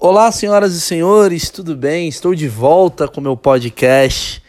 Olá, 0.00 0.30
senhoras 0.30 0.74
e 0.74 0.80
senhores, 0.80 1.50
tudo 1.50 1.74
bem? 1.74 2.06
Estou 2.06 2.32
de 2.32 2.46
volta 2.46 3.08
com 3.08 3.20
meu 3.20 3.36
podcast. 3.36 4.40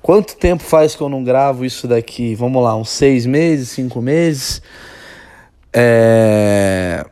Quanto 0.00 0.36
tempo 0.36 0.62
faz 0.62 0.94
que 0.94 1.02
eu 1.02 1.08
não 1.08 1.24
gravo 1.24 1.64
isso 1.64 1.88
daqui? 1.88 2.36
Vamos 2.36 2.62
lá, 2.62 2.76
uns 2.76 2.90
seis 2.90 3.26
meses, 3.26 3.70
cinco 3.70 4.00
meses. 4.00 4.62
É... 5.72 7.04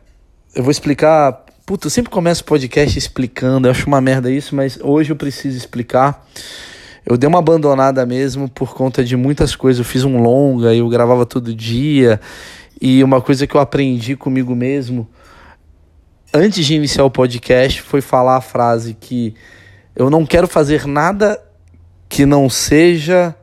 Eu 0.54 0.62
vou 0.62 0.70
explicar. 0.70 1.44
Puta, 1.66 1.88
eu 1.88 1.90
sempre 1.90 2.12
começo 2.12 2.42
o 2.42 2.44
podcast 2.44 2.96
explicando. 2.96 3.66
Eu 3.66 3.72
acho 3.72 3.88
uma 3.88 4.00
merda 4.00 4.30
isso, 4.30 4.54
mas 4.54 4.78
hoje 4.80 5.10
eu 5.10 5.16
preciso 5.16 5.58
explicar. 5.58 6.24
Eu 7.04 7.16
dei 7.16 7.26
uma 7.26 7.40
abandonada 7.40 8.06
mesmo 8.06 8.48
por 8.48 8.72
conta 8.72 9.02
de 9.02 9.16
muitas 9.16 9.56
coisas. 9.56 9.80
Eu 9.80 9.84
fiz 9.84 10.04
um 10.04 10.22
longa, 10.22 10.72
eu 10.72 10.88
gravava 10.88 11.26
todo 11.26 11.52
dia. 11.52 12.20
E 12.80 13.02
uma 13.02 13.20
coisa 13.20 13.48
que 13.48 13.56
eu 13.56 13.60
aprendi 13.60 14.14
comigo 14.14 14.54
mesmo 14.54 15.08
antes 16.34 16.66
de 16.66 16.74
iniciar 16.74 17.04
o 17.04 17.10
podcast, 17.10 17.80
foi 17.80 18.00
falar 18.00 18.36
a 18.36 18.40
frase 18.40 18.92
que 18.92 19.34
eu 19.94 20.10
não 20.10 20.26
quero 20.26 20.48
fazer 20.48 20.84
nada 20.84 21.40
que 22.08 22.26
não 22.26 22.50
seja, 22.50 23.34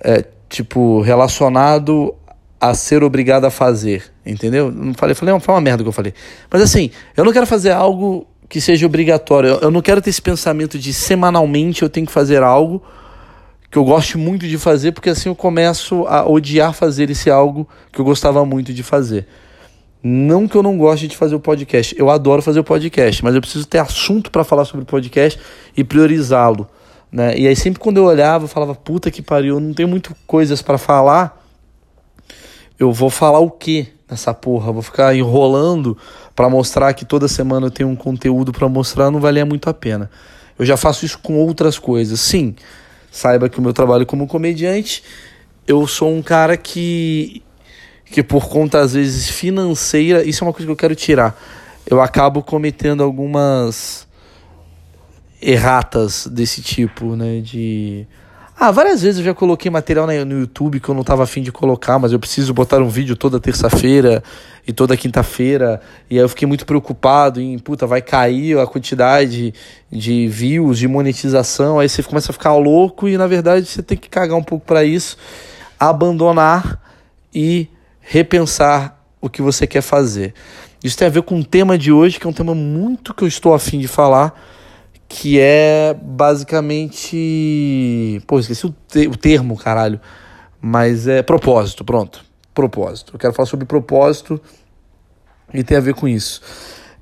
é, 0.00 0.24
tipo, 0.48 1.00
relacionado 1.00 2.14
a 2.60 2.72
ser 2.72 3.02
obrigado 3.02 3.44
a 3.44 3.50
fazer, 3.50 4.04
entendeu? 4.24 4.70
Não 4.70 4.94
falei, 4.94 5.14
falei, 5.14 5.38
foi 5.40 5.54
uma 5.54 5.60
merda 5.60 5.82
que 5.82 5.88
eu 5.88 5.92
falei. 5.92 6.14
Mas 6.48 6.62
assim, 6.62 6.90
eu 7.16 7.24
não 7.24 7.32
quero 7.32 7.46
fazer 7.46 7.72
algo 7.72 8.26
que 8.48 8.60
seja 8.60 8.86
obrigatório. 8.86 9.50
Eu, 9.50 9.60
eu 9.62 9.70
não 9.70 9.82
quero 9.82 10.00
ter 10.00 10.10
esse 10.10 10.22
pensamento 10.22 10.78
de 10.78 10.94
semanalmente 10.94 11.82
eu 11.82 11.90
tenho 11.90 12.06
que 12.06 12.12
fazer 12.12 12.42
algo 12.42 12.80
que 13.70 13.76
eu 13.76 13.84
gosto 13.84 14.16
muito 14.18 14.46
de 14.46 14.56
fazer, 14.56 14.92
porque 14.92 15.10
assim 15.10 15.28
eu 15.28 15.34
começo 15.34 16.06
a 16.06 16.24
odiar 16.24 16.72
fazer 16.72 17.10
esse 17.10 17.28
algo 17.28 17.68
que 17.90 18.00
eu 18.00 18.04
gostava 18.04 18.46
muito 18.46 18.72
de 18.72 18.84
fazer. 18.84 19.26
Não 20.06 20.46
que 20.46 20.54
eu 20.54 20.62
não 20.62 20.76
goste 20.76 21.08
de 21.08 21.16
fazer 21.16 21.34
o 21.34 21.40
podcast, 21.40 21.98
eu 21.98 22.10
adoro 22.10 22.42
fazer 22.42 22.60
o 22.60 22.64
podcast, 22.64 23.24
mas 23.24 23.34
eu 23.34 23.40
preciso 23.40 23.66
ter 23.66 23.78
assunto 23.78 24.30
para 24.30 24.44
falar 24.44 24.66
sobre 24.66 24.82
o 24.82 24.86
podcast 24.86 25.40
e 25.74 25.82
priorizá-lo. 25.82 26.68
Né? 27.10 27.38
E 27.38 27.48
aí 27.48 27.56
sempre 27.56 27.80
quando 27.80 27.96
eu 27.96 28.04
olhava, 28.04 28.44
eu 28.44 28.48
falava, 28.48 28.74
puta 28.74 29.10
que 29.10 29.22
pariu, 29.22 29.54
eu 29.54 29.60
não 29.60 29.72
tenho 29.72 29.88
muito 29.88 30.14
coisas 30.26 30.60
para 30.60 30.76
falar. 30.76 31.42
Eu 32.78 32.92
vou 32.92 33.08
falar 33.08 33.38
o 33.38 33.50
quê 33.50 33.86
nessa 34.10 34.34
porra? 34.34 34.70
Vou 34.70 34.82
ficar 34.82 35.16
enrolando 35.16 35.96
para 36.36 36.50
mostrar 36.50 36.92
que 36.92 37.06
toda 37.06 37.26
semana 37.26 37.68
eu 37.68 37.70
tenho 37.70 37.88
um 37.88 37.96
conteúdo 37.96 38.52
para 38.52 38.68
mostrar, 38.68 39.10
não 39.10 39.20
valia 39.20 39.46
muito 39.46 39.70
a 39.70 39.72
pena. 39.72 40.10
Eu 40.58 40.66
já 40.66 40.76
faço 40.76 41.06
isso 41.06 41.18
com 41.18 41.38
outras 41.38 41.78
coisas. 41.78 42.20
Sim, 42.20 42.54
saiba 43.10 43.48
que 43.48 43.58
o 43.58 43.62
meu 43.62 43.72
trabalho 43.72 44.04
como 44.04 44.26
comediante, 44.26 45.02
eu 45.66 45.86
sou 45.86 46.12
um 46.12 46.20
cara 46.20 46.58
que 46.58 47.42
que 48.04 48.22
por 48.22 48.48
conta 48.48 48.80
às 48.80 48.94
vezes 48.94 49.28
financeira, 49.28 50.24
isso 50.24 50.44
é 50.44 50.46
uma 50.46 50.52
coisa 50.52 50.66
que 50.66 50.72
eu 50.72 50.76
quero 50.76 50.94
tirar. 50.94 51.38
Eu 51.86 52.00
acabo 52.00 52.42
cometendo 52.42 53.02
algumas 53.02 54.06
erratas 55.40 56.26
desse 56.26 56.62
tipo, 56.62 57.16
né, 57.16 57.40
de 57.40 58.06
ah, 58.58 58.70
várias 58.70 59.02
vezes 59.02 59.18
eu 59.18 59.24
já 59.24 59.34
coloquei 59.34 59.68
material 59.68 60.06
no 60.06 60.40
YouTube 60.40 60.78
que 60.78 60.88
eu 60.88 60.94
não 60.94 61.00
estava 61.00 61.24
afim 61.24 61.42
de 61.42 61.50
colocar, 61.50 61.98
mas 61.98 62.12
eu 62.12 62.20
preciso 62.20 62.54
botar 62.54 62.80
um 62.80 62.88
vídeo 62.88 63.16
toda 63.16 63.40
terça-feira 63.40 64.22
e 64.66 64.72
toda 64.72 64.96
quinta-feira. 64.96 65.80
E 66.08 66.16
aí 66.16 66.24
eu 66.24 66.28
fiquei 66.28 66.46
muito 66.46 66.64
preocupado 66.64 67.40
em, 67.40 67.58
puta, 67.58 67.84
vai 67.84 68.00
cair 68.00 68.56
a 68.58 68.66
quantidade 68.66 69.52
de 69.90 70.28
views, 70.28 70.78
de 70.78 70.86
monetização. 70.86 71.80
Aí 71.80 71.88
você 71.88 72.00
começa 72.04 72.30
a 72.30 72.32
ficar 72.32 72.54
louco 72.54 73.08
e 73.08 73.18
na 73.18 73.26
verdade 73.26 73.66
você 73.66 73.82
tem 73.82 73.98
que 73.98 74.08
cagar 74.08 74.38
um 74.38 74.42
pouco 74.42 74.64
para 74.64 74.84
isso, 74.84 75.16
abandonar 75.78 76.80
e 77.34 77.68
repensar 78.04 79.02
o 79.20 79.28
que 79.28 79.42
você 79.42 79.66
quer 79.66 79.80
fazer. 79.80 80.34
Isso 80.82 80.96
tem 80.98 81.08
a 81.08 81.10
ver 81.10 81.22
com 81.22 81.40
o 81.40 81.44
tema 81.44 81.78
de 81.78 81.90
hoje, 81.90 82.20
que 82.20 82.26
é 82.26 82.30
um 82.30 82.32
tema 82.32 82.54
muito 82.54 83.14
que 83.14 83.24
eu 83.24 83.28
estou 83.28 83.54
afim 83.54 83.78
de 83.78 83.88
falar, 83.88 84.38
que 85.08 85.40
é 85.40 85.96
basicamente. 86.00 87.16
Pô, 88.26 88.38
esqueci 88.38 88.66
o, 88.66 88.74
te 88.86 89.08
o 89.08 89.16
termo, 89.16 89.56
caralho. 89.56 89.98
Mas 90.60 91.08
é 91.08 91.22
propósito, 91.22 91.84
pronto. 91.84 92.22
Propósito. 92.52 93.14
Eu 93.14 93.18
quero 93.18 93.32
falar 93.32 93.46
sobre 93.46 93.64
propósito 93.64 94.38
e 95.52 95.64
tem 95.64 95.78
a 95.78 95.80
ver 95.80 95.94
com 95.94 96.06
isso. 96.06 96.42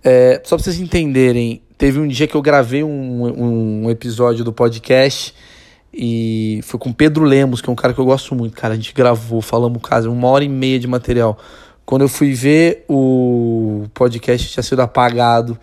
É, 0.05 0.41
só 0.45 0.57
para 0.57 0.65
vocês 0.65 0.81
entenderem, 0.81 1.63
teve 1.77 1.99
um 1.99 2.07
dia 2.07 2.27
que 2.27 2.35
eu 2.35 2.43
gravei 2.43 2.83
um, 2.83 3.85
um 3.85 3.91
episódio 3.91 4.45
do 4.45 4.53
podcast 4.53 5.35
e 5.95 6.61
foi 6.63 6.81
com 6.81 6.93
Pedro 6.93 7.25
Lemos, 7.25 7.61
que 7.61 7.69
é 7.69 7.73
um 7.73 7.77
cara 7.77 7.93
que 7.93 8.01
eu 8.01 8.05
gosto 8.05 8.35
muito, 8.35 8.57
cara. 8.57 8.73
A 8.73 8.77
gente 8.77 8.95
gravou, 8.95 9.43
falamos 9.43 9.83
quase 9.83 10.09
uma 10.09 10.29
hora 10.29 10.43
e 10.43 10.49
meia 10.49 10.79
de 10.81 10.87
material. 10.87 11.39
Quando 11.85 12.03
eu 12.03 12.09
fui 12.09 12.33
ver, 12.33 12.85
o 12.89 13.85
podcast 13.93 14.49
tinha 14.49 14.63
sido 14.63 14.81
apagado. 14.81 15.59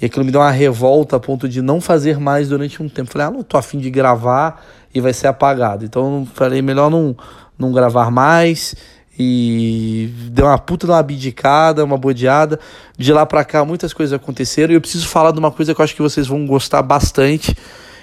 E 0.00 0.06
aquilo 0.06 0.24
me 0.24 0.30
deu 0.30 0.40
uma 0.40 0.50
revolta 0.50 1.16
a 1.16 1.20
ponto 1.20 1.48
de 1.48 1.60
não 1.60 1.80
fazer 1.80 2.18
mais 2.20 2.48
durante 2.48 2.80
um 2.82 2.88
tempo. 2.88 3.10
Falei, 3.10 3.26
ah, 3.26 3.30
não 3.30 3.42
tô 3.42 3.56
afim 3.56 3.78
de 3.78 3.90
gravar 3.90 4.64
e 4.94 5.00
vai 5.00 5.12
ser 5.12 5.26
apagado. 5.26 5.84
Então 5.84 6.20
eu 6.20 6.26
falei, 6.34 6.62
melhor 6.62 6.90
não, 6.90 7.16
não 7.58 7.72
gravar 7.72 8.10
mais. 8.10 8.76
E 9.18 10.10
deu 10.30 10.46
uma 10.46 10.58
puta 10.58 10.86
de 10.86 10.92
uma 10.92 10.98
abdicada, 10.98 11.84
uma 11.84 11.96
bodeada. 11.96 12.60
De 12.96 13.12
lá 13.12 13.26
pra 13.26 13.44
cá, 13.44 13.64
muitas 13.64 13.92
coisas 13.92 14.12
aconteceram. 14.12 14.72
E 14.72 14.76
eu 14.76 14.80
preciso 14.80 15.08
falar 15.08 15.32
de 15.32 15.38
uma 15.38 15.50
coisa 15.50 15.74
que 15.74 15.80
eu 15.80 15.84
acho 15.84 15.96
que 15.96 16.02
vocês 16.02 16.28
vão 16.28 16.46
gostar 16.46 16.82
bastante 16.82 17.56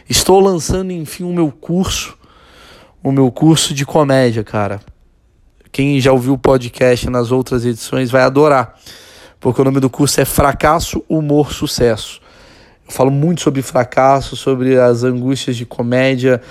Estou 0.10 0.40
lançando, 0.40 0.92
enfim, 0.92 1.24
o 1.24 1.34
meu 1.34 1.52
curso, 1.52 2.18
o 3.04 3.12
meu 3.12 3.32
curso 3.32 3.74
de 3.74 3.86
comédia, 3.86 4.44
cara. 4.44 4.80
Quem 5.72 6.00
já 6.02 6.12
ouviu 6.12 6.34
o 6.34 6.38
podcast 6.38 7.10
nas 7.10 7.32
outras 7.32 7.66
edições 7.66 8.12
vai 8.12 8.24
adorar, 8.24 8.78
porque 9.40 9.62
o 9.62 9.64
nome 9.64 9.80
do 9.80 9.90
curso 9.90 10.20
é 10.20 10.26
Fracasso, 10.26 11.04
Humor, 11.08 11.54
Sucesso. 11.54 12.22
Eu 12.86 12.92
falo 12.92 13.10
muito 13.10 13.42
sobre 13.42 13.62
fracasso, 13.62 14.36
sobre 14.36 14.78
as 14.78 15.04
angústias 15.04 15.56
de 15.56 15.66
comédia, 15.66 16.42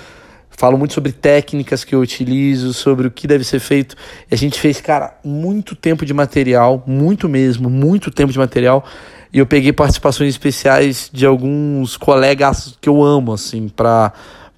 falo 0.61 0.77
muito 0.77 0.93
sobre 0.93 1.11
técnicas 1.11 1.83
que 1.83 1.95
eu 1.95 1.99
utilizo, 1.99 2.71
sobre 2.71 3.07
o 3.07 3.11
que 3.11 3.25
deve 3.25 3.43
ser 3.43 3.59
feito. 3.59 3.95
A 4.29 4.35
gente 4.35 4.59
fez, 4.59 4.79
cara, 4.79 5.17
muito 5.23 5.75
tempo 5.75 6.05
de 6.05 6.13
material, 6.13 6.83
muito 6.85 7.27
mesmo, 7.27 7.67
muito 7.67 8.11
tempo 8.11 8.31
de 8.31 8.37
material. 8.37 8.85
E 9.33 9.39
eu 9.39 9.47
peguei 9.47 9.73
participações 9.73 10.29
especiais 10.29 11.09
de 11.11 11.25
alguns 11.25 11.97
colegas 11.97 12.77
que 12.79 12.87
eu 12.87 13.01
amo, 13.01 13.33
assim, 13.33 13.69
para 13.69 14.13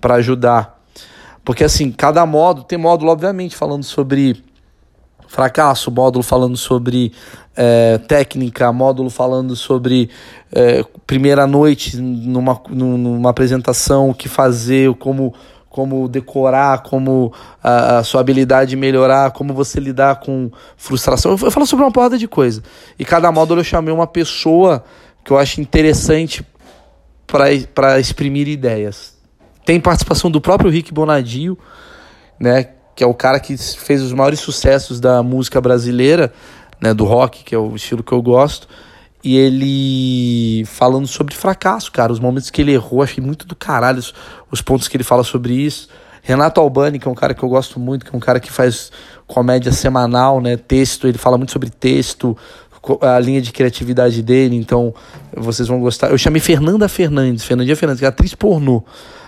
ajudar. 0.10 0.78
Porque, 1.46 1.64
assim, 1.64 1.90
cada 1.90 2.26
módulo, 2.26 2.66
tem 2.66 2.78
módulo, 2.78 3.10
obviamente, 3.10 3.56
falando 3.56 3.86
sobre 3.86 4.44
fracasso, 5.30 5.90
módulo 5.90 6.22
falando 6.22 6.58
sobre 6.58 7.14
é, 7.56 7.98
técnica, 7.98 8.74
módulo 8.74 9.10
falando 9.10 9.56
sobre 9.56 10.10
é, 10.52 10.84
primeira 11.08 11.48
noite 11.48 11.96
numa, 11.96 12.62
numa 12.70 13.30
apresentação, 13.30 14.10
o 14.10 14.14
que 14.14 14.28
fazer, 14.28 14.94
como 14.96 15.34
como 15.74 16.08
decorar, 16.08 16.84
como 16.84 17.34
a, 17.62 17.98
a, 17.98 18.04
sua 18.04 18.22
habilidade 18.22 18.76
melhorar, 18.76 19.32
como 19.32 19.56
você 19.56 19.80
lidar 19.80 20.20
com 20.20 20.52
frustração. 20.78 21.32
Eu, 21.32 21.40
eu 21.42 21.50
falo 21.50 21.66
sobre 21.66 21.84
uma 21.84 21.92
porrada 21.92 22.16
de 22.16 22.28
coisa. 22.28 22.62
E 22.98 23.04
cada 23.04 23.32
módulo 23.32 23.62
eu 23.62 23.64
chamei 23.64 23.92
uma 23.92 24.06
pessoa 24.06 24.84
que 25.24 25.34
eu 25.34 25.38
acho 25.40 25.60
interessante 25.60 26.46
para 27.74 28.00
exprimir 28.00 28.48
ideias. 28.48 29.18
Tem 29.66 29.80
participação 29.80 30.30
do 30.30 30.40
próprio 30.40 30.70
Rick 30.70 30.94
Bonadio, 30.94 31.58
né, 32.40 32.70
que 32.96 33.04
é 33.04 33.08
o 33.08 33.14
cara 33.16 33.40
que 33.40 33.58
fez 33.58 34.04
os 34.04 34.14
maiores 34.14 34.40
sucessos 34.40 35.00
da 35.00 35.24
música 35.24 35.60
brasileira, 35.60 36.32
né, 36.80 36.94
do 36.94 37.04
rock, 37.04 37.44
que 37.44 37.56
é 37.56 37.58
o 37.58 37.76
estilo 37.76 38.04
que 38.04 38.12
eu 38.12 38.22
gosto 38.22 38.68
e 39.24 39.38
ele 39.38 40.66
falando 40.66 41.08
sobre 41.08 41.34
fracasso, 41.34 41.92
cara, 41.92 42.12
os 42.12 42.20
momentos 42.20 42.50
que 42.50 42.62
ele 42.62 42.74
errou, 42.74 43.02
achei 43.02 43.24
muito 43.24 43.48
do 43.48 43.56
caralho 43.56 44.00
os, 44.00 44.14
os, 44.52 44.62
pontos 44.62 44.88
que 44.88 44.98
ele 44.98 45.04
fala 45.04 45.24
sobre 45.24 45.54
isso. 45.54 45.88
Renato 46.22 46.60
Albani, 46.60 47.00
que 47.00 47.08
é 47.08 47.12
um 47.12 47.16
cara 47.16 47.34
que 47.34 47.44
eu 47.44 47.50
gosto 47.50 47.80
muito, 47.80 48.06
que 48.06 48.14
é 48.14 48.18
um 48.18 48.20
cara 48.20 48.40
que 48.40 48.52
faz 48.52 48.92
comédia 49.26 49.72
semanal, 49.72 50.42
né, 50.42 50.58
texto, 50.58 51.08
ele 51.08 51.18
fala 51.18 51.38
muito 51.38 51.52
sobre 51.52 51.70
texto, 51.70 52.38
a 53.02 53.18
linha 53.20 53.42
de 53.42 53.52
criatividade 53.54 54.22
dele, 54.22 54.58
então 54.58 54.94
vocês 55.36 55.68
vão 55.68 55.80
gostar. 55.80 56.12
Eu 56.12 56.18
chamei 56.18 56.42
Fernanda 56.42 56.90
Fernandes, 56.90 57.46
Fernandinha 57.46 57.76
Fernandes, 57.76 58.00
que 58.00 58.06
é 58.06 58.10
atriz 58.10 58.36
pornô. 58.36 58.84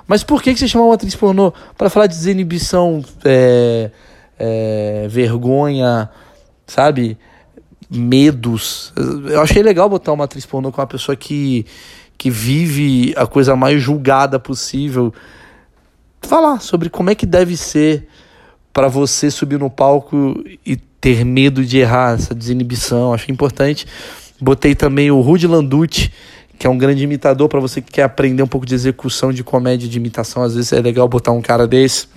Mas 0.06 0.24
por 0.24 0.42
que, 0.42 0.54
que 0.54 0.60
você 0.60 0.68
chamou 0.68 0.90
uma 0.90 0.96
atriz 0.96 1.16
pornô? 1.16 1.54
Para 1.78 1.90
falar 1.90 2.08
de 2.08 2.16
desinibição, 2.16 3.04
é, 3.24 3.90
é, 4.38 5.08
vergonha, 5.10 6.10
sabe? 6.68 7.18
Medos. 7.96 8.94
Eu 9.30 9.42
achei 9.42 9.64
legal 9.64 9.90
botar 9.90 10.14
uma 10.14 10.26
atriz 10.26 10.46
pornô 10.46 10.72
com 10.72 10.82
uma 10.82 10.88
pessoa 10.88 11.16
que, 11.16 11.66
que 12.18 12.30
vive 12.30 13.14
a 13.18 13.26
coisa 13.26 13.56
mais 13.56 13.82
julgada 13.82 14.40
possível. 14.40 15.14
Falar 16.22 16.60
sobre 16.60 16.90
como 16.90 17.10
é 17.10 17.16
que 17.16 17.26
deve 17.26 17.56
ser 17.58 18.08
para 18.74 18.88
você 18.88 19.32
subir 19.32 19.58
no 19.58 19.70
palco 19.70 20.44
e 20.66 20.76
ter 20.76 21.24
medo 21.24 21.64
de 21.64 21.78
errar, 21.78 22.16
essa 22.16 22.36
desinibição. 22.36 23.14
Achei 23.14 23.32
importante. 23.32 23.88
Botei 24.42 24.76
também 24.76 25.12
o 25.12 25.22
Rudy 25.22 25.48
Landucci, 25.48 26.12
que 26.60 26.68
é 26.68 26.70
um 26.70 26.78
grande 26.78 27.04
imitador 27.04 27.48
para 27.48 27.60
você 27.60 27.82
que 27.82 27.92
quer 27.92 28.04
aprender 28.04 28.44
um 28.44 28.48
pouco 28.48 28.66
de 28.66 28.76
execução 28.76 29.32
de 29.32 29.44
comédia 29.44 29.88
de 29.88 29.98
imitação. 29.98 30.44
Às 30.44 30.56
vezes 30.56 30.74
é 30.74 30.82
legal 30.82 31.08
botar 31.08 31.32
um 31.32 31.42
cara 31.42 31.68
desse. 31.68 32.08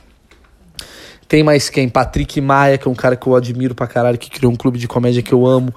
Tem 1.28 1.42
mais 1.42 1.68
quem? 1.68 1.90
Patrick 1.90 2.40
Maia, 2.40 2.78
que 2.78 2.88
é 2.88 2.90
um 2.90 2.94
cara 2.94 3.14
que 3.14 3.26
eu 3.26 3.36
admiro 3.36 3.74
pra 3.74 3.86
caralho, 3.86 4.16
que 4.16 4.30
criou 4.30 4.50
um 4.50 4.56
clube 4.56 4.78
de 4.78 4.88
comédia 4.88 5.22
que 5.22 5.32
eu 5.32 5.46
amo. 5.46 5.74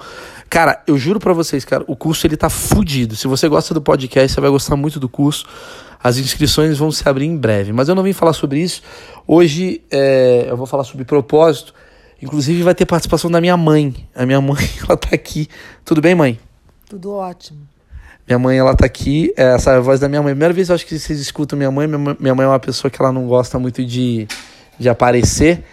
Cara, 0.49 0.81
eu 0.87 0.97
juro 0.97 1.19
para 1.19 1.33
vocês, 1.33 1.65
cara, 1.65 1.83
o 1.87 1.95
curso 1.95 2.25
ele 2.25 2.37
tá 2.37 2.49
fudido. 2.49 3.17
Se 3.17 3.27
você 3.27 3.49
gosta 3.49 3.73
do 3.73 3.81
podcast, 3.81 4.33
você 4.33 4.39
vai 4.39 4.49
gostar 4.49 4.77
muito 4.77 4.97
do 4.97 5.09
curso. 5.09 5.45
As 6.01 6.17
inscrições 6.17 6.77
vão 6.77 6.89
se 6.89 7.07
abrir 7.07 7.25
em 7.25 7.35
breve. 7.35 7.73
Mas 7.73 7.89
eu 7.89 7.95
não 7.95 8.01
vim 8.01 8.13
falar 8.13 8.31
sobre 8.31 8.61
isso. 8.61 8.81
Hoje 9.27 9.81
é, 9.91 10.45
eu 10.47 10.55
vou 10.55 10.65
falar 10.65 10.85
sobre 10.85 11.03
propósito. 11.03 11.73
Inclusive 12.21 12.63
vai 12.63 12.73
ter 12.73 12.85
participação 12.85 13.29
da 13.29 13.41
minha 13.41 13.57
mãe. 13.57 13.93
A 14.15 14.25
minha 14.25 14.39
mãe, 14.39 14.63
ela 14.87 14.95
tá 14.95 15.09
aqui. 15.11 15.49
Tudo 15.83 16.01
bem, 16.01 16.15
mãe? 16.15 16.39
Tudo 16.89 17.11
ótimo. 17.11 17.59
Minha 18.25 18.39
mãe, 18.39 18.57
ela 18.57 18.73
tá 18.73 18.85
aqui. 18.85 19.33
É, 19.35 19.55
essa 19.55 19.71
é 19.71 19.77
a 19.77 19.79
voz 19.81 19.99
da 19.99 20.07
minha 20.07 20.21
mãe. 20.21 20.31
Primeira 20.31 20.53
vez 20.53 20.69
eu 20.69 20.75
acho 20.75 20.85
que 20.85 20.97
vocês 20.97 21.19
escutam 21.19 21.57
minha 21.57 21.71
mãe. 21.71 21.87
Minha 21.87 22.35
mãe 22.35 22.45
é 22.45 22.49
uma 22.49 22.59
pessoa 22.59 22.89
que 22.89 23.01
ela 23.01 23.11
não 23.11 23.27
gosta 23.27 23.59
muito 23.59 23.83
de, 23.83 24.27
de 24.81 24.89
aparecer. 24.89 25.63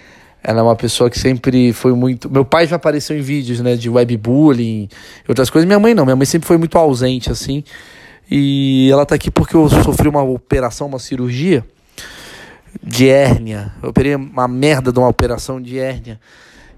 Ela 0.43 0.61
é 0.61 0.63
uma 0.63 0.77
pessoa 0.77 1.11
que 1.11 1.19
sempre 1.19 1.73
foi 1.73 1.93
muito. 1.95 2.31
Meu 2.31 2.45
pai 2.45 2.67
já 2.67 2.77
apareceu 2.77 3.19
em 3.19 3.21
vídeos, 3.21 3.61
né, 3.61 3.75
de 3.75 3.91
webbullying 3.91 4.89
e 5.27 5.29
outras 5.29 5.51
coisas. 5.51 5.67
Minha 5.67 5.81
mãe 5.81 5.95
não, 5.95 6.05
minha 6.05 6.17
mãe 6.17 6.27
sempre 6.27 6.47
foi 6.47 6.57
muito 6.57 6.79
ausente, 6.79 7.31
assim. 7.31 7.65
E 8.31 8.89
ela 8.93 9.05
tá 9.05 9.15
aqui 9.15 9.31
porque 9.31 9.57
eu 9.57 9.69
sofri 9.69 10.09
uma 10.09 10.23
operação, 10.23 10.87
uma 10.87 10.99
cirurgia 10.99 11.65
de 12.83 13.09
hérnia. 13.09 13.73
Eu 13.83 13.89
operei 13.91 14.15
uma 14.15 14.47
merda 14.47 14.93
de 14.93 14.99
uma 14.99 15.09
operação 15.09 15.61
de 15.61 15.79
hérnia. 15.79 16.21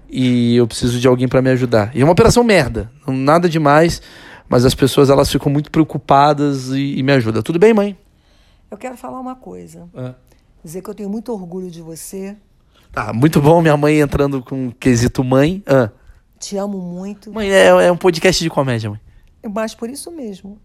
E 0.09 0.55
eu 0.55 0.67
preciso 0.67 0.99
de 0.99 1.07
alguém 1.07 1.27
para 1.27 1.41
me 1.41 1.49
ajudar. 1.51 1.91
E 1.95 2.01
é 2.01 2.03
uma 2.03 2.11
operação 2.11 2.43
merda, 2.43 2.91
nada 3.07 3.47
demais, 3.47 4.01
mas 4.49 4.65
as 4.65 4.75
pessoas 4.75 5.09
elas 5.09 5.31
ficam 5.31 5.51
muito 5.51 5.71
preocupadas 5.71 6.69
e, 6.69 6.97
e 6.97 7.03
me 7.03 7.13
ajudam. 7.13 7.41
Tudo 7.41 7.57
bem, 7.57 7.73
mãe? 7.73 7.97
Eu 8.69 8.77
quero 8.77 8.97
falar 8.97 9.19
uma 9.19 9.35
coisa. 9.35 9.87
É. 9.95 10.30
Dizer 10.63 10.81
que 10.81 10.89
eu 10.89 10.95
tenho 10.95 11.09
muito 11.09 11.31
orgulho 11.33 11.69
de 11.71 11.81
você 11.81 12.37
Tá, 12.91 13.13
muito 13.13 13.41
bom 13.41 13.61
minha 13.61 13.77
mãe 13.77 14.01
entrando 14.01 14.43
com 14.43 14.69
quesito 14.71 15.23
mãe. 15.23 15.63
Ah. 15.65 15.89
Te 16.37 16.57
amo 16.57 16.77
muito. 16.77 17.31
Mãe, 17.31 17.49
é, 17.49 17.67
é 17.67 17.91
um 17.91 17.95
podcast 17.95 18.43
de 18.43 18.49
comédia, 18.49 18.89
mãe. 18.89 18.99
Mas 19.49 19.73
por 19.73 19.89
isso 19.89 20.11
mesmo, 20.11 20.59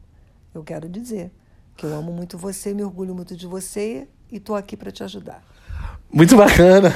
eu 0.52 0.64
quero 0.64 0.88
dizer 0.88 1.31
que 1.76 1.87
eu 1.87 1.94
amo 1.94 2.12
muito 2.12 2.37
você, 2.37 2.75
me 2.75 2.82
orgulho 2.82 3.14
muito 3.14 3.37
de 3.37 3.46
você 3.46 4.08
e 4.31 4.40
tô 4.40 4.56
aqui 4.56 4.76
para 4.76 4.90
te 4.90 5.04
ajudar. 5.04 5.40
Muito 6.12 6.37
bacana. 6.37 6.93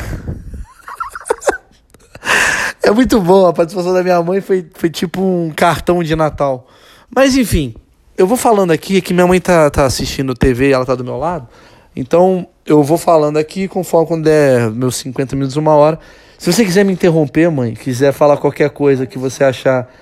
é 2.83 2.91
muito 2.91 3.21
bom, 3.21 3.47
a 3.47 3.53
participação 3.53 3.95
da 3.95 4.03
minha 4.03 4.21
mãe 4.21 4.41
foi, 4.41 4.69
foi 4.75 4.91
tipo 4.91 5.23
um 5.23 5.53
cartão 5.55 6.03
de 6.03 6.17
Natal. 6.17 6.67
Mas 7.15 7.37
enfim, 7.37 7.73
eu 8.19 8.27
vou 8.27 8.37
falando 8.37 8.73
aqui 8.73 9.01
que 9.01 9.15
minha 9.15 9.29
mãe 9.29 9.41
tá, 9.41 9.71
tá 9.71 9.85
assistindo 9.85 10.35
TV, 10.35 10.73
ela 10.73 10.85
tá 10.85 10.97
do 10.97 11.05
meu 11.05 11.17
lado. 11.17 11.47
Então, 11.95 12.49
eu 12.71 12.85
vou 12.85 12.97
falando 12.97 13.37
aqui, 13.37 13.67
conforme 13.67 14.07
quando 14.07 14.25
der 14.25 14.71
meus 14.71 14.95
50 14.97 15.35
minutos, 15.35 15.57
uma 15.57 15.75
hora. 15.75 15.99
Se 16.39 16.53
você 16.53 16.65
quiser 16.65 16.85
me 16.85 16.93
interromper, 16.93 17.51
mãe, 17.51 17.75
quiser 17.75 18.13
falar 18.13 18.37
qualquer 18.37 18.71
coisa 18.71 19.07
que 19.07 19.19
você 19.19 19.43
achar 19.43 19.93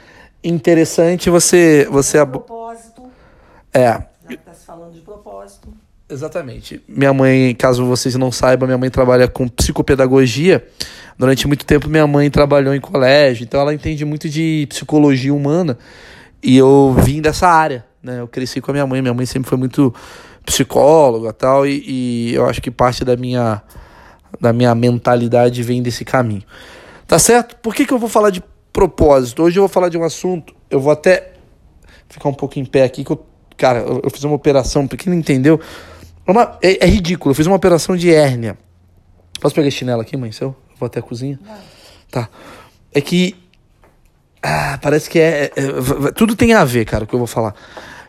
interessante, 0.45 1.31
você. 1.31 1.89
você 1.91 2.19
ab... 2.19 2.33
propósito. 2.33 3.03
É. 3.73 3.85
Já 3.87 4.05
que 4.29 4.37
tá 4.37 4.53
se 4.53 4.67
falando 4.67 4.93
de 4.93 5.01
propósito. 5.01 5.69
Exatamente. 6.11 6.83
Minha 6.87 7.13
mãe, 7.15 7.55
caso 7.55 7.87
vocês 7.87 8.15
não 8.17 8.31
saibam, 8.31 8.67
minha 8.67 8.79
mãe 8.79 8.91
trabalha 8.91 9.27
com 9.27 9.49
psicopedagogia. 9.49 10.63
Durante 11.19 11.47
muito 11.49 11.65
tempo, 11.65 11.89
minha 11.89 12.07
mãe 12.07 12.31
trabalhou 12.31 12.75
em 12.75 12.81
colégio, 12.81 13.45
então 13.45 13.61
ela 13.61 13.75
entende 13.75 14.05
muito 14.05 14.29
de 14.29 14.67
psicologia 14.69 15.35
humana. 15.35 15.77
E 16.43 16.57
eu 16.57 16.95
vim 17.03 17.23
dessa 17.23 17.49
área, 17.49 17.85
né? 18.03 18.21
Eu 18.21 18.29
cresci 18.29 18.61
com 18.61 18.71
a 18.71 18.75
minha 18.75 18.87
mãe. 18.87 19.01
Minha 19.01 19.15
mãe 19.15 19.25
sempre 19.25 19.49
foi 19.49 19.59
muito 19.59 19.93
psicóloga 20.49 21.33
tal, 21.33 21.67
e, 21.67 21.83
e 21.87 22.35
eu 22.35 22.47
acho 22.47 22.61
que 22.61 22.71
parte 22.71 23.05
da 23.05 23.17
minha, 23.17 23.63
da 24.41 24.53
minha 24.53 24.75
mentalidade 24.75 25.63
vem 25.63 25.83
desse 25.83 26.05
caminho. 26.05 26.43
Tá 27.07 27.19
certo? 27.19 27.57
Por 27.57 27.75
que, 27.75 27.85
que 27.85 27.93
eu 27.93 27.99
vou 27.99 28.09
falar 28.09 28.31
de 28.31 28.43
propósito? 28.73 29.43
Hoje 29.43 29.59
eu 29.59 29.63
vou 29.63 29.69
falar 29.69 29.89
de 29.89 29.99
um 29.99 30.05
assunto, 30.05 30.55
eu 30.71 30.81
vou 30.81 30.93
até 30.93 31.33
ficar 32.09 32.29
um 32.29 32.35
pouco 32.35 32.59
em 32.59 32.65
pé 32.65 32.85
aqui, 32.85 33.05
que 33.05 33.11
eu, 33.11 33.27
cara, 33.57 33.81
eu, 33.81 34.01
eu 34.05 34.11
fiz 34.11 34.25
uma 34.25 34.35
operação, 34.35 34.87
pra 34.87 34.97
quem 34.97 35.13
não 35.13 35.19
entendeu, 35.19 35.61
é 36.27 36.31
uma, 36.31 36.59
é, 36.63 36.85
é, 36.85 36.89
ridículo, 36.89 37.33
eu 37.33 37.35
fiz 37.35 37.47
uma 37.47 37.57
operação 37.57 37.97
de 37.97 38.11
hérnia. 38.11 38.57
Posso 39.41 39.55
pegar 39.55 39.71
chinelo 39.71 40.01
aqui, 40.01 40.17
mãe, 40.17 40.33
seu? 40.33 40.49
Eu 40.49 40.77
vou 40.79 40.87
até 40.87 40.99
a 40.99 41.03
cozinha? 41.03 41.39
Não. 41.45 41.55
Tá. 42.11 42.29
É 42.93 43.01
que. 43.01 43.37
Ah, 44.43 44.79
parece 44.81 45.11
que 45.11 45.19
é, 45.19 45.45
é, 45.45 45.51
é, 45.57 46.13
Tudo 46.13 46.35
tem 46.35 46.55
a 46.55 46.65
ver, 46.65 46.85
cara, 46.85 47.05
o 47.05 47.07
que 47.07 47.15
eu 47.15 47.19
vou 47.19 47.27
falar. 47.27 47.55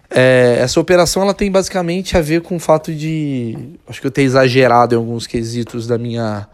É, 0.10 0.58
essa 0.60 0.80
operação 0.80 1.22
ela 1.22 1.34
tem 1.34 1.52
basicamente 1.52 2.18
a 2.18 2.22
ver 2.22 2.42
com 2.42 2.56
o 2.56 2.60
fato 2.60 2.94
de. 2.94 3.56
Acho 3.88 4.02
que 4.02 4.08
eu 4.08 4.12
ter 4.12 4.24
exagerado 4.24 4.96
em 4.96 4.98
alguns 4.98 5.28
quesitos 5.28 5.86
da 5.86 5.98
minha. 5.98 6.48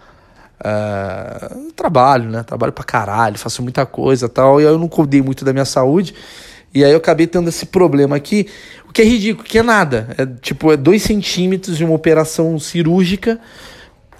Uh, 0.58 1.72
trabalho, 1.74 2.30
né? 2.30 2.44
Trabalho 2.44 2.74
pra 2.74 2.84
caralho, 2.84 3.38
faço 3.38 3.62
muita 3.62 3.86
coisa 3.86 4.28
tal. 4.28 4.60
E 4.60 4.66
aí 4.66 4.72
eu 4.72 4.80
não 4.80 4.88
cuidei 4.88 5.22
muito 5.22 5.46
da 5.46 5.54
minha 5.54 5.66
saúde. 5.66 6.14
E 6.74 6.84
aí 6.84 6.92
eu 6.92 6.98
acabei 6.98 7.28
tendo 7.28 7.48
esse 7.48 7.66
problema 7.68 8.18
aqui. 8.18 8.48
O 8.90 8.92
que 8.92 9.02
é 9.02 9.06
ridículo, 9.06 9.48
que 9.48 9.58
é 9.58 9.64
nada. 9.64 10.10
É 10.18 10.26
tipo, 10.26 10.72
é 10.72 10.78
dois 10.78 11.04
centímetros 11.04 11.78
de 11.78 11.86
uma 11.86 11.94
operação 11.94 12.60
cirúrgica. 12.60 13.40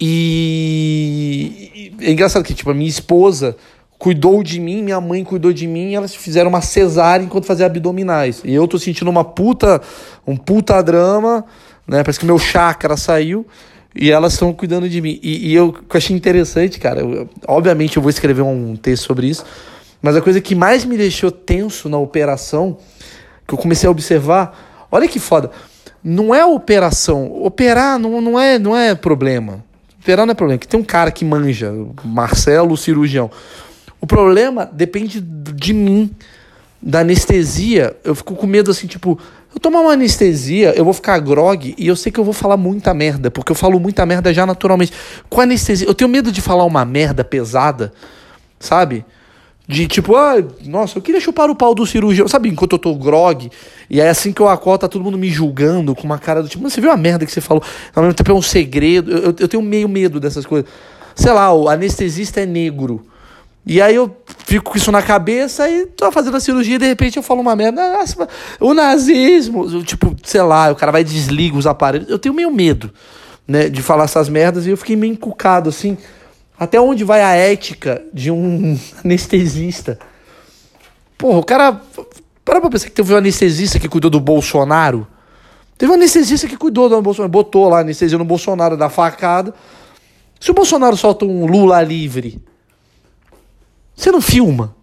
E, 0.00 1.92
é 2.00 2.10
engraçado 2.10 2.44
que, 2.44 2.54
tipo, 2.54 2.70
a 2.70 2.74
minha 2.74 2.88
esposa 2.88 3.56
cuidou 3.98 4.42
de 4.42 4.60
mim, 4.60 4.82
minha 4.82 5.00
mãe 5.00 5.24
cuidou 5.24 5.52
de 5.52 5.66
mim, 5.66 5.94
elas 5.94 6.14
fizeram 6.14 6.48
uma 6.48 6.60
cesárea 6.60 7.24
enquanto 7.24 7.46
fazia 7.46 7.66
abdominais. 7.66 8.42
E 8.44 8.54
eu 8.54 8.68
tô 8.68 8.78
sentindo 8.78 9.10
uma 9.10 9.24
puta, 9.24 9.80
um 10.26 10.36
puta 10.36 10.82
drama, 10.82 11.44
né? 11.86 12.02
Parece 12.02 12.20
que 12.20 12.26
meu 12.26 12.38
chakra 12.38 12.96
saiu 12.96 13.46
e 13.94 14.10
elas 14.10 14.34
estão 14.34 14.52
cuidando 14.52 14.88
de 14.88 15.00
mim. 15.00 15.18
E, 15.22 15.50
e 15.50 15.54
eu, 15.54 15.74
eu 15.74 15.96
achei 15.96 16.14
interessante, 16.14 16.78
cara, 16.78 17.00
eu, 17.00 17.28
obviamente 17.46 17.96
eu 17.96 18.02
vou 18.02 18.10
escrever 18.10 18.42
um 18.42 18.76
texto 18.76 19.04
sobre 19.04 19.28
isso, 19.28 19.44
mas 20.02 20.14
a 20.14 20.20
coisa 20.20 20.40
que 20.40 20.54
mais 20.54 20.84
me 20.84 20.96
deixou 20.96 21.30
tenso 21.30 21.88
na 21.88 21.98
operação, 21.98 22.76
que 23.46 23.54
eu 23.54 23.58
comecei 23.58 23.88
a 23.88 23.90
observar, 23.90 24.86
olha 24.90 25.08
que 25.08 25.18
foda, 25.18 25.50
não 26.04 26.34
é 26.34 26.44
operação, 26.44 27.32
operar 27.42 27.98
não, 27.98 28.20
não, 28.20 28.38
é, 28.38 28.58
não 28.58 28.76
é 28.76 28.94
problema. 28.94 29.64
Operar 30.00 30.24
não 30.24 30.32
é 30.32 30.34
problema, 30.34 30.58
que 30.58 30.68
tem 30.68 30.78
um 30.78 30.84
cara 30.84 31.10
que 31.10 31.24
manja, 31.24 31.72
Marcelo, 32.04 32.76
cirurgião. 32.76 33.28
O 34.06 34.14
problema 34.16 34.70
depende 34.72 35.20
de 35.20 35.72
mim, 35.72 36.12
da 36.80 37.00
anestesia. 37.00 37.96
Eu 38.04 38.14
fico 38.14 38.36
com 38.36 38.46
medo 38.46 38.70
assim, 38.70 38.86
tipo, 38.86 39.18
eu 39.52 39.58
tomar 39.58 39.80
uma 39.80 39.94
anestesia, 39.94 40.72
eu 40.76 40.84
vou 40.84 40.94
ficar 40.94 41.18
grog 41.18 41.74
e 41.76 41.88
eu 41.88 41.96
sei 41.96 42.12
que 42.12 42.20
eu 42.20 42.22
vou 42.22 42.32
falar 42.32 42.56
muita 42.56 42.94
merda, 42.94 43.32
porque 43.32 43.50
eu 43.50 43.56
falo 43.56 43.80
muita 43.80 44.06
merda 44.06 44.32
já 44.32 44.46
naturalmente. 44.46 44.92
Com 45.28 45.40
anestesia, 45.40 45.88
eu 45.88 45.92
tenho 45.92 46.08
medo 46.08 46.30
de 46.30 46.40
falar 46.40 46.62
uma 46.62 46.84
merda 46.84 47.24
pesada, 47.24 47.92
sabe? 48.60 49.04
De 49.66 49.88
tipo, 49.88 50.14
ah, 50.14 50.36
nossa, 50.64 50.98
eu 50.98 51.02
queria 51.02 51.20
chupar 51.20 51.50
o 51.50 51.56
pau 51.56 51.74
do 51.74 51.84
cirurgião, 51.84 52.28
sabe? 52.28 52.48
Enquanto 52.48 52.74
eu 52.74 52.78
tô 52.78 52.94
grog, 52.94 53.50
e 53.90 54.00
aí 54.00 54.06
assim 54.08 54.32
que 54.32 54.40
eu 54.40 54.46
acordo, 54.46 54.82
tá 54.82 54.88
todo 54.88 55.02
mundo 55.02 55.18
me 55.18 55.30
julgando 55.30 55.96
com 55.96 56.04
uma 56.04 56.20
cara 56.20 56.44
do 56.44 56.48
tipo, 56.48 56.62
você 56.62 56.80
viu 56.80 56.92
a 56.92 56.96
merda 56.96 57.26
que 57.26 57.32
você 57.32 57.40
falou? 57.40 57.60
Ao 57.92 58.04
mesmo 58.04 58.14
tempo 58.14 58.30
é 58.30 58.34
um 58.34 58.40
segredo, 58.40 59.10
eu, 59.10 59.34
eu 59.36 59.48
tenho 59.48 59.64
meio 59.64 59.88
medo 59.88 60.20
dessas 60.20 60.46
coisas. 60.46 60.70
Sei 61.16 61.32
lá, 61.32 61.52
o 61.52 61.68
anestesista 61.68 62.40
é 62.40 62.46
negro. 62.46 63.04
E 63.66 63.82
aí 63.82 63.96
eu 63.96 64.16
fico 64.44 64.70
com 64.70 64.78
isso 64.78 64.92
na 64.92 65.02
cabeça 65.02 65.68
e 65.68 65.86
tô 65.86 66.12
fazendo 66.12 66.36
a 66.36 66.40
cirurgia 66.40 66.76
e 66.76 66.78
de 66.78 66.86
repente 66.86 67.16
eu 67.16 67.22
falo 67.22 67.40
uma 67.40 67.56
merda. 67.56 67.94
Nossa, 67.94 68.28
o 68.60 68.72
nazismo, 68.72 69.82
tipo, 69.82 70.14
sei 70.22 70.40
lá, 70.42 70.70
o 70.70 70.76
cara 70.76 70.92
vai 70.92 71.00
e 71.00 71.04
desliga 71.04 71.56
os 71.56 71.66
aparelhos. 71.66 72.08
Eu 72.08 72.16
tenho 72.16 72.32
meio 72.32 72.48
medo, 72.48 72.92
né, 73.46 73.68
de 73.68 73.82
falar 73.82 74.04
essas 74.04 74.28
merdas 74.28 74.66
e 74.66 74.70
eu 74.70 74.76
fiquei 74.76 74.94
meio 74.94 75.12
encucado, 75.12 75.68
assim. 75.68 75.98
Até 76.56 76.80
onde 76.80 77.02
vai 77.02 77.20
a 77.20 77.34
ética 77.34 78.04
de 78.14 78.30
um 78.30 78.78
anestesista? 79.04 79.98
Porra, 81.18 81.38
o 81.38 81.44
cara. 81.44 81.80
Para 82.44 82.60
pra 82.60 82.70
pensar 82.70 82.86
que 82.86 82.92
teve 82.92 83.12
um 83.12 83.16
anestesista 83.16 83.80
que 83.80 83.88
cuidou 83.88 84.08
do 84.08 84.20
Bolsonaro. 84.20 85.04
Teve 85.76 85.90
um 85.90 85.96
anestesista 85.96 86.46
que 86.46 86.56
cuidou 86.56 86.88
do 86.88 87.02
Bolsonaro, 87.02 87.28
botou 87.28 87.68
lá 87.68 87.80
anestesia 87.80 88.16
no 88.16 88.24
Bolsonaro 88.24 88.76
da 88.76 88.88
facada. 88.88 89.52
Se 90.38 90.52
o 90.52 90.54
Bolsonaro 90.54 90.96
solta 90.96 91.24
um 91.24 91.44
Lula 91.44 91.82
livre 91.82 92.40
você 93.96 94.12
não 94.12 94.20
filma. 94.20 94.74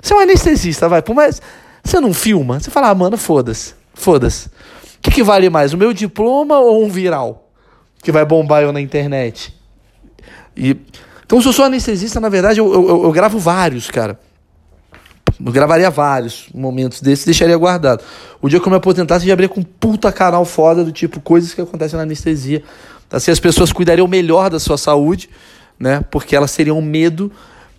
Você 0.00 0.12
é 0.12 0.16
um 0.16 0.20
anestesista, 0.20 0.88
vai. 0.88 1.02
Por 1.02 1.14
mais. 1.14 1.42
Você 1.84 2.00
não 2.00 2.14
filma. 2.14 2.58
Você 2.58 2.70
fala, 2.70 2.88
ah, 2.88 2.94
mano, 2.94 3.16
foda-se. 3.16 3.74
Foda-se. 3.94 4.48
O 4.48 5.00
que, 5.02 5.10
que 5.10 5.22
vale 5.22 5.50
mais? 5.50 5.72
O 5.72 5.76
meu 5.76 5.92
diploma 5.92 6.58
ou 6.58 6.84
um 6.84 6.88
viral? 6.88 7.50
Que 8.02 8.10
vai 8.10 8.24
bombar 8.24 8.62
eu 8.62 8.72
na 8.72 8.80
internet? 8.80 9.54
E, 10.56 10.76
então, 11.24 11.40
se 11.40 11.46
eu 11.46 11.52
sou 11.52 11.64
anestesista, 11.64 12.18
na 12.20 12.28
verdade, 12.28 12.58
eu, 12.58 12.72
eu, 12.72 13.04
eu 13.04 13.12
gravo 13.12 13.38
vários, 13.38 13.90
cara. 13.90 14.18
Eu 15.44 15.52
gravaria 15.52 15.88
vários 15.90 16.48
momentos 16.52 17.00
desses 17.00 17.24
deixaria 17.24 17.56
guardado. 17.56 18.02
O 18.40 18.48
dia 18.48 18.58
que 18.58 18.66
eu 18.66 18.70
me 18.70 18.76
aposentasse, 18.76 19.24
eu 19.24 19.28
já 19.28 19.34
abria 19.34 19.48
com 19.48 19.60
um 19.60 19.64
puta 19.64 20.10
canal 20.10 20.44
foda 20.44 20.84
do 20.84 20.90
tipo 20.90 21.20
coisas 21.20 21.54
que 21.54 21.60
acontecem 21.60 21.96
na 21.96 22.02
anestesia. 22.02 22.62
Assim 23.10 23.30
as 23.30 23.38
pessoas 23.38 23.72
cuidariam 23.72 24.08
melhor 24.08 24.50
da 24.50 24.58
sua 24.58 24.76
saúde, 24.76 25.30
né? 25.78 26.04
Porque 26.10 26.34
elas 26.34 26.54
teriam 26.54 26.82
medo 26.82 27.30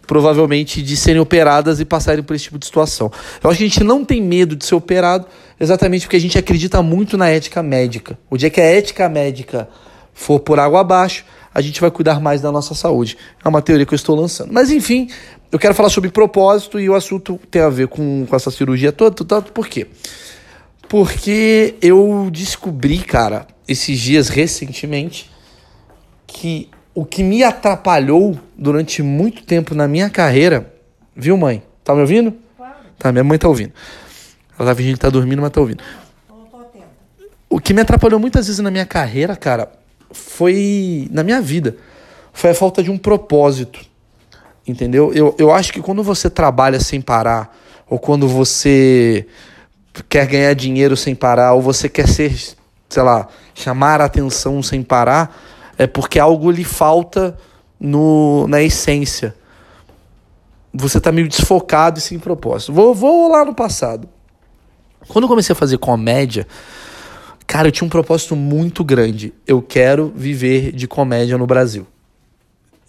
provavelmente 0.10 0.82
de 0.82 0.98
serem 0.98 1.22
operadas 1.22 1.80
e 1.80 1.86
passarem 1.86 2.24
por 2.24 2.36
esse 2.36 2.46
tipo 2.46 2.58
de 2.58 2.66
situação. 2.66 3.12
Eu 3.44 3.48
acho 3.48 3.60
que 3.60 3.64
a 3.64 3.68
gente 3.68 3.84
não 3.84 4.04
tem 4.04 4.20
medo 4.20 4.56
de 4.56 4.66
ser 4.66 4.74
operado 4.74 5.28
exatamente 5.60 6.08
porque 6.08 6.16
a 6.16 6.20
gente 6.20 6.36
acredita 6.36 6.82
muito 6.82 7.16
na 7.16 7.30
ética 7.30 7.62
médica. 7.62 8.18
O 8.28 8.36
dia 8.36 8.50
que 8.50 8.60
a 8.60 8.64
ética 8.64 9.08
médica 9.08 9.70
for 10.12 10.40
por 10.40 10.60
água 10.60 10.80
abaixo, 10.80 11.24
a 11.54 11.62
gente 11.62 11.80
vai 11.80 11.92
cuidar 11.92 12.20
mais 12.20 12.42
da 12.42 12.52
nossa 12.52 12.74
saúde. 12.74 13.20
É 13.46 13.48
uma 13.48 13.62
teoria 13.62 13.86
que 13.86 13.94
eu 13.94 13.96
estou 13.96 14.16
lançando. 14.16 14.52
Mas 14.52 14.72
enfim, 14.72 15.12
eu 15.52 15.60
quero 15.60 15.76
falar 15.76 15.90
sobre 15.90 16.10
propósito 16.10 16.80
e 16.80 16.90
o 16.90 16.96
assunto 16.96 17.40
tem 17.52 17.62
a 17.62 17.70
ver 17.70 17.88
com, 17.88 18.26
com 18.26 18.36
essa 18.36 18.50
cirurgia 18.50 18.92
toda, 18.92 19.24
tanto 19.24 19.52
por 19.52 19.68
quê? 19.68 19.86
Porque 20.88 21.76
eu 21.84 22.30
descobri, 22.32 22.98
cara, 22.98 23.46
esses 23.68 24.00
dias 24.00 24.28
recentemente, 24.28 25.30
que 26.26 26.68
o 27.00 27.06
que 27.06 27.24
me 27.24 27.42
atrapalhou 27.46 28.38
durante 28.58 29.02
muito 29.02 29.44
tempo 29.44 29.74
na 29.74 29.88
minha 29.88 30.10
carreira, 30.10 30.70
viu, 31.16 31.38
mãe? 31.38 31.64
Tá 31.82 31.96
me 31.96 32.02
ouvindo? 32.02 32.34
Claro. 32.58 32.76
Tá, 32.98 33.10
minha 33.10 33.24
mãe 33.24 33.38
tá 33.38 33.48
ouvindo. 33.48 33.72
Ela 34.60 34.72
tá 34.72 34.76
fingindo 34.76 34.96
que 34.96 35.00
tá 35.00 35.10
dormindo, 35.10 35.42
mas 35.42 35.50
tá 35.50 35.62
ouvindo. 35.62 35.82
O 37.50 37.58
que 37.58 37.74
me 37.74 37.80
atrapalhou 37.80 38.20
muitas 38.20 38.48
vezes 38.48 38.60
na 38.60 38.70
minha 38.70 38.86
carreira, 38.86 39.34
cara, 39.38 39.72
foi 40.12 41.08
na 41.10 41.24
minha 41.24 41.40
vida, 41.40 41.78
foi 42.34 42.50
a 42.50 42.54
falta 42.54 42.84
de 42.84 42.92
um 42.92 42.98
propósito. 42.98 43.80
Entendeu? 44.68 45.14
Eu, 45.14 45.34
eu 45.38 45.54
acho 45.54 45.72
que 45.72 45.82
quando 45.82 46.04
você 46.04 46.30
trabalha 46.30 46.82
sem 46.82 47.00
parar, 47.00 47.58
ou 47.90 47.98
quando 47.98 48.28
você 48.28 49.26
quer 50.10 50.28
ganhar 50.28 50.54
dinheiro 50.54 50.98
sem 50.98 51.16
parar, 51.16 51.54
ou 51.54 51.62
você 51.62 51.88
quer 51.88 52.10
ser, 52.10 52.38
sei 52.90 53.04
lá, 53.04 53.30
chamar 53.56 54.02
a 54.02 54.06
atenção 54.06 54.62
sem 54.62 54.84
parar, 54.84 55.34
é 55.80 55.88
porque 55.88 56.20
algo 56.20 56.52
lhe 56.52 56.66
falta 56.66 57.38
no, 57.80 58.46
na 58.48 58.62
essência. 58.62 59.34
Você 60.74 61.00
tá 61.00 61.10
meio 61.10 61.30
desfocado 61.30 61.98
e 61.98 62.02
sem 62.02 62.20
propósito. 62.20 62.74
Vou, 62.74 62.94
vou 62.94 63.32
lá 63.32 63.46
no 63.46 63.56
passado. 63.56 64.08
Quando 65.08 65.24
eu 65.24 65.30
comecei 65.30 65.54
a 65.54 65.56
fazer 65.56 65.78
comédia, 65.78 66.46
cara, 67.48 67.70
eu 67.70 67.72
tinha 67.72 67.86
um 67.86 67.90
propósito 67.90 68.36
muito 68.36 68.84
grande. 68.84 69.34
Eu 69.48 69.62
quero 69.62 70.12
viver 70.14 70.74
de 70.74 70.86
comédia 70.86 71.38
no 71.38 71.48
Brasil. 71.48 71.88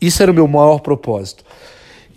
Isso 0.00 0.20
era 0.20 0.32
o 0.32 0.34
meu 0.34 0.48
maior 0.48 0.80
propósito. 0.80 1.44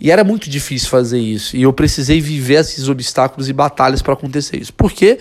E 0.00 0.10
era 0.10 0.24
muito 0.24 0.50
difícil 0.50 0.88
fazer 0.88 1.20
isso. 1.20 1.56
E 1.56 1.62
eu 1.62 1.72
precisei 1.72 2.20
viver 2.20 2.54
esses 2.54 2.88
obstáculos 2.88 3.48
e 3.48 3.52
batalhas 3.52 4.02
para 4.02 4.14
acontecer 4.14 4.60
isso. 4.60 4.74
Porque 4.74 5.20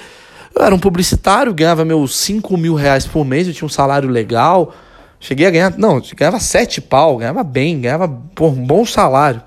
eu 0.56 0.64
era 0.64 0.74
um 0.74 0.80
publicitário, 0.80 1.54
ganhava 1.54 1.86
meus 1.86 2.16
5 2.18 2.58
mil 2.58 2.74
reais 2.74 3.06
por 3.06 3.24
mês, 3.24 3.48
eu 3.48 3.54
tinha 3.54 3.68
um 3.68 3.70
salário 3.70 4.10
legal. 4.10 4.74
Cheguei 5.24 5.48
a 5.48 5.50
ganhar, 5.50 5.78
não, 5.78 6.02
ganhava 6.18 6.38
7 6.38 6.82
pau, 6.82 7.16
ganhava 7.16 7.46
bem, 7.46 7.80
ganhava 7.80 8.10
por 8.10 8.50
um 8.50 8.66
bom 8.66 8.86
salário. 8.86 9.42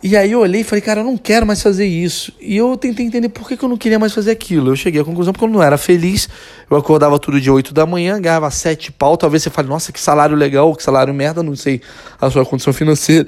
E 0.00 0.16
aí 0.16 0.30
eu 0.30 0.38
olhei 0.38 0.60
e 0.60 0.64
falei, 0.64 0.80
cara, 0.80 1.00
eu 1.00 1.04
não 1.04 1.16
quero 1.16 1.44
mais 1.44 1.60
fazer 1.60 1.84
isso. 1.84 2.32
E 2.40 2.56
eu 2.56 2.76
tentei 2.76 3.04
entender 3.04 3.28
por 3.30 3.48
que, 3.48 3.60
eu 3.60 3.68
não 3.68 3.76
queria 3.76 3.98
mais 3.98 4.14
fazer 4.14 4.30
aquilo. 4.30 4.70
Eu 4.70 4.76
cheguei 4.76 5.00
à 5.00 5.04
conclusão 5.04 5.32
porque 5.32 5.44
eu 5.44 5.48
não 5.48 5.60
era 5.60 5.76
feliz. 5.76 6.28
Eu 6.70 6.76
acordava 6.76 7.18
todo 7.18 7.40
dia 7.40 7.52
8 7.52 7.74
da 7.74 7.84
manhã, 7.84 8.20
ganhava 8.20 8.48
7 8.48 8.92
pau. 8.92 9.16
Talvez 9.16 9.42
você 9.42 9.50
fale, 9.50 9.66
nossa, 9.66 9.90
que 9.90 9.98
salário 9.98 10.36
legal, 10.36 10.72
que 10.76 10.82
salário 10.82 11.12
merda, 11.12 11.42
não 11.42 11.56
sei 11.56 11.80
a 12.20 12.30
sua 12.30 12.46
condição 12.46 12.72
financeira. 12.72 13.26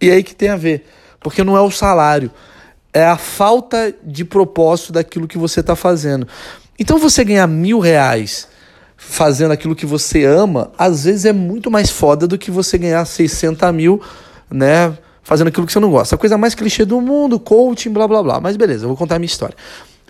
E 0.00 0.10
aí 0.10 0.22
que 0.22 0.34
tem 0.34 0.48
a 0.48 0.56
ver. 0.56 0.86
Porque 1.20 1.44
não 1.44 1.54
é 1.54 1.60
o 1.60 1.70
salário, 1.70 2.30
é 2.90 3.04
a 3.04 3.18
falta 3.18 3.94
de 4.02 4.24
propósito 4.24 4.94
daquilo 4.94 5.28
que 5.28 5.36
você 5.36 5.60
está 5.60 5.76
fazendo. 5.76 6.26
Então 6.78 6.96
você 6.96 7.22
ganhar 7.22 7.46
mil 7.46 7.80
reais 7.80 8.48
fazendo 8.98 9.52
aquilo 9.52 9.74
que 9.74 9.86
você 9.86 10.24
ama, 10.24 10.70
às 10.76 11.04
vezes 11.04 11.24
é 11.24 11.32
muito 11.32 11.70
mais 11.70 11.88
foda 11.88 12.26
do 12.26 12.36
que 12.36 12.50
você 12.50 12.76
ganhar 12.76 13.04
60 13.04 13.72
mil, 13.72 14.02
né? 14.50 14.92
fazendo 15.28 15.48
aquilo 15.48 15.66
que 15.66 15.72
você 15.74 15.78
não 15.78 15.90
gosta. 15.90 16.14
A 16.14 16.18
coisa 16.18 16.38
mais 16.38 16.54
clichê 16.54 16.86
do 16.86 17.02
mundo, 17.02 17.38
coaching, 17.38 17.90
blá 17.90 18.08
blá 18.08 18.22
blá. 18.22 18.40
Mas 18.40 18.56
beleza, 18.56 18.84
eu 18.84 18.88
vou 18.88 18.96
contar 18.96 19.16
a 19.16 19.18
minha 19.18 19.26
história. 19.26 19.54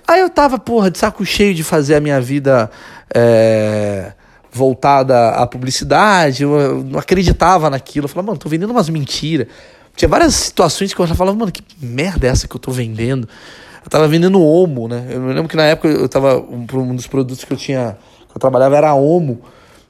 Aí 0.07 0.21
eu 0.21 0.31
tava, 0.31 0.61
porra, 0.61 0.93
de 0.93 0.99
saco 0.99 1.27
cheio 1.27 1.53
de 1.53 1.65
fazer 1.65 1.97
a 1.97 2.01
minha 2.01 2.21
vida 2.21 2.71
é, 3.13 4.13
voltada 4.53 5.31
à 5.31 5.45
publicidade, 5.45 6.45
eu 6.45 6.85
não 6.85 7.01
acreditava 7.01 7.69
naquilo. 7.69 8.05
Eu 8.05 8.09
falava, 8.09 8.29
mano, 8.29 8.39
tô 8.39 8.49
vendendo 8.49 8.71
umas 8.71 8.89
mentiras. 8.89 9.49
Tinha 9.97 10.09
várias 10.09 10.37
situações 10.37 10.95
que 10.95 11.01
eu 11.01 11.07
já 11.09 11.17
falava, 11.17 11.37
mano, 11.37 11.51
que 11.51 11.65
merda 11.85 12.29
é 12.29 12.31
essa 12.31 12.47
que 12.47 12.55
eu 12.55 12.61
tô 12.61 12.71
vendendo? 12.71 13.29
Eu 13.85 13.91
tava 13.91 14.07
vendendo 14.07 14.41
Omo, 14.41 14.87
né? 14.87 15.05
Eu 15.11 15.21
me 15.21 15.33
lembro 15.33 15.49
que 15.49 15.57
na 15.57 15.65
época 15.65 15.89
eu 15.89 16.09
tava, 16.09 16.39
um, 16.39 16.65
um 16.73 16.95
dos 16.95 17.09
produtos 17.09 17.45
que 17.45 17.53
eu 17.53 17.57
tinha, 17.57 17.99
eu 18.39 18.41
trabalhava 18.41 18.77
era 18.77 18.95
Omo. 18.95 19.43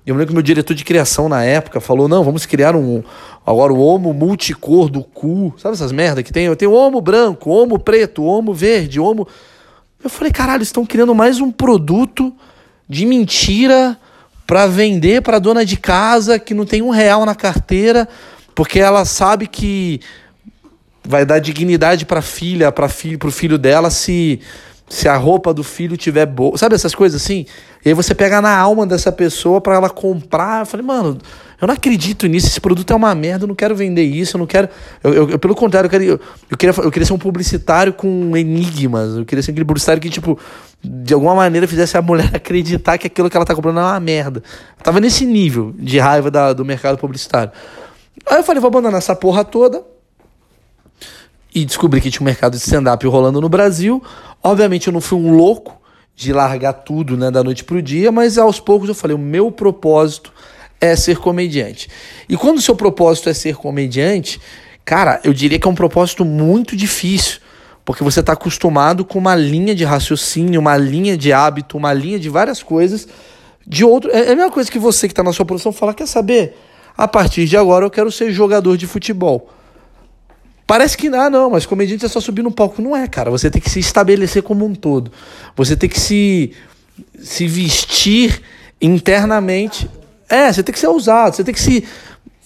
Eu 0.07 0.15
lembro 0.15 0.29
que 0.29 0.33
meu 0.33 0.43
diretor 0.43 0.75
de 0.75 0.85
criação 0.85 1.29
na 1.29 1.45
época 1.45 1.81
falou: 1.81 2.09
não, 2.09 2.25
vamos 2.25 2.47
criar 2.47 2.75
um. 2.75 3.03
Agora 3.47 3.73
o 3.73 3.79
homo 3.79 4.15
multicor 4.15 4.89
do 4.89 5.05
cu. 5.05 5.55
Sabe 5.59 5.75
essas 5.75 5.93
merda 5.93 6.23
que 6.23 6.33
tem? 6.33 6.47
Eu 6.47 6.57
tenho 6.57 6.73
homo 6.73 7.01
branco, 7.01 7.51
homo 7.51 7.79
preto, 7.79 8.25
homo 8.25 8.55
verde, 8.55 8.99
homo. 8.99 9.29
Eu 10.03 10.09
falei: 10.09 10.33
caralho, 10.33 10.63
estão 10.63 10.87
criando 10.87 11.15
mais 11.15 11.41
um 11.41 11.53
produto 11.53 12.33
de 12.89 13.05
mentira 13.05 13.99
para 14.47 14.67
vender 14.67 15.21
para 15.21 15.39
dona 15.39 15.63
de 15.63 15.77
casa 15.77 16.39
que 16.39 16.55
não 16.55 16.65
tem 16.65 16.81
um 16.81 16.89
real 16.89 17.27
na 17.27 17.35
carteira, 17.35 18.09
porque 18.55 18.81
ela 18.81 19.05
sabe 19.05 19.47
que 19.47 20.01
vai 21.05 21.27
dar 21.27 21.39
dignidade 21.39 22.07
para 22.07 22.23
filha, 22.23 22.73
para 22.73 22.89
filho, 22.89 23.19
pro 23.19 23.31
filho 23.31 23.59
dela 23.59 23.91
se 23.91 24.41
se 24.89 25.09
a 25.09 25.17
roupa 25.17 25.53
do 25.53 25.63
filho 25.63 25.97
tiver 25.97 26.27
boa. 26.27 26.57
Sabe 26.57 26.75
essas 26.75 26.95
coisas 26.95 27.21
assim? 27.21 27.47
E 27.85 27.89
aí 27.89 27.95
você 27.95 28.15
pega 28.15 28.41
na 28.41 28.57
alma 28.57 28.87
dessa 28.87 29.13
pessoa 29.13 29.61
para 29.61 29.75
ela 29.75 29.91
comprar. 29.91 30.61
Eu 30.61 30.67
falei, 30.67 30.85
mano, 30.85 31.19
eu 31.61 31.69
não 31.69 31.75
acredito 31.75 32.27
nisso. 32.27 32.47
Esse 32.47 32.61
produto 32.61 32.93
é 32.93 32.97
uma 32.97 33.15
merda. 33.15 33.45
Eu 33.45 33.49
não 33.49 33.55
quero 33.55 33.77
vender 33.77 34.03
isso. 34.03 34.37
Eu 34.37 34.39
não 34.39 34.47
quero. 34.47 34.69
Eu, 35.05 35.13
eu, 35.13 35.31
eu 35.31 35.39
pelo 35.39 35.55
contrário, 35.55 35.87
eu, 35.87 35.91
quero, 35.91 36.05
eu, 36.05 36.21
eu, 36.51 36.57
queria, 36.57 36.75
eu 36.83 36.91
queria 36.91 37.07
ser 37.07 37.13
um 37.13 37.19
publicitário 37.19 37.93
com 37.93 38.37
enigmas. 38.37 39.17
Eu 39.17 39.25
queria 39.25 39.43
ser 39.43 39.51
aquele 39.51 39.67
publicitário 39.67 40.01
que, 40.01 40.09
tipo, 40.09 40.39
de 40.83 41.13
alguma 41.13 41.35
maneira 41.35 41.69
fizesse 41.69 41.97
a 41.97 42.03
mulher 42.03 42.31
acreditar 42.35 42.97
que 42.97 43.07
aquilo 43.07 43.29
que 43.29 43.37
ela 43.37 43.47
tá 43.47 43.55
comprando 43.55 43.81
é 43.81 43.83
uma 43.83 44.01
merda. 44.01 44.43
Eu 44.79 44.85
tava 44.85 45.01
nesse 45.01 45.27
nível 45.27 45.75
de 45.79 45.99
raiva 45.99 46.31
da, 46.31 46.53
do 46.53 46.65
mercado 46.65 46.97
publicitário. 46.97 47.53
Aí 48.27 48.39
eu 48.39 48.45
falei, 48.45 48.61
vou 48.61 48.69
abandonar 48.69 48.99
essa 48.99 49.15
porra 49.15 49.45
toda 49.45 49.83
e 51.55 51.65
descobri 51.65 52.01
que 52.01 52.11
tinha 52.11 52.23
um 52.23 52.25
mercado 52.25 52.53
de 52.53 52.59
stand-up 52.59 53.07
rolando 53.07 53.41
no 53.41 53.49
Brasil. 53.49 54.03
Obviamente 54.43 54.87
eu 54.87 54.93
não 54.93 55.01
fui 55.01 55.19
um 55.19 55.35
louco 55.35 55.79
de 56.15 56.33
largar 56.33 56.73
tudo 56.73 57.17
né, 57.17 57.31
da 57.31 57.45
noite 57.45 57.63
pro 57.63 57.81
dia, 57.81 58.11
mas 58.11 58.39
aos 58.39 58.59
poucos 58.59 58.89
eu 58.89 58.95
falei, 58.95 59.15
o 59.15 59.19
meu 59.19 59.53
propósito 59.53 60.33
é 60.81 60.97
ser 60.97 61.19
comediante. 61.19 61.89
E 62.29 62.37
quando 62.37 62.59
o 62.59 62.63
seu 62.63 62.75
propósito 62.75 63.29
é 63.29 63.35
ser 63.35 63.57
comediante, 63.57 64.41
cara, 64.85 65.21
eu 65.23 65.33
diria 65.33 65.59
que 65.59 65.67
é 65.67 65.71
um 65.71 65.75
propósito 65.75 66.25
muito 66.25 66.77
difícil, 66.77 67.41
porque 67.85 68.05
você 68.05 68.21
está 68.21 68.33
acostumado 68.33 69.05
com 69.05 69.19
uma 69.19 69.35
linha 69.35 69.75
de 69.75 69.85
raciocínio, 69.85 70.61
uma 70.61 70.77
linha 70.77 71.17
de 71.17 71.33
hábito, 71.33 71.77
uma 71.77 71.93
linha 71.93 72.19
de 72.19 72.29
várias 72.29 72.63
coisas. 72.63 73.09
De 73.67 73.85
outro, 73.85 74.11
é, 74.11 74.29
é 74.29 74.33
a 74.33 74.37
mesma 74.37 74.51
coisa 74.51 74.71
que 74.71 74.79
você 74.79 75.07
que 75.07 75.13
está 75.13 75.23
na 75.23 75.33
sua 75.33 75.47
produção 75.47 75.73
fala, 75.73 75.95
quer 75.95 76.07
saber? 76.07 76.57
A 76.97 77.07
partir 77.07 77.47
de 77.47 77.57
agora 77.57 77.85
eu 77.85 77.91
quero 77.91 78.11
ser 78.11 78.33
jogador 78.33 78.77
de 78.77 78.87
futebol. 78.87 79.51
Parece 80.69 80.99
que 80.99 81.09
ah, 81.09 81.31
não, 81.31 81.49
mas 81.49 81.65
comediante 81.65 82.05
é 82.05 82.09
só 82.09 82.21
subir 82.21 82.43
no 82.43 82.51
palco. 82.51 82.83
Não 82.83 82.95
é, 82.95 83.09
cara. 83.09 83.31
Você 83.31 83.51
tem 83.51 83.59
que 83.59 83.71
se 83.71 83.81
estabelecer 83.81 84.43
como 84.43 84.67
um 84.67 84.75
todo. 84.75 85.11
Você 85.57 85.75
tem 85.75 85.89
que 85.89 85.99
se, 85.99 86.53
se 87.19 87.49
vestir 87.49 88.43
internamente. 88.79 89.89
É, 90.29 90.53
você 90.53 90.63
tem 90.63 90.71
que 90.71 90.79
ser 90.79 90.89
ousado, 90.89 91.35
você 91.35 91.43
tem 91.43 91.55
que 91.55 91.61
se. 91.61 91.85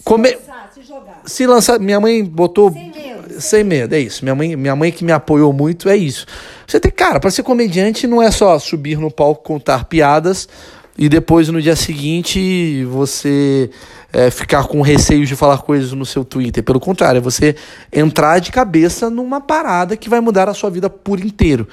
Comer, 0.05 0.39
se, 0.39 0.47
lançar, 0.47 0.71
se, 0.73 0.83
jogar. 0.85 1.23
se 1.27 1.47
lançar. 1.49 1.81
Minha 1.81 1.99
mãe 1.99 2.23
botou. 2.23 2.71
Sem 2.71 2.93
medo. 2.93 3.41
Sem 3.41 3.65
medo, 3.65 3.95
é 3.97 3.99
isso. 3.99 4.25
Minha 4.25 4.37
mãe, 4.37 4.55
minha 4.55 4.77
mãe 4.77 4.93
que 4.93 5.05
me 5.05 5.11
apoiou 5.11 5.53
muito, 5.53 5.89
é 5.89 5.97
isso. 5.97 6.25
Você 6.65 6.79
tem, 6.79 6.93
cara, 6.93 7.19
para 7.19 7.29
ser 7.29 7.43
comediante 7.43 8.07
não 8.07 8.23
é 8.23 8.31
só 8.31 8.57
subir 8.57 8.99
no 8.99 9.11
palco, 9.11 9.43
contar 9.43 9.87
piadas 9.87 10.49
e 10.97 11.09
depois 11.09 11.49
no 11.49 11.61
dia 11.61 11.75
seguinte 11.75 12.85
você 12.85 13.69
é, 14.13 14.31
ficar 14.31 14.67
com 14.67 14.83
receio 14.83 15.25
de 15.25 15.35
falar 15.35 15.59
coisas 15.59 15.93
no 15.93 16.05
seu 16.05 16.25
Twitter. 16.25 16.63
Pelo 16.63 16.79
contrário, 16.79 17.19
é 17.19 17.21
você 17.21 17.57
entrar 17.93 18.39
de 18.41 18.53
cabeça 18.53 19.09
numa 19.09 19.41
parada 19.41 19.97
que 19.97 20.09
vai 20.09 20.21
mudar 20.21 20.49
a 20.49 20.55
sua 20.55 20.71
vida 20.71 20.91
por 20.91 21.19
inteiro, 21.19 21.67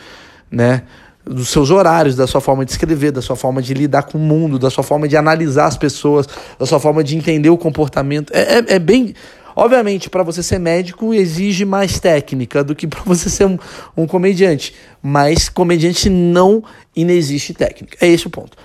né? 0.49 0.83
Dos 1.25 1.49
seus 1.49 1.69
horários, 1.69 2.15
da 2.15 2.25
sua 2.25 2.39
forma 2.39 2.63
de 2.63 2.71
escrever, 2.71 3.11
da 3.11 3.21
sua 3.21 3.35
forma 3.35 3.61
de 3.61 3.73
lidar 3.73 4.03
com 4.03 4.17
o 4.17 4.21
mundo, 4.21 4.57
da 4.57 4.69
sua 4.69 4.83
forma 4.83 5.07
de 5.07 5.17
analisar 5.17 5.65
as 5.65 5.77
pessoas, 5.77 6.27
da 6.57 6.65
sua 6.65 6.79
forma 6.79 7.03
de 7.03 7.15
entender 7.15 7.49
o 7.49 7.57
comportamento. 7.57 8.31
É, 8.33 8.59
é, 8.59 8.65
é 8.75 8.79
bem. 8.79 9.13
Obviamente, 9.55 10.09
para 10.09 10.23
você 10.23 10.41
ser 10.41 10.57
médico 10.57 11.13
exige 11.13 11.65
mais 11.65 11.99
técnica 11.99 12.63
do 12.63 12.73
que 12.73 12.87
para 12.87 13.01
você 13.03 13.29
ser 13.29 13.45
um, 13.45 13.59
um 13.97 14.07
comediante. 14.07 14.73
Mas 15.03 15.49
comediante 15.49 16.09
não 16.09 16.63
inexiste 16.95 17.53
técnica. 17.53 17.97
É 17.99 18.07
esse 18.07 18.25
o 18.25 18.29
ponto. 18.29 18.57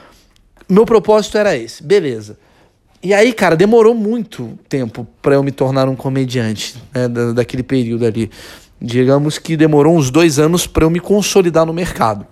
Meu 0.68 0.86
propósito 0.86 1.36
era 1.36 1.56
esse. 1.56 1.82
Beleza. 1.82 2.38
E 3.04 3.12
aí, 3.12 3.34
cara, 3.34 3.54
demorou 3.54 3.94
muito 3.94 4.58
tempo 4.66 5.06
para 5.20 5.34
eu 5.34 5.42
me 5.42 5.52
tornar 5.52 5.86
um 5.90 5.94
comediante, 5.94 6.82
né, 6.94 7.06
da, 7.06 7.32
daquele 7.32 7.62
período 7.62 8.06
ali. 8.06 8.30
Digamos 8.80 9.36
que 9.36 9.58
demorou 9.58 9.94
uns 9.94 10.10
dois 10.10 10.38
anos 10.38 10.66
para 10.66 10.86
eu 10.86 10.90
me 10.90 10.98
consolidar 10.98 11.66
no 11.66 11.74
mercado. 11.74 12.26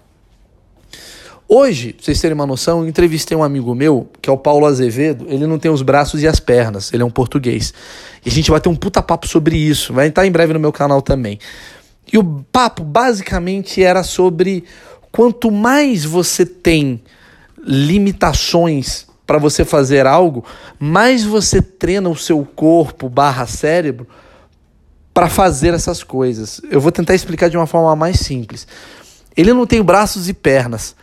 Hoje, 1.46 1.92
pra 1.92 2.02
vocês 2.02 2.18
terem 2.18 2.34
uma 2.34 2.46
noção, 2.46 2.80
eu 2.80 2.88
entrevistei 2.88 3.36
um 3.36 3.42
amigo 3.42 3.74
meu, 3.74 4.08
que 4.22 4.30
é 4.30 4.32
o 4.32 4.38
Paulo 4.38 4.64
Azevedo. 4.64 5.26
Ele 5.28 5.46
não 5.46 5.58
tem 5.58 5.70
os 5.70 5.82
braços 5.82 6.22
e 6.22 6.26
as 6.26 6.40
pernas, 6.40 6.90
ele 6.90 7.02
é 7.02 7.06
um 7.06 7.10
português. 7.10 7.74
E 8.24 8.30
a 8.30 8.32
gente 8.32 8.50
vai 8.50 8.58
ter 8.58 8.70
um 8.70 8.74
puta 8.74 9.02
papo 9.02 9.28
sobre 9.28 9.54
isso, 9.54 9.92
vai 9.92 10.08
estar 10.08 10.26
em 10.26 10.32
breve 10.32 10.54
no 10.54 10.58
meu 10.58 10.72
canal 10.72 11.02
também. 11.02 11.38
E 12.10 12.16
o 12.16 12.24
papo 12.50 12.82
basicamente 12.82 13.82
era 13.82 14.02
sobre 14.02 14.64
quanto 15.10 15.50
mais 15.50 16.02
você 16.02 16.46
tem 16.46 17.02
limitações 17.62 19.11
para 19.26 19.38
você 19.38 19.64
fazer 19.64 20.06
algo, 20.06 20.44
mais 20.78 21.24
você 21.24 21.62
treina 21.62 22.08
o 22.08 22.16
seu 22.16 22.44
corpo 22.44 23.08
barra 23.08 23.46
cérebro 23.46 24.06
para 25.14 25.28
fazer 25.28 25.74
essas 25.74 26.02
coisas. 26.02 26.60
Eu 26.70 26.80
vou 26.80 26.90
tentar 26.90 27.14
explicar 27.14 27.48
de 27.48 27.56
uma 27.56 27.66
forma 27.66 27.94
mais 27.94 28.18
simples. 28.20 28.66
Ele 29.36 29.52
não 29.52 29.66
tem 29.66 29.82
braços 29.82 30.28
e 30.28 30.34
pernas. 30.34 30.96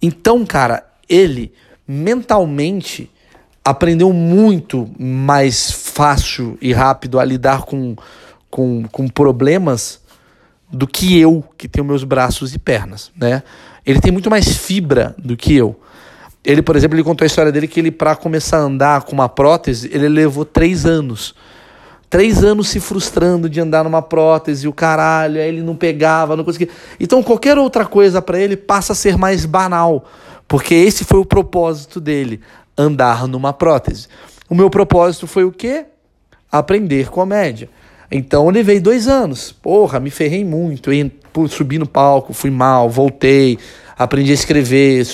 Então, 0.00 0.44
cara, 0.44 0.84
ele 1.08 1.52
mentalmente 1.86 3.10
aprendeu 3.64 4.12
muito 4.12 4.90
mais 4.98 5.70
fácil 5.70 6.58
e 6.60 6.72
rápido 6.72 7.18
a 7.18 7.24
lidar 7.24 7.62
com, 7.62 7.96
com, 8.50 8.84
com 8.90 9.08
problemas 9.08 10.00
do 10.70 10.86
que 10.86 11.18
eu, 11.18 11.42
que 11.56 11.68
tenho 11.68 11.84
meus 11.84 12.04
braços 12.04 12.54
e 12.54 12.58
pernas, 12.58 13.10
né? 13.16 13.42
Ele 13.86 14.00
tem 14.00 14.12
muito 14.12 14.28
mais 14.28 14.48
fibra 14.48 15.14
do 15.18 15.36
que 15.36 15.54
eu. 15.54 15.80
Ele, 16.44 16.60
por 16.60 16.76
exemplo, 16.76 16.96
ele 16.96 17.02
contou 17.02 17.24
a 17.24 17.26
história 17.26 17.50
dele 17.50 17.66
que 17.66 17.80
ele, 17.80 17.90
para 17.90 18.14
começar 18.14 18.58
a 18.58 18.60
andar 18.60 19.02
com 19.02 19.12
uma 19.12 19.28
prótese, 19.28 19.88
ele 19.92 20.08
levou 20.08 20.44
três 20.44 20.84
anos. 20.84 21.34
Três 22.10 22.44
anos 22.44 22.68
se 22.68 22.78
frustrando 22.78 23.48
de 23.48 23.60
andar 23.60 23.82
numa 23.82 24.02
prótese, 24.02 24.68
o 24.68 24.72
caralho, 24.72 25.40
aí 25.40 25.48
ele 25.48 25.62
não 25.62 25.74
pegava, 25.74 26.36
não 26.36 26.44
conseguia. 26.44 26.68
Então 27.00 27.22
qualquer 27.22 27.58
outra 27.58 27.86
coisa 27.86 28.22
para 28.22 28.38
ele 28.38 28.56
passa 28.56 28.92
a 28.92 28.94
ser 28.94 29.16
mais 29.16 29.44
banal, 29.46 30.04
porque 30.46 30.74
esse 30.74 31.02
foi 31.02 31.18
o 31.18 31.24
propósito 31.24 32.00
dele, 32.00 32.40
andar 32.78 33.26
numa 33.26 33.52
prótese. 33.52 34.06
O 34.48 34.54
meu 34.54 34.70
propósito 34.70 35.26
foi 35.26 35.44
o 35.44 35.50
quê? 35.50 35.86
Aprender 36.52 37.08
comédia. 37.08 37.68
Então 38.12 38.44
eu 38.44 38.50
levei 38.50 38.78
dois 38.78 39.08
anos. 39.08 39.50
Porra, 39.50 39.98
me 39.98 40.10
ferrei 40.10 40.44
muito. 40.44 40.90
Subi 41.48 41.78
no 41.78 41.86
palco, 41.86 42.32
fui 42.32 42.50
mal, 42.50 42.88
voltei, 42.88 43.58
aprendi 43.98 44.30
a 44.30 44.34
escrever. 44.34 45.04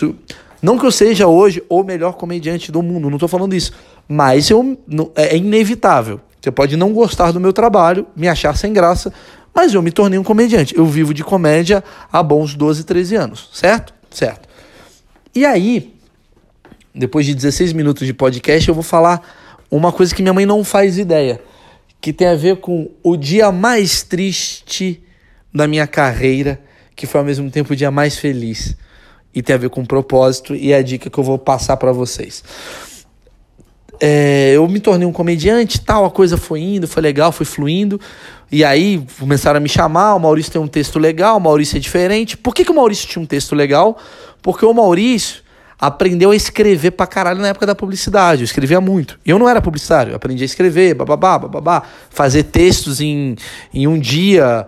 Não 0.63 0.79
que 0.79 0.85
eu 0.85 0.91
seja 0.91 1.27
hoje 1.27 1.63
o 1.69 1.83
melhor 1.83 2.13
comediante 2.15 2.71
do 2.71 2.83
mundo, 2.83 3.09
não 3.09 3.17
estou 3.17 3.29
falando 3.29 3.55
isso. 3.55 3.73
Mas 4.09 4.51
eu, 4.51 4.79
é 5.15 5.37
inevitável. 5.37 6.21
Você 6.41 6.51
pode 6.51 6.77
não 6.77 6.93
gostar 6.93 7.33
do 7.33 7.41
meu 7.41 7.53
trabalho, 7.53 8.07
me 8.17 8.29
achar 8.29 8.57
sem 8.57 8.73
graça, 8.73 9.13
mas 9.55 9.75
eu 9.75 9.83
me 9.83 9.91
tornei 9.91 10.19
um 10.19 10.25
comediante. 10.25 10.77
Eu 10.77 10.87
vivo 10.87 11.13
de 11.13 11.23
comédia 11.23 11.83
há 12.11 12.23
bons 12.23 12.55
12, 12.55 12.85
13 12.85 13.17
anos, 13.17 13.51
certo? 13.53 13.93
Certo. 14.11 14.49
E 15.35 15.45
aí, 15.45 15.95
depois 16.95 17.27
de 17.27 17.35
16 17.35 17.73
minutos 17.73 18.07
de 18.07 18.13
podcast, 18.13 18.69
eu 18.69 18.75
vou 18.75 18.83
falar 18.83 19.23
uma 19.71 19.93
coisa 19.93 20.15
que 20.15 20.23
minha 20.23 20.35
mãe 20.35 20.45
não 20.45 20.65
faz 20.65 20.99
ideia, 20.99 21.41
que 22.01 22.13
tem 22.13 22.27
a 22.27 22.35
ver 22.35 22.57
com 22.57 22.91
o 23.03 23.17
dia 23.17 23.53
mais 23.53 24.03
triste 24.03 25.03
da 25.55 25.69
minha 25.69 25.87
carreira, 25.87 26.61
que 26.97 27.07
foi 27.07 27.21
ao 27.21 27.25
mesmo 27.25 27.51
tempo 27.51 27.73
o 27.73 27.77
dia 27.77 27.91
mais 27.91 28.19
feliz. 28.19 28.77
E 29.35 29.43
tem 29.43 29.55
a 29.55 29.59
ver 29.59 29.71
com 29.71 29.85
propósito 29.85 30.55
e 30.55 30.73
é 30.73 30.77
a 30.77 30.83
dica 30.83 31.09
que 31.09 31.19
eu 31.19 31.25
vou 31.25 31.39
passar 31.39 31.77
para 31.77 31.93
vocês 31.93 32.43
é, 34.01 34.53
eu 34.55 34.67
me 34.67 34.81
tornei 34.81 35.07
um 35.07 35.13
comediante, 35.13 35.79
tal, 35.79 36.07
a 36.07 36.11
coisa 36.11 36.39
foi 36.39 36.61
indo, 36.61 36.89
foi 36.89 37.03
legal, 37.03 37.31
foi 37.31 37.45
fluindo. 37.45 38.01
E 38.51 38.65
aí 38.65 39.05
começaram 39.19 39.59
a 39.59 39.61
me 39.61 39.69
chamar, 39.69 40.15
o 40.15 40.19
Maurício 40.19 40.51
tem 40.51 40.61
um 40.61 40.67
texto 40.67 40.99
legal, 40.99 41.37
o 41.37 41.41
Maurício 41.41 41.77
é 41.77 41.81
diferente. 41.81 42.37
Por 42.37 42.55
que, 42.55 42.65
que 42.65 42.71
o 42.71 42.75
Maurício 42.75 43.07
tinha 43.07 43.23
um 43.23 43.27
texto 43.27 43.55
legal? 43.55 43.99
Porque 44.41 44.65
o 44.65 44.73
Maurício 44.73 45.43
aprendeu 45.79 46.31
a 46.31 46.37
escrever 46.37 46.93
pra 46.93 47.07
caralho 47.07 47.41
na 47.41 47.49
época 47.49 47.67
da 47.67 47.75
publicidade. 47.75 48.43
Eu 48.43 48.45
escrevia 48.45 48.81
muito. 48.81 49.21
Eu 49.25 49.39
não 49.39 49.49
era 49.49 49.61
publicitário, 49.61 50.13
eu 50.13 50.17
aprendi 50.17 50.43
a 50.43 50.47
escrever, 50.47 50.95
bababá, 50.95 51.39
bababá, 51.39 51.83
fazer 52.09 52.45
textos 52.45 53.01
em, 53.01 53.37
em 53.73 53.87
um 53.87 53.99
dia, 53.99 54.67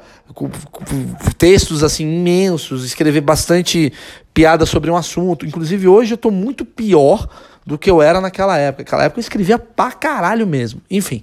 textos 1.39 1.83
assim 1.83 2.05
imensos, 2.05 2.85
escrever 2.85 3.21
bastante 3.21 3.93
piada 4.33 4.67
sobre 4.67 4.91
um 4.91 4.97
assunto. 4.97 5.47
Inclusive 5.47 5.89
hoje 5.89 6.15
eu 6.15 6.19
tô 6.19 6.31
muito 6.31 6.65
pior 6.65 7.29
do 7.65 7.79
que 7.79 7.91
eu 7.91 8.03
era 8.03 8.21
naquela 8.21 8.59
época. 8.59 8.83
Naquela 8.83 9.05
época 9.05 9.21
eu 9.21 9.23
escrevia 9.23 9.59
pra 9.59 9.93
caralho 9.93 10.47
mesmo. 10.47 10.81
Enfim. 10.91 11.23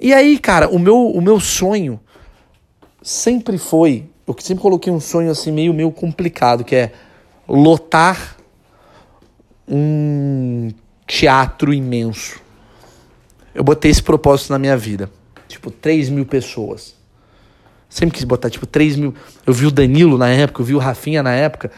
E 0.00 0.14
aí, 0.14 0.38
cara, 0.38 0.68
o 0.68 0.78
meu, 0.78 1.08
o 1.08 1.20
meu 1.20 1.38
sonho 1.38 2.00
sempre 3.02 3.58
foi. 3.58 4.08
Eu 4.26 4.34
sempre 4.38 4.62
coloquei 4.62 4.92
um 4.92 5.00
sonho 5.00 5.30
assim 5.30 5.50
meio, 5.50 5.74
meio 5.74 5.90
complicado, 5.90 6.64
que 6.64 6.74
é 6.74 6.92
lotar 7.48 8.36
um 9.68 10.70
teatro 11.06 11.74
imenso. 11.74 12.40
Eu 13.54 13.64
botei 13.64 13.90
esse 13.90 14.02
propósito 14.02 14.50
na 14.50 14.58
minha 14.58 14.76
vida. 14.76 15.10
Tipo, 15.48 15.70
3 15.70 16.08
mil 16.08 16.24
pessoas. 16.24 16.94
Sempre 17.88 18.16
quis 18.16 18.24
botar, 18.24 18.48
tipo, 18.48 18.66
3 18.66 18.96
mil. 18.96 19.14
Eu 19.44 19.52
vi 19.52 19.66
o 19.66 19.70
Danilo 19.70 20.16
na 20.16 20.28
época, 20.28 20.62
eu 20.62 20.64
vi 20.64 20.74
o 20.74 20.78
Rafinha 20.78 21.22
na 21.22 21.32
época. 21.32 21.72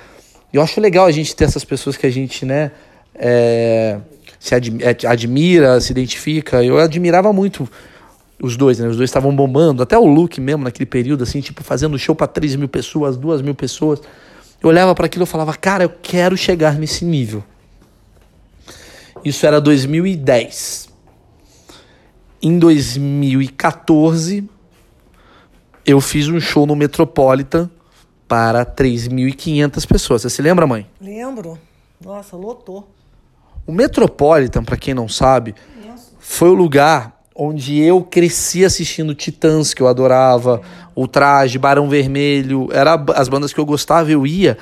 Eu 0.53 0.61
acho 0.61 0.81
legal 0.81 1.07
a 1.07 1.11
gente 1.11 1.35
ter 1.35 1.45
essas 1.45 1.65
pessoas 1.65 1.97
que 1.97 2.07
a 2.07 2.11
gente, 2.11 2.45
né, 2.45 2.73
é, 3.15 3.99
se 4.39 4.55
é, 4.55 4.59
admira, 5.07 5.81
se 5.81 5.93
identifica. 5.93 6.63
Eu 6.63 6.79
admirava 6.79 7.33
muito 7.33 7.69
os 8.43 8.57
dois, 8.57 8.79
né? 8.79 8.89
Os 8.89 8.97
dois 8.97 9.09
estavam 9.09 9.35
bombando, 9.35 9.83
até 9.83 9.97
o 9.97 10.05
Luke 10.05 10.41
mesmo 10.41 10.65
naquele 10.65 10.85
período, 10.85 11.23
assim, 11.23 11.41
tipo, 11.41 11.63
fazendo 11.63 11.99
show 11.99 12.15
para 12.15 12.27
3 12.27 12.57
mil 12.57 12.69
pessoas, 12.69 13.17
2 13.17 13.41
mil 13.41 13.55
pessoas. 13.55 14.01
Eu 14.61 14.69
olhava 14.69 14.95
para 14.95 15.07
aquilo 15.07 15.25
e 15.25 15.27
falava, 15.27 15.55
cara, 15.55 15.85
eu 15.85 15.93
quero 16.03 16.37
chegar 16.37 16.75
nesse 16.75 17.05
nível. 17.05 17.43
Isso 19.25 19.47
era 19.47 19.61
2010. 19.61 20.89
Em 22.43 22.59
2014, 22.59 24.49
eu 25.87 26.01
fiz 26.01 26.29
um 26.29 26.41
show 26.41 26.67
no 26.67 26.75
Metropolitan 26.75 27.71
para 28.33 28.65
3.500 28.65 29.87
pessoas. 29.87 30.23
Você 30.23 30.31
se 30.31 30.41
lembra, 30.41 30.67
mãe? 30.67 30.87
Lembro. 30.99 31.59
Nossa, 32.03 32.35
lotou. 32.35 32.89
O 33.67 33.73
Metropolitan, 33.73 34.65
para 34.65 34.79
quem 34.79 34.95
não 34.95 35.07
sabe, 35.07 35.55
foi 36.19 36.49
o 36.49 36.55
lugar 36.55 37.21
onde 37.37 37.79
eu 37.79 38.03
cresci 38.03 38.65
assistindo 38.65 39.15
Titãs, 39.15 39.75
que 39.75 39.83
eu 39.83 39.87
adorava, 39.87 40.63
o 40.95 41.07
Traje, 41.07 41.59
Barão 41.59 41.91
Vermelho, 41.91 42.71
era 42.73 42.95
as 43.15 43.29
bandas 43.29 43.53
que 43.53 43.61
eu 43.61 43.67
gostava, 43.67 44.11
eu 44.11 44.27
ia. 44.27 44.57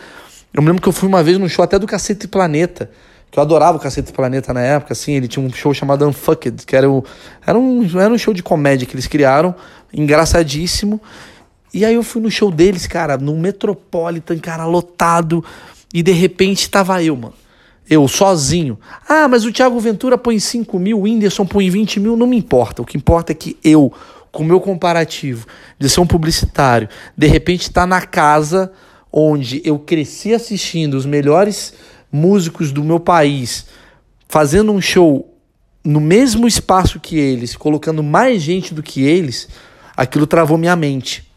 Eu 0.53 0.63
me 0.63 0.67
lembro 0.67 0.83
que 0.83 0.89
eu 0.89 0.93
fui 0.93 1.09
uma 1.09 1.23
vez 1.23 1.39
no 1.39 1.49
show 1.49 1.65
até 1.65 1.79
do 1.79 1.87
Cacete 1.87 2.27
Planeta, 2.27 2.91
que 3.31 3.39
eu 3.39 3.43
adorava 3.43 3.79
o 3.79 3.81
Cacete 3.81 4.13
Planeta 4.13 4.53
na 4.53 4.63
época, 4.63 4.95
assim, 4.95 5.13
ele 5.13 5.29
tinha 5.29 5.47
um 5.47 5.53
show 5.53 5.73
chamado 5.73 6.05
Unfucked, 6.09 6.67
que 6.67 6.75
era, 6.75 6.91
o, 6.91 7.05
era, 7.47 7.57
um, 7.57 7.87
era 8.01 8.13
um 8.13 8.19
show 8.19 8.35
de 8.35 8.43
comédia 8.43 8.85
que 8.85 8.97
eles 8.97 9.07
criaram, 9.07 9.55
engraçadíssimo. 9.95 11.01
E 11.73 11.85
aí 11.85 11.95
eu 11.95 12.03
fui 12.03 12.21
no 12.21 12.31
show 12.31 12.51
deles, 12.51 12.87
cara, 12.87 13.17
no 13.17 13.37
Metropolitan, 13.37 14.39
cara, 14.39 14.67
lotado, 14.67 15.45
e 15.93 16.03
de 16.03 16.13
repente 16.13 16.69
tava 16.69 17.03
eu, 17.03 17.17
mano 17.17 17.35
eu 17.91 18.07
sozinho. 18.07 18.79
Ah, 19.09 19.27
mas 19.27 19.45
o 19.45 19.53
Thiago 19.53 19.79
Ventura 19.81 20.17
põe 20.17 20.39
5 20.39 20.79
mil, 20.79 21.01
o 21.01 21.03
Whindersson 21.03 21.45
põe 21.45 21.69
20 21.69 21.99
mil, 21.99 22.17
não 22.17 22.27
me 22.29 22.39
importa. 22.39 22.81
O 22.81 22.85
que 22.85 22.97
importa 22.97 23.33
é 23.33 23.35
que 23.35 23.59
eu, 23.65 23.93
com 24.31 24.45
o 24.45 24.47
meu 24.47 24.61
comparativo 24.61 25.45
de 25.77 25.89
ser 25.89 26.01
um 26.01 26.07
publicitário, 26.07 26.89
de 27.17 27.27
repente 27.27 27.63
está 27.63 27.85
na 27.85 28.01
casa 28.01 28.71
onde 29.13 29.61
eu 29.65 29.77
cresci 29.77 30.33
assistindo 30.33 30.95
os 30.95 31.05
melhores 31.05 31.75
músicos 32.13 32.71
do 32.71 32.85
meu 32.85 33.01
país, 33.01 33.67
fazendo 34.29 34.71
um 34.71 34.81
show 34.81 35.35
no 35.83 36.01
mesmo 36.01 36.47
espaço 36.47 37.01
que 37.01 37.19
eles, 37.19 37.57
colocando 37.57 38.05
mais 38.05 38.41
gente 38.41 38.73
do 38.73 38.85
que 38.85 39.03
eles, 39.03 39.49
aquilo 39.97 40.29
travou 40.29 40.57
minha 40.57 40.77
mente. 40.77 41.29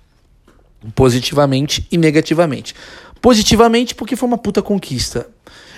Positivamente 0.95 1.87
e 1.91 1.97
negativamente. 1.97 2.75
Positivamente 3.21 3.95
porque 3.95 4.15
foi 4.15 4.27
uma 4.27 4.37
puta 4.37 4.61
conquista. 4.61 5.27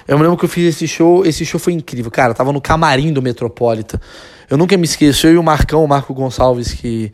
Eu 0.07 0.17
me 0.17 0.23
lembro 0.23 0.37
que 0.37 0.45
eu 0.45 0.49
fiz 0.49 0.75
esse 0.75 0.87
show, 0.87 1.25
esse 1.25 1.45
show 1.45 1.59
foi 1.59 1.73
incrível. 1.73 2.11
Cara, 2.11 2.31
eu 2.31 2.35
tava 2.35 2.53
no 2.53 2.61
camarim 2.61 3.11
do 3.11 3.21
Metropolitan. 3.21 3.99
Eu 4.49 4.57
nunca 4.57 4.77
me 4.77 4.85
esqueço, 4.85 5.25
eu 5.27 5.33
e 5.33 5.37
o 5.37 5.43
Marcão, 5.43 5.83
o 5.83 5.87
Marco 5.87 6.13
Gonçalves, 6.13 6.73
que 6.73 7.11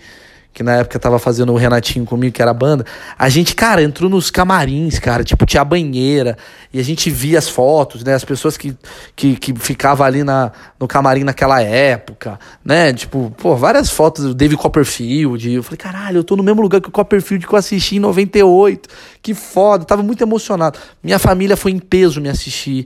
que 0.53 0.63
na 0.63 0.77
época 0.77 0.99
tava 0.99 1.17
fazendo 1.17 1.53
o 1.53 1.55
Renatinho 1.55 2.05
comigo, 2.05 2.33
que 2.33 2.41
era 2.41 2.51
a 2.51 2.53
banda, 2.53 2.85
a 3.17 3.29
gente, 3.29 3.55
cara, 3.55 3.81
entrou 3.81 4.09
nos 4.09 4.29
camarins, 4.29 4.99
cara, 4.99 5.23
tipo, 5.23 5.45
tinha 5.45 5.63
banheira, 5.63 6.37
e 6.73 6.79
a 6.79 6.83
gente 6.83 7.09
via 7.09 7.39
as 7.39 7.47
fotos, 7.47 8.03
né, 8.03 8.13
as 8.13 8.25
pessoas 8.25 8.57
que, 8.57 8.75
que, 9.15 9.35
que 9.35 9.55
ficavam 9.55 10.05
ali 10.05 10.23
na, 10.23 10.51
no 10.79 10.87
camarim 10.87 11.23
naquela 11.23 11.61
época, 11.61 12.37
né, 12.63 12.91
tipo, 12.93 13.33
pô, 13.37 13.55
várias 13.55 13.89
fotos 13.89 14.25
do 14.25 14.33
David 14.33 14.59
Copperfield, 14.59 15.51
eu 15.51 15.63
falei, 15.63 15.77
caralho, 15.77 16.17
eu 16.17 16.23
tô 16.23 16.35
no 16.35 16.43
mesmo 16.43 16.61
lugar 16.61 16.81
que 16.81 16.89
o 16.89 16.91
Copperfield 16.91 17.47
que 17.47 17.53
eu 17.53 17.57
assisti 17.57 17.95
em 17.95 17.99
98, 17.99 18.89
que 19.21 19.33
foda, 19.33 19.85
tava 19.85 20.03
muito 20.03 20.21
emocionado. 20.21 20.77
Minha 21.01 21.19
família 21.19 21.55
foi 21.55 21.71
em 21.71 21.79
peso 21.79 22.19
me 22.19 22.27
assistir, 22.27 22.85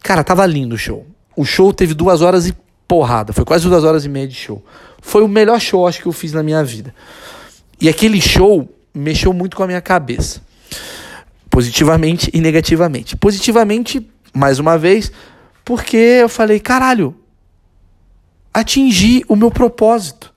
cara, 0.00 0.22
tava 0.22 0.46
lindo 0.46 0.74
o 0.74 0.78
show. 0.78 1.06
O 1.36 1.44
show 1.44 1.72
teve 1.72 1.94
duas 1.94 2.20
horas 2.20 2.46
e 2.46 2.54
porrada, 2.92 3.32
foi 3.32 3.42
quase 3.42 3.66
duas 3.66 3.84
horas 3.84 4.04
e 4.04 4.08
meia 4.10 4.28
de 4.28 4.34
show. 4.34 4.62
Foi 5.00 5.22
o 5.22 5.28
melhor 5.28 5.58
show, 5.58 5.86
acho 5.86 5.98
que 5.98 6.06
eu 6.06 6.12
fiz 6.12 6.34
na 6.34 6.42
minha 6.42 6.62
vida. 6.62 6.94
E 7.80 7.88
aquele 7.88 8.20
show 8.20 8.68
mexeu 8.92 9.32
muito 9.32 9.56
com 9.56 9.62
a 9.62 9.66
minha 9.66 9.80
cabeça. 9.80 10.42
Positivamente 11.48 12.30
e 12.34 12.38
negativamente. 12.38 13.16
Positivamente, 13.16 14.06
mais 14.34 14.58
uma 14.58 14.76
vez, 14.76 15.10
porque 15.64 15.96
eu 15.96 16.28
falei, 16.28 16.60
caralho, 16.60 17.16
atingi 18.52 19.24
o 19.26 19.34
meu 19.36 19.50
propósito. 19.50 20.30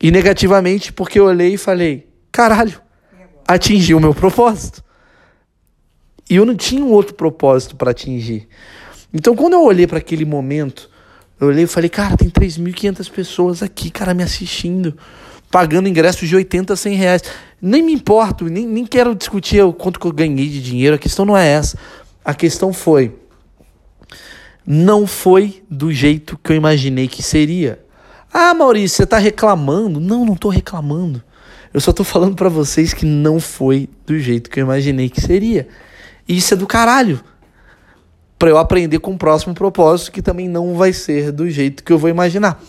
E 0.00 0.10
negativamente, 0.10 0.92
porque 0.92 1.20
eu 1.20 1.26
olhei 1.26 1.54
e 1.54 1.56
falei, 1.56 2.08
caralho, 2.32 2.82
atingi 3.46 3.94
o 3.94 4.00
meu 4.00 4.12
propósito. 4.12 4.82
E 6.28 6.34
eu 6.34 6.44
não 6.44 6.56
tinha 6.56 6.84
um 6.84 6.90
outro 6.90 7.14
propósito 7.14 7.76
para 7.76 7.92
atingir. 7.92 8.48
Então, 9.14 9.36
quando 9.36 9.52
eu 9.52 9.62
olhei 9.62 9.86
para 9.86 9.98
aquele 9.98 10.24
momento, 10.24 10.90
eu 11.42 11.48
olhei 11.48 11.64
e 11.64 11.66
falei, 11.66 11.90
cara, 11.90 12.16
tem 12.16 12.30
3.500 12.30 13.10
pessoas 13.10 13.62
aqui, 13.64 13.90
cara, 13.90 14.14
me 14.14 14.22
assistindo, 14.22 14.96
pagando 15.50 15.88
ingressos 15.88 16.28
de 16.28 16.36
80, 16.36 16.76
100 16.76 16.94
reais. 16.94 17.22
Nem 17.60 17.82
me 17.82 17.92
importo, 17.92 18.44
nem, 18.44 18.64
nem 18.64 18.86
quero 18.86 19.12
discutir 19.12 19.60
o 19.60 19.72
quanto 19.72 19.98
que 19.98 20.06
eu 20.06 20.12
ganhei 20.12 20.48
de 20.48 20.62
dinheiro, 20.62 20.94
a 20.94 20.98
questão 20.98 21.24
não 21.24 21.36
é 21.36 21.48
essa. 21.48 21.76
A 22.24 22.32
questão 22.32 22.72
foi, 22.72 23.16
não 24.64 25.04
foi 25.04 25.64
do 25.68 25.90
jeito 25.90 26.38
que 26.38 26.52
eu 26.52 26.56
imaginei 26.56 27.08
que 27.08 27.24
seria. 27.24 27.84
Ah, 28.32 28.54
Maurício, 28.54 28.98
você 28.98 29.02
está 29.02 29.18
reclamando? 29.18 29.98
Não, 29.98 30.24
não 30.24 30.34
estou 30.34 30.48
reclamando. 30.48 31.20
Eu 31.74 31.80
só 31.80 31.90
estou 31.90 32.06
falando 32.06 32.36
para 32.36 32.48
vocês 32.48 32.94
que 32.94 33.04
não 33.04 33.40
foi 33.40 33.88
do 34.06 34.16
jeito 34.16 34.48
que 34.48 34.60
eu 34.60 34.64
imaginei 34.64 35.10
que 35.10 35.20
seria. 35.20 35.66
E 36.28 36.36
isso 36.36 36.54
é 36.54 36.56
do 36.56 36.68
caralho. 36.68 37.20
Para 38.42 38.50
eu 38.50 38.58
aprender 38.58 38.98
com 38.98 39.12
o 39.12 39.16
próximo 39.16 39.54
propósito, 39.54 40.10
que 40.10 40.20
também 40.20 40.48
não 40.48 40.74
vai 40.74 40.92
ser 40.92 41.30
do 41.30 41.48
jeito 41.48 41.84
que 41.84 41.92
eu 41.92 41.96
vou 41.96 42.10
imaginar. 42.10 42.60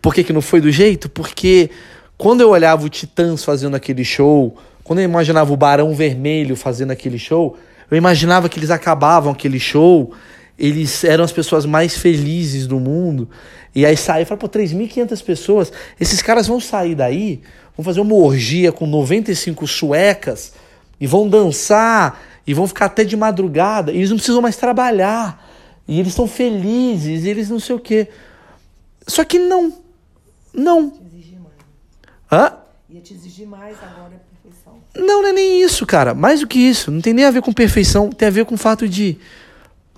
Por 0.00 0.14
que, 0.14 0.24
que 0.24 0.32
não 0.32 0.40
foi 0.40 0.58
do 0.58 0.70
jeito? 0.70 1.06
Porque 1.10 1.68
quando 2.16 2.40
eu 2.40 2.48
olhava 2.48 2.86
o 2.86 2.88
Titãs 2.88 3.44
fazendo 3.44 3.76
aquele 3.76 4.06
show, 4.06 4.56
quando 4.82 5.00
eu 5.00 5.04
imaginava 5.04 5.52
o 5.52 5.56
Barão 5.58 5.94
Vermelho 5.94 6.56
fazendo 6.56 6.92
aquele 6.92 7.18
show, 7.18 7.58
eu 7.90 7.98
imaginava 7.98 8.48
que 8.48 8.58
eles 8.58 8.70
acabavam 8.70 9.32
aquele 9.32 9.60
show, 9.60 10.14
eles 10.58 11.04
eram 11.04 11.24
as 11.24 11.32
pessoas 11.32 11.66
mais 11.66 11.98
felizes 11.98 12.66
do 12.66 12.80
mundo. 12.80 13.28
E 13.74 13.84
aí 13.84 13.98
sai 13.98 14.22
e 14.22 14.24
fala, 14.24 14.38
pô, 14.38 14.48
3.500 14.48 15.22
pessoas, 15.22 15.70
esses 16.00 16.22
caras 16.22 16.46
vão 16.46 16.58
sair 16.58 16.94
daí, 16.94 17.42
vão 17.76 17.84
fazer 17.84 18.00
uma 18.00 18.14
orgia 18.14 18.72
com 18.72 18.86
95 18.86 19.66
suecas 19.66 20.54
e 20.98 21.06
vão 21.06 21.28
dançar 21.28 22.18
e 22.50 22.54
vão 22.54 22.66
ficar 22.66 22.86
até 22.86 23.04
de 23.04 23.16
madrugada, 23.16 23.92
e 23.92 23.98
eles 23.98 24.10
não 24.10 24.16
precisam 24.16 24.42
mais 24.42 24.56
trabalhar. 24.56 25.48
E 25.86 26.00
eles 26.00 26.10
estão 26.10 26.26
felizes, 26.26 27.22
e 27.22 27.28
eles 27.28 27.48
não 27.48 27.60
sei 27.60 27.76
o 27.76 27.78
quê. 27.78 28.08
Só 29.06 29.24
que 29.24 29.38
não. 29.38 29.72
Não. 30.52 30.92
Hã? 32.30 32.54
Ia 32.88 33.00
te 33.00 33.14
exigir 33.14 33.46
mais 33.46 33.76
agora 33.80 34.16
a 34.16 34.42
perfeição. 34.42 34.80
Não, 34.96 35.22
não 35.22 35.28
é 35.28 35.32
nem 35.32 35.62
isso, 35.62 35.86
cara. 35.86 36.12
Mais 36.12 36.40
do 36.40 36.48
que 36.48 36.58
isso. 36.58 36.90
Não 36.90 37.00
tem 37.00 37.14
nem 37.14 37.24
a 37.24 37.30
ver 37.30 37.40
com 37.40 37.52
perfeição, 37.52 38.10
tem 38.10 38.26
a 38.26 38.32
ver 38.32 38.44
com 38.44 38.56
o 38.56 38.58
fato 38.58 38.88
de. 38.88 39.16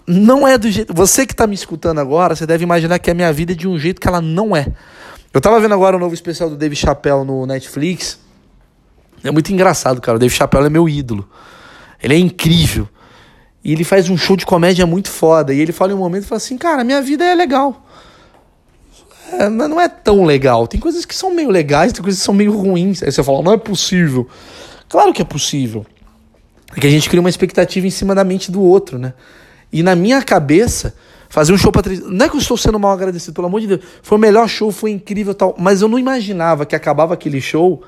Não 0.07 0.47
é 0.47 0.59
do 0.59 0.71
jeito. 0.71 0.93
Você 0.93 1.25
que 1.25 1.35
tá 1.35 1.47
me 1.47 1.55
escutando 1.55 2.01
agora, 2.01 2.37
você 2.37 2.45
deve 2.45 2.65
imaginar 2.65 2.99
que 2.99 3.11
a 3.11 3.15
minha 3.15 3.33
vida 3.33 3.53
é 3.53 3.55
de 3.55 3.67
um 3.67 3.79
jeito 3.79 3.99
que 3.99 4.07
ela 4.07 4.21
não 4.21 4.55
é. 4.55 4.67
Eu 5.33 5.41
tava 5.41 5.59
vendo 5.59 5.73
agora 5.73 5.97
o 5.97 5.99
novo 5.99 6.13
especial 6.13 6.51
do 6.51 6.57
Dave 6.57 6.77
Chappelle 6.77 7.25
no 7.25 7.47
Netflix. 7.47 8.19
É 9.25 9.31
muito 9.31 9.51
engraçado, 9.51 10.03
cara. 10.03 10.17
O 10.17 10.19
Dave 10.19 10.35
Chappelle 10.35 10.67
é 10.67 10.71
meu 10.71 10.87
ídolo. 10.87 11.27
Ele 12.03 12.15
é 12.15 12.19
incrível. 12.19 12.89
E 13.65 13.73
ele 13.73 13.85
faz 13.85 14.11
um 14.11 14.17
show 14.17 14.37
de 14.37 14.45
comédia 14.45 14.85
muito 14.87 15.09
foda. 15.09 15.55
E 15.55 15.61
ele 15.61 15.73
fala 15.73 15.93
em 15.93 15.95
um 15.95 15.99
momento 15.99 16.27
fala 16.27 16.39
assim: 16.39 16.59
Cara, 16.59 16.83
minha 16.83 17.01
vida 17.01 17.25
é 17.25 17.35
legal. 17.35 17.87
É, 19.33 19.49
não 19.49 19.81
é 19.81 19.89
tão 19.89 20.25
legal. 20.25 20.67
Tem 20.67 20.81
coisas 20.81 21.05
que 21.05 21.15
são 21.15 21.33
meio 21.33 21.49
legais, 21.49 21.93
tem 21.93 22.03
coisas 22.03 22.21
que 22.21 22.25
são 22.25 22.35
meio 22.35 22.53
ruins. 22.57 23.03
Aí 23.03 23.13
você 23.13 23.23
fala: 23.23 23.43
Não 23.43 23.53
é 23.53 23.57
possível. 23.57 24.29
Claro 24.89 25.13
que 25.13 25.23
é 25.23 25.25
possível. 25.25 25.87
É 26.77 26.81
que 26.81 26.87
a 26.87 26.91
gente 26.91 27.09
cria 27.09 27.21
uma 27.21 27.31
expectativa 27.31 27.87
em 27.87 27.91
cima 27.91 28.15
da 28.15 28.25
mente 28.25 28.51
do 28.51 28.61
outro, 28.61 28.99
né? 28.99 29.15
E 29.73 29.83
na 29.83 29.95
minha 29.95 30.23
cabeça, 30.23 30.95
fazer 31.29 31.53
um 31.53 31.57
show 31.57 31.71
pra. 31.71 31.83
Não 32.07 32.27
é 32.27 32.29
que 32.29 32.35
eu 32.35 32.41
estou 32.41 32.57
sendo 32.57 32.79
mal 32.79 32.93
agradecido, 32.93 33.33
pelo 33.33 33.47
amor 33.47 33.61
de 33.61 33.69
Deus. 33.69 33.81
Foi 34.03 34.19
o 34.19 34.21
melhor 34.21 34.49
show, 34.49 34.73
foi 34.73 34.91
incrível 34.91 35.35
tal. 35.35 35.55
Mas 35.59 35.81
eu 35.83 35.89
não 35.89 35.99
imaginava 35.99 36.67
que 36.67 36.75
acabava 36.75 37.15
aquele 37.15 37.41
show, 37.41 37.83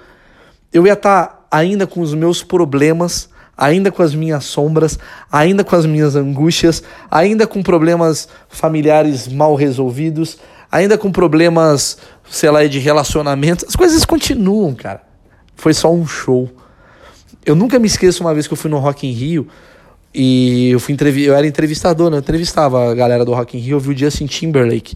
eu 0.73 0.87
ia 0.87 0.93
estar 0.93 1.27
tá 1.27 1.47
ainda 1.51 1.87
com 1.87 2.01
os 2.01 2.15
meus 2.15 2.43
problemas, 2.43 3.29
ainda 3.57 3.91
com 3.91 4.03
as 4.03 4.15
minhas 4.15 4.45
sombras, 4.45 4.99
ainda 5.31 5.63
com 5.65 5.77
as 5.77 5.87
minhas 5.87 6.17
angústias, 6.17 6.83
ainda 7.11 7.47
com 7.47 7.63
problemas 7.63 8.29
familiares 8.49 9.29
mal 9.29 9.55
resolvidos, 9.55 10.39
ainda 10.71 10.99
com 10.99 11.11
problemas, 11.11 11.99
sei 12.29 12.51
lá, 12.51 12.67
de 12.67 12.79
relacionamento. 12.79 13.65
As 13.67 13.77
coisas 13.77 14.05
continuam, 14.05 14.75
cara. 14.75 15.03
Foi 15.57 15.73
só 15.73 15.93
um 15.93 16.07
show. 16.07 16.51
Eu 17.47 17.55
nunca 17.55 17.79
me 17.79 17.87
esqueço 17.87 18.23
uma 18.23 18.35
vez 18.35 18.47
que 18.47 18.53
eu 18.53 18.57
fui 18.57 18.71
no 18.71 18.79
Rock 18.79 19.07
in 19.07 19.13
Rio 19.13 19.47
e 20.13 20.71
eu 20.71 20.81
fui 20.81 20.95
entrev... 20.95 21.19
eu 21.19 21.35
era 21.35 21.47
entrevistador, 21.47 22.11
né? 22.11 22.17
Eu 22.17 22.21
entrevistava 22.21 22.91
a 22.91 22.95
galera 22.95 23.25
do 23.25 23.33
Rock 23.33 23.57
in 23.57 23.61
Rio, 23.61 23.77
eu 23.77 23.81
vi 23.81 23.91
o 23.91 23.97
Justin 23.97 24.27
Timberlake 24.27 24.95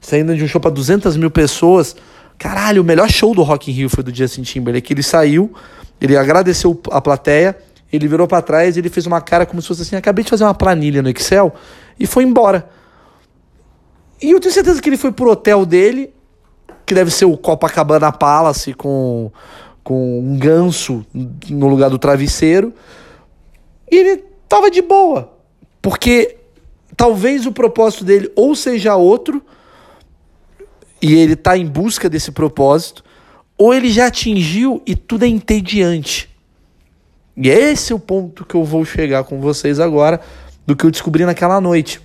saindo 0.00 0.34
de 0.34 0.42
um 0.42 0.48
show 0.48 0.60
para 0.60 0.70
200 0.70 1.16
mil 1.16 1.30
pessoas. 1.30 1.94
Caralho, 2.38 2.82
o 2.82 2.84
melhor 2.84 3.08
show 3.10 3.34
do 3.34 3.42
Rock 3.42 3.70
in 3.70 3.74
Rio 3.74 3.90
foi 3.90 4.02
do 4.02 4.14
Justin 4.14 4.42
Timberlake. 4.42 4.92
Ele 4.92 5.02
saiu, 5.02 5.52
ele 6.00 6.16
agradeceu 6.16 6.80
a 6.90 7.00
plateia, 7.00 7.56
ele 7.92 8.06
virou 8.06 8.26
para 8.26 8.42
trás, 8.42 8.76
ele 8.76 8.88
fez 8.88 9.06
uma 9.06 9.20
cara 9.20 9.44
como 9.44 9.60
se 9.60 9.68
fosse 9.68 9.82
assim: 9.82 9.96
acabei 9.96 10.24
de 10.24 10.30
fazer 10.30 10.44
uma 10.44 10.54
planilha 10.54 11.02
no 11.02 11.08
Excel 11.08 11.52
e 11.98 12.06
foi 12.06 12.24
embora. 12.24 12.68
E 14.22 14.30
eu 14.30 14.40
tenho 14.40 14.52
certeza 14.52 14.80
que 14.80 14.88
ele 14.88 14.96
foi 14.96 15.12
pro 15.12 15.30
hotel 15.30 15.64
dele, 15.64 16.12
que 16.84 16.94
deve 16.94 17.10
ser 17.10 17.24
o 17.24 17.36
Copacabana 17.36 18.12
Palace 18.12 18.74
com 18.74 19.30
com 19.82 20.20
um 20.20 20.38
ganso 20.38 21.04
no 21.48 21.66
lugar 21.66 21.90
do 21.90 21.98
travesseiro. 21.98 22.72
E 23.90 23.96
ele 23.96 24.24
tava 24.48 24.70
de 24.70 24.82
boa. 24.82 25.32
Porque 25.82 26.36
talvez 26.96 27.46
o 27.46 27.52
propósito 27.52 28.04
dele 28.04 28.30
ou 28.36 28.54
seja 28.54 28.94
outro, 28.94 29.42
e 31.02 31.14
ele 31.14 31.34
tá 31.34 31.56
em 31.56 31.66
busca 31.66 32.08
desse 32.08 32.30
propósito, 32.30 33.02
ou 33.56 33.74
ele 33.74 33.90
já 33.90 34.06
atingiu 34.06 34.82
e 34.86 34.94
tudo 34.94 35.24
é 35.24 35.28
entediante. 35.28 36.29
E 37.36 37.48
esse 37.48 37.92
é 37.92 37.96
o 37.96 37.98
ponto 37.98 38.44
que 38.44 38.54
eu 38.54 38.64
vou 38.64 38.84
chegar 38.84 39.24
com 39.24 39.40
vocês 39.40 39.80
agora, 39.80 40.20
do 40.66 40.76
que 40.76 40.84
eu 40.84 40.90
descobri 40.90 41.24
naquela 41.24 41.60
noite. 41.60 42.00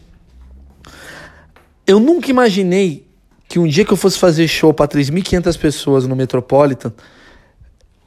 Eu 1.85 1.99
nunca 1.99 2.29
imaginei 2.29 3.05
que 3.47 3.59
um 3.59 3.67
dia 3.67 3.85
que 3.85 3.93
eu 3.93 3.97
fosse 3.97 4.17
fazer 4.17 4.47
show 4.47 4.73
para 4.73 4.87
3.500 4.87 5.57
pessoas 5.59 6.07
no 6.07 6.15
Metropolitan, 6.15 6.91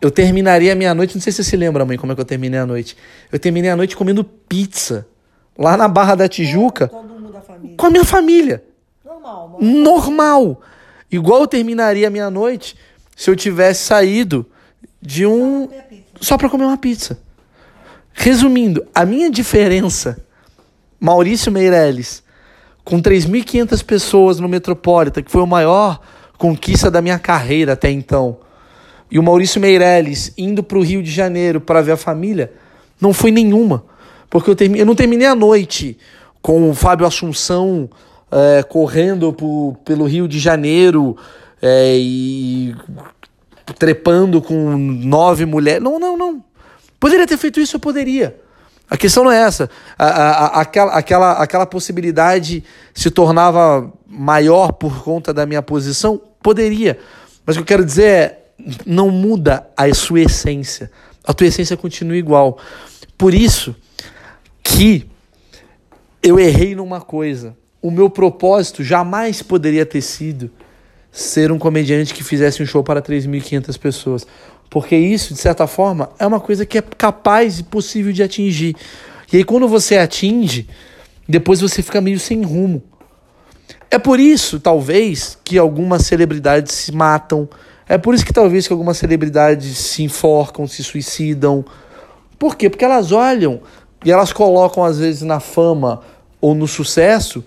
eu 0.00 0.10
terminaria 0.10 0.72
a 0.72 0.76
minha 0.76 0.94
noite, 0.94 1.14
não 1.14 1.22
sei 1.22 1.32
se 1.32 1.42
você 1.42 1.50
se 1.50 1.56
lembra, 1.56 1.84
mãe, 1.84 1.96
como 1.96 2.12
é 2.12 2.14
que 2.14 2.20
eu 2.20 2.24
terminei 2.24 2.60
a 2.60 2.66
noite. 2.66 2.96
Eu 3.32 3.38
terminei 3.38 3.70
a 3.70 3.76
noite 3.76 3.96
comendo 3.96 4.22
pizza 4.22 5.06
lá 5.56 5.76
na 5.76 5.88
Barra 5.88 6.14
da 6.14 6.28
Tijuca. 6.28 6.88
Com 7.76 7.86
a 7.86 7.90
minha 7.90 8.04
família. 8.04 8.64
Normal, 9.04 9.58
normal. 9.60 9.82
Normal. 9.82 10.62
Igual 11.10 11.40
eu 11.40 11.46
terminaria 11.48 12.06
a 12.06 12.10
minha 12.10 12.30
noite 12.30 12.76
se 13.16 13.28
eu 13.28 13.34
tivesse 13.34 13.84
saído 13.84 14.46
de 15.02 15.26
um. 15.26 15.68
Só 16.20 16.36
para 16.36 16.48
comer 16.48 16.64
uma 16.64 16.76
pizza. 16.76 17.18
Resumindo, 18.12 18.86
a 18.94 19.04
minha 19.04 19.30
diferença, 19.30 20.18
Maurício 20.98 21.52
Meirelles, 21.52 22.22
com 22.84 23.00
3.500 23.00 23.84
pessoas 23.84 24.40
no 24.40 24.48
Metropolitan, 24.48 25.22
que 25.22 25.30
foi 25.30 25.42
a 25.42 25.46
maior 25.46 26.00
conquista 26.36 26.90
da 26.90 27.00
minha 27.00 27.18
carreira 27.18 27.74
até 27.74 27.90
então 27.90 28.38
e 29.10 29.18
o 29.18 29.22
Maurício 29.22 29.60
Meirelles 29.60 30.32
indo 30.36 30.62
para 30.62 30.78
o 30.78 30.82
Rio 30.82 31.02
de 31.02 31.10
Janeiro 31.10 31.60
para 31.60 31.80
ver 31.80 31.92
a 31.92 31.96
família, 31.96 32.52
não 33.00 33.12
foi 33.12 33.30
nenhuma. 33.30 33.84
Porque 34.28 34.50
eu, 34.50 34.56
termi 34.56 34.78
eu 34.78 34.86
não 34.86 34.94
terminei 34.94 35.26
a 35.26 35.34
noite 35.34 35.96
com 36.42 36.70
o 36.70 36.74
Fábio 36.74 37.06
Assunção 37.06 37.88
é, 38.30 38.62
correndo 38.62 39.34
pelo 39.84 40.04
Rio 40.04 40.28
de 40.28 40.38
Janeiro 40.38 41.16
é, 41.62 41.96
e 41.98 42.74
trepando 43.74 44.40
com 44.40 44.76
nove 44.76 45.44
mulheres. 45.44 45.82
Não, 45.82 45.98
não, 45.98 46.16
não. 46.16 46.44
Poderia 47.00 47.26
ter 47.26 47.36
feito 47.36 47.60
isso, 47.60 47.76
eu 47.76 47.80
poderia. 47.80 48.38
A 48.90 48.96
questão 48.96 49.24
não 49.24 49.30
é 49.30 49.40
essa. 49.42 49.68
A, 49.98 50.06
a, 50.06 50.30
a, 50.30 50.60
aquela, 50.60 50.92
aquela, 50.92 51.32
aquela 51.32 51.66
possibilidade 51.66 52.64
se 52.94 53.10
tornava 53.10 53.92
maior 54.06 54.72
por 54.72 55.02
conta 55.02 55.32
da 55.32 55.44
minha 55.44 55.62
posição? 55.62 56.20
Poderia. 56.42 56.98
Mas 57.44 57.56
o 57.56 57.58
que 57.58 57.62
eu 57.62 57.66
quero 57.66 57.84
dizer 57.84 58.04
é 58.04 58.38
não 58.86 59.10
muda 59.10 59.68
a 59.76 59.92
sua 59.94 60.20
essência. 60.20 60.90
A 61.24 61.34
tua 61.34 61.46
essência 61.46 61.76
continua 61.76 62.16
igual. 62.16 62.58
Por 63.16 63.34
isso 63.34 63.76
que 64.62 65.08
eu 66.22 66.38
errei 66.38 66.74
numa 66.74 67.00
coisa. 67.00 67.56
O 67.80 67.90
meu 67.90 68.10
propósito 68.10 68.82
jamais 68.82 69.42
poderia 69.42 69.86
ter 69.86 70.00
sido 70.00 70.50
ser 71.10 71.50
um 71.50 71.58
comediante 71.58 72.14
que 72.14 72.22
fizesse 72.22 72.62
um 72.62 72.66
show 72.66 72.82
para 72.82 73.02
3.500 73.02 73.78
pessoas. 73.78 74.26
Porque 74.70 74.96
isso, 74.96 75.32
de 75.32 75.40
certa 75.40 75.66
forma, 75.66 76.10
é 76.18 76.26
uma 76.26 76.40
coisa 76.40 76.66
que 76.66 76.78
é 76.78 76.82
capaz 76.82 77.58
e 77.58 77.62
possível 77.62 78.12
de 78.12 78.22
atingir. 78.22 78.76
E 79.32 79.38
aí, 79.38 79.44
quando 79.44 79.66
você 79.66 79.96
atinge, 79.96 80.68
depois 81.28 81.60
você 81.60 81.82
fica 81.82 82.00
meio 82.00 82.18
sem 82.18 82.42
rumo. 82.42 82.82
É 83.90 83.98
por 83.98 84.20
isso, 84.20 84.60
talvez, 84.60 85.38
que 85.42 85.56
algumas 85.56 86.02
celebridades 86.02 86.74
se 86.74 86.92
matam, 86.92 87.48
é 87.88 87.96
por 87.96 88.14
isso 88.14 88.24
que 88.24 88.32
talvez 88.32 88.66
que 88.66 88.72
algumas 88.72 88.98
celebridades 88.98 89.78
se 89.78 90.02
enforcam, 90.02 90.66
se 90.66 90.84
suicidam. 90.84 91.64
Por 92.38 92.54
quê? 92.54 92.68
Porque 92.68 92.84
elas 92.84 93.12
olham 93.12 93.60
e 94.04 94.12
elas 94.12 94.32
colocam, 94.32 94.84
às 94.84 94.98
vezes, 94.98 95.22
na 95.22 95.40
fama 95.40 96.02
ou 96.40 96.54
no 96.54 96.68
sucesso 96.68 97.42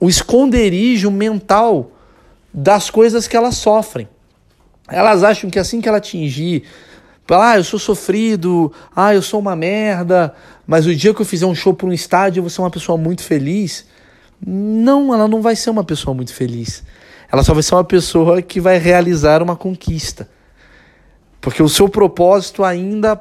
o 0.00 0.08
esconderijo 0.08 1.10
mental 1.10 1.92
das 2.52 2.90
coisas 2.90 3.26
que 3.28 3.36
elas 3.36 3.56
sofrem. 3.56 4.08
Elas 4.88 5.22
acham 5.22 5.48
que 5.50 5.58
assim 5.58 5.80
que 5.80 5.88
ela 5.88 5.98
atingir 5.98 6.64
Ah, 7.28 7.56
eu 7.56 7.62
sou 7.62 7.78
sofrido, 7.78 8.72
ah, 8.94 9.14
eu 9.14 9.22
sou 9.22 9.38
uma 9.38 9.54
merda, 9.54 10.34
mas 10.66 10.86
o 10.86 10.94
dia 10.94 11.14
que 11.14 11.22
eu 11.22 11.26
fizer 11.26 11.46
um 11.46 11.54
show 11.54 11.72
para 11.72 11.86
um 11.86 11.92
estádio 11.92 12.40
eu 12.40 12.42
vou 12.42 12.50
ser 12.50 12.60
uma 12.60 12.70
pessoa 12.70 12.98
muito 12.98 13.22
feliz. 13.22 13.86
Não, 14.44 15.14
ela 15.14 15.28
não 15.28 15.40
vai 15.40 15.54
ser 15.54 15.70
uma 15.70 15.84
pessoa 15.84 16.12
muito 16.12 16.34
feliz. 16.34 16.82
Ela 17.30 17.44
só 17.44 17.54
vai 17.54 17.62
ser 17.62 17.74
uma 17.74 17.84
pessoa 17.84 18.42
que 18.42 18.60
vai 18.60 18.78
realizar 18.78 19.42
uma 19.42 19.54
conquista. 19.54 20.28
Porque 21.40 21.62
o 21.62 21.68
seu 21.68 21.88
propósito 21.88 22.64
ainda 22.64 23.20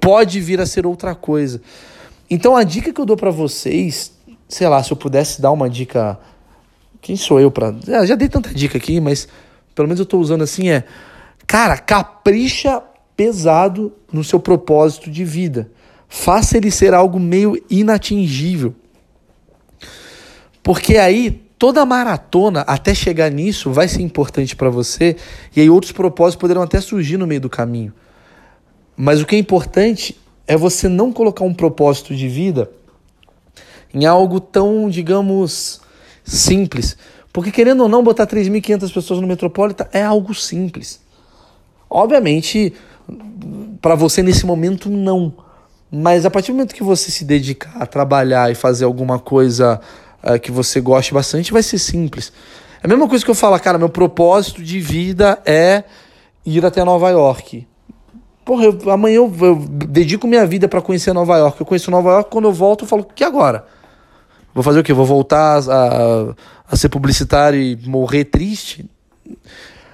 pode 0.00 0.40
vir 0.40 0.60
a 0.60 0.66
ser 0.66 0.86
outra 0.86 1.14
coisa. 1.14 1.60
Então 2.30 2.56
a 2.56 2.62
dica 2.62 2.92
que 2.92 3.00
eu 3.00 3.04
dou 3.04 3.16
para 3.16 3.30
vocês, 3.30 4.12
sei 4.48 4.68
lá, 4.68 4.82
se 4.82 4.92
eu 4.92 4.96
pudesse 4.96 5.42
dar 5.42 5.50
uma 5.50 5.68
dica, 5.68 6.18
quem 7.02 7.16
sou 7.16 7.40
eu 7.40 7.50
para? 7.50 7.74
Já, 7.84 8.06
já 8.06 8.14
dei 8.14 8.28
tanta 8.28 8.54
dica 8.54 8.78
aqui, 8.78 9.00
mas 9.00 9.26
pelo 9.74 9.88
menos 9.88 9.98
eu 9.98 10.04
estou 10.04 10.20
usando 10.20 10.42
assim 10.42 10.70
é, 10.70 10.84
cara, 11.46 11.76
capricha 11.76 12.80
pesado 13.16 13.92
no 14.10 14.22
seu 14.22 14.38
propósito 14.38 15.10
de 15.10 15.24
vida. 15.24 15.68
Faça 16.08 16.56
ele 16.56 16.70
ser 16.70 16.94
algo 16.94 17.18
meio 17.18 17.60
inatingível. 17.68 18.74
Porque 20.62 20.96
aí 20.96 21.42
toda 21.58 21.84
maratona 21.84 22.60
até 22.60 22.94
chegar 22.94 23.30
nisso 23.30 23.72
vai 23.72 23.88
ser 23.88 24.02
importante 24.02 24.54
para 24.54 24.70
você 24.70 25.16
e 25.56 25.60
aí 25.60 25.68
outros 25.68 25.90
propósitos 25.90 26.40
poderão 26.40 26.62
até 26.62 26.80
surgir 26.80 27.16
no 27.16 27.26
meio 27.26 27.40
do 27.40 27.50
caminho. 27.50 27.92
Mas 28.96 29.20
o 29.20 29.26
que 29.26 29.34
é 29.34 29.38
importante 29.38 30.16
é 30.46 30.56
você 30.56 30.88
não 30.88 31.12
colocar 31.12 31.44
um 31.44 31.54
propósito 31.54 32.14
de 32.14 32.28
vida 32.28 32.70
em 33.92 34.06
algo 34.06 34.38
tão, 34.38 34.88
digamos, 34.88 35.80
simples. 36.24 36.96
Porque 37.32 37.50
querendo 37.50 37.82
ou 37.82 37.88
não, 37.88 38.02
botar 38.02 38.26
3.500 38.26 38.92
pessoas 38.92 39.20
no 39.20 39.26
Metropolitan 39.26 39.86
é 39.92 40.02
algo 40.02 40.34
simples. 40.34 41.00
Obviamente, 41.88 42.74
para 43.80 43.94
você 43.94 44.22
nesse 44.22 44.44
momento, 44.46 44.90
não. 44.90 45.32
Mas 45.90 46.24
a 46.24 46.30
partir 46.30 46.52
do 46.52 46.54
momento 46.54 46.74
que 46.74 46.82
você 46.82 47.10
se 47.10 47.24
dedicar 47.24 47.74
a 47.78 47.86
trabalhar 47.86 48.50
e 48.50 48.54
fazer 48.54 48.84
alguma 48.84 49.18
coisa 49.18 49.80
uh, 50.22 50.38
que 50.38 50.50
você 50.50 50.80
goste 50.80 51.12
bastante, 51.12 51.52
vai 51.52 51.62
ser 51.62 51.78
simples. 51.78 52.32
É 52.82 52.86
a 52.86 52.88
mesma 52.88 53.08
coisa 53.08 53.24
que 53.24 53.30
eu 53.30 53.34
falo, 53.34 53.58
cara, 53.60 53.78
meu 53.78 53.88
propósito 53.88 54.62
de 54.62 54.80
vida 54.80 55.38
é 55.44 55.84
ir 56.44 56.64
até 56.64 56.84
Nova 56.84 57.10
York. 57.10 57.66
Porra, 58.44 58.64
eu, 58.64 58.90
amanhã 58.90 59.16
eu, 59.16 59.32
eu, 59.40 59.56
dedico 59.56 60.26
minha 60.26 60.46
vida 60.46 60.66
para 60.66 60.80
conhecer 60.80 61.12
Nova 61.12 61.36
York. 61.36 61.60
Eu 61.60 61.66
conheço 61.66 61.90
Nova 61.90 62.10
York, 62.10 62.30
quando 62.30 62.46
eu 62.46 62.52
volto, 62.52 62.84
eu 62.84 62.88
falo, 62.88 63.04
que 63.04 63.22
agora? 63.22 63.66
Vou 64.54 64.62
fazer 64.62 64.80
o 64.80 64.82
quê? 64.82 64.92
Vou 64.92 65.06
voltar 65.06 65.62
a, 65.68 66.34
a 66.70 66.76
ser 66.76 66.88
publicitário 66.88 67.60
e 67.60 67.76
morrer 67.86 68.24
triste? 68.24 68.88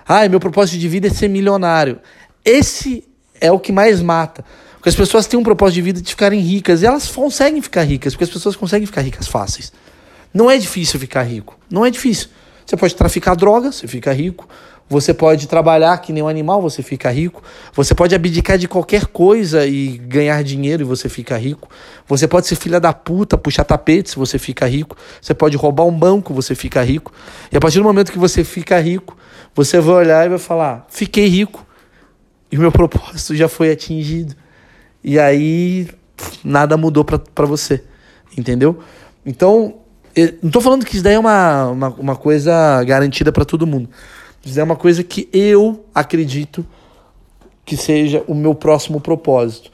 Ai, 0.07 0.29
meu 0.29 0.41
propósito 0.41 0.79
de 0.79 0.89
vida 0.89 1.07
é 1.07 1.11
ser 1.11 1.29
milionário. 1.29 2.01
Esse 2.45 3.05
é 3.41 3.53
o 3.53 3.59
que 3.59 3.71
mais 3.71 4.01
mata. 4.01 4.45
Porque 4.77 4.89
as 4.89 4.97
pessoas 4.97 5.27
têm 5.27 5.39
um 5.39 5.43
propósito 5.43 5.75
de 5.75 5.83
vida 5.83 6.01
de 6.01 6.11
ficarem 6.11 6.41
ricas. 6.41 6.83
E 6.83 6.87
elas 6.87 7.09
conseguem 7.09 7.61
ficar 7.61 7.83
ricas, 7.83 8.15
porque 8.15 8.25
as 8.25 8.31
pessoas 8.31 8.57
conseguem 8.57 8.87
ficar 8.87 9.03
ricas 9.03 9.27
fáceis. 9.29 9.73
Não 10.33 10.51
é 10.51 10.57
difícil 10.57 10.99
ficar 10.99 11.23
rico. 11.23 11.59
Não 11.71 11.85
é 11.85 11.91
difícil. 11.91 12.29
Você 12.65 12.77
pode 12.77 12.95
traficar 12.95 13.35
droga, 13.35 13.73
você 13.73 13.87
fica 13.87 14.13
rico. 14.13 14.49
Você 14.89 15.13
pode 15.13 15.47
trabalhar 15.47 15.99
que 15.99 16.13
nem 16.15 16.23
um 16.23 16.29
animal, 16.29 16.63
você 16.63 16.83
fica 16.83 17.11
rico. 17.11 17.43
Você 17.75 17.95
pode 17.95 18.15
abdicar 18.15 18.57
de 18.57 18.67
qualquer 18.67 19.07
coisa 19.07 19.67
e 19.67 19.99
ganhar 19.99 20.43
dinheiro 20.43 20.83
e 20.83 20.85
você 20.85 21.11
fica 21.11 21.37
rico. 21.37 21.69
Você 22.07 22.27
pode 22.27 22.47
ser 22.47 22.57
filha 22.57 22.81
da 22.81 22.93
puta, 22.93 23.37
puxar 23.37 23.65
tapetes, 23.65 24.15
você 24.15 24.39
fica 24.39 24.67
rico. 24.67 24.97
Você 25.21 25.35
pode 25.35 25.59
roubar 25.59 25.85
um 25.85 25.93
banco, 25.93 26.33
você 26.33 26.55
fica 26.55 26.83
rico. 26.83 27.13
E 27.53 27.57
a 27.57 27.61
partir 27.61 27.79
do 27.79 27.85
momento 27.85 28.11
que 28.11 28.19
você 28.19 28.43
fica 28.43 28.81
rico, 28.81 29.15
você 29.55 29.79
vai 29.79 29.97
olhar 29.97 30.25
e 30.25 30.31
vai 30.31 30.39
falar: 30.39 30.87
fiquei 30.89 31.27
rico 31.27 31.67
e 32.51 32.57
o 32.57 32.61
meu 32.61 32.73
propósito 32.73 33.37
já 33.37 33.49
foi 33.49 33.71
atingido. 33.71 34.35
E 35.05 35.19
aí 35.19 35.87
nada 36.43 36.79
mudou 36.79 37.05
para 37.05 37.47
você, 37.47 37.85
entendeu? 38.37 38.79
Então, 39.25 39.75
não 40.43 40.49
estou 40.49 40.63
falando 40.63 40.85
que 40.87 40.95
isso 40.95 41.05
daí 41.05 41.15
é 41.15 41.19
uma, 41.19 41.67
uma, 41.67 41.89
uma 41.91 42.17
coisa 42.17 42.83
garantida 42.85 43.31
para 43.31 43.45
todo 43.45 43.67
mundo 43.67 43.91
é 44.57 44.63
uma 44.63 44.77
coisa 44.77 45.03
que 45.03 45.29
eu 45.33 45.85
acredito 45.95 46.65
que 47.65 47.77
seja 47.77 48.25
o 48.27 48.35
meu 48.35 48.55
próximo 48.55 49.01
propósito. 49.01 49.71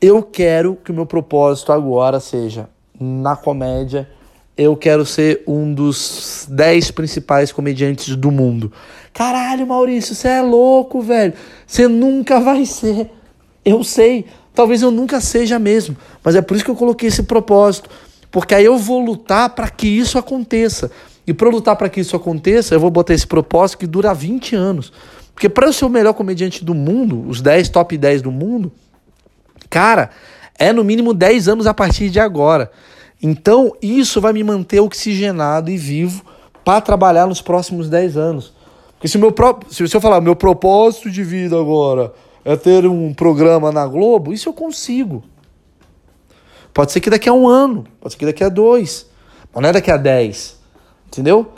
Eu 0.00 0.22
quero 0.22 0.76
que 0.82 0.90
o 0.90 0.94
meu 0.94 1.04
propósito 1.04 1.72
agora 1.72 2.20
seja 2.20 2.68
na 2.98 3.36
comédia. 3.36 4.08
Eu 4.56 4.76
quero 4.76 5.04
ser 5.04 5.42
um 5.46 5.74
dos 5.74 6.46
10 6.48 6.92
principais 6.92 7.50
comediantes 7.50 8.14
do 8.16 8.30
mundo. 8.30 8.72
Caralho, 9.12 9.66
Maurício, 9.66 10.14
você 10.14 10.28
é 10.28 10.42
louco, 10.42 11.00
velho. 11.00 11.34
Você 11.66 11.88
nunca 11.88 12.40
vai 12.40 12.64
ser. 12.64 13.10
Eu 13.64 13.82
sei. 13.84 14.26
Talvez 14.54 14.82
eu 14.82 14.90
nunca 14.90 15.20
seja 15.20 15.58
mesmo. 15.58 15.96
Mas 16.22 16.36
é 16.36 16.42
por 16.42 16.54
isso 16.54 16.64
que 16.64 16.70
eu 16.70 16.76
coloquei 16.76 17.08
esse 17.08 17.24
propósito. 17.24 17.90
Porque 18.30 18.54
aí 18.54 18.64
eu 18.64 18.78
vou 18.78 19.00
lutar 19.04 19.50
para 19.50 19.68
que 19.68 19.86
isso 19.86 20.18
aconteça. 20.18 20.90
E 21.26 21.32
para 21.32 21.48
lutar 21.48 21.76
para 21.76 21.88
que 21.88 22.00
isso 22.00 22.14
aconteça, 22.16 22.74
eu 22.74 22.80
vou 22.80 22.90
botar 22.90 23.14
esse 23.14 23.26
propósito 23.26 23.78
que 23.78 23.86
dura 23.86 24.12
20 24.12 24.54
anos. 24.54 24.92
Porque 25.34 25.48
para 25.48 25.66
eu 25.66 25.72
ser 25.72 25.84
o 25.84 25.88
melhor 25.88 26.12
comediante 26.12 26.64
do 26.64 26.74
mundo, 26.74 27.26
os 27.28 27.40
10 27.40 27.68
top 27.70 27.96
10 27.96 28.22
do 28.22 28.30
mundo, 28.30 28.70
cara, 29.68 30.10
é 30.58 30.72
no 30.72 30.84
mínimo 30.84 31.12
10 31.12 31.48
anos 31.48 31.66
a 31.66 31.74
partir 31.74 32.10
de 32.10 32.20
agora. 32.20 32.70
Então, 33.22 33.72
isso 33.80 34.20
vai 34.20 34.32
me 34.32 34.44
manter 34.44 34.80
oxigenado 34.80 35.70
e 35.70 35.76
vivo 35.76 36.24
para 36.64 36.80
trabalhar 36.80 37.26
nos 37.26 37.40
próximos 37.40 37.88
10 37.88 38.16
anos. 38.16 38.52
Porque 38.92 39.08
se, 39.08 39.16
o 39.16 39.20
meu 39.20 39.34
se 39.70 39.82
eu 39.82 40.00
falar, 40.00 40.20
meu 40.20 40.36
propósito 40.36 41.10
de 41.10 41.24
vida 41.24 41.58
agora 41.58 42.12
é 42.44 42.54
ter 42.56 42.86
um 42.86 43.12
programa 43.12 43.72
na 43.72 43.86
Globo, 43.86 44.32
isso 44.32 44.48
eu 44.48 44.52
consigo. 44.52 45.24
Pode 46.72 46.92
ser 46.92 47.00
que 47.00 47.08
daqui 47.08 47.28
a 47.28 47.32
um 47.32 47.48
ano, 47.48 47.84
pode 48.00 48.14
ser 48.14 48.18
que 48.18 48.26
daqui 48.26 48.44
a 48.44 48.48
dois, 48.48 49.06
mas 49.52 49.62
não 49.62 49.70
é 49.70 49.72
daqui 49.72 49.90
a 49.90 49.96
10. 49.96 50.63
Entendeu? 51.14 51.52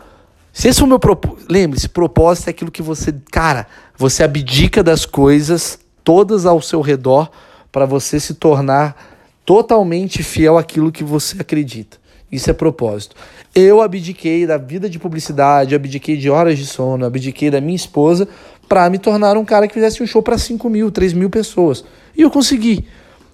Se 0.52 0.68
esse 0.68 0.80
é 0.80 0.84
o 0.84 0.86
meu 0.86 0.98
propósito. 0.98 1.46
Lembre-se, 1.50 1.88
propósito 1.88 2.48
é 2.48 2.50
aquilo 2.50 2.70
que 2.70 2.82
você. 2.82 3.14
Cara, 3.30 3.66
você 3.96 4.22
abdica 4.22 4.82
das 4.82 5.04
coisas 5.04 5.78
todas 6.02 6.46
ao 6.46 6.62
seu 6.62 6.80
redor 6.80 7.30
para 7.70 7.84
você 7.84 8.18
se 8.18 8.34
tornar 8.34 8.96
totalmente 9.44 10.22
fiel 10.22 10.56
àquilo 10.56 10.90
que 10.90 11.04
você 11.04 11.40
acredita. 11.40 11.98
Isso 12.30 12.50
é 12.50 12.52
propósito. 12.52 13.14
Eu 13.54 13.80
abdiquei 13.80 14.46
da 14.46 14.56
vida 14.56 14.90
de 14.90 14.98
publicidade, 14.98 15.74
abdiquei 15.74 16.16
de 16.16 16.28
horas 16.28 16.58
de 16.58 16.66
sono, 16.66 17.06
abdiquei 17.06 17.50
da 17.50 17.60
minha 17.60 17.76
esposa 17.76 18.26
para 18.68 18.88
me 18.90 18.98
tornar 18.98 19.36
um 19.36 19.44
cara 19.44 19.68
que 19.68 19.74
fizesse 19.74 20.02
um 20.02 20.06
show 20.06 20.22
para 20.22 20.36
5 20.36 20.68
mil, 20.68 20.90
3 20.90 21.12
mil 21.12 21.30
pessoas. 21.30 21.84
E 22.16 22.22
eu 22.22 22.30
consegui. 22.30 22.86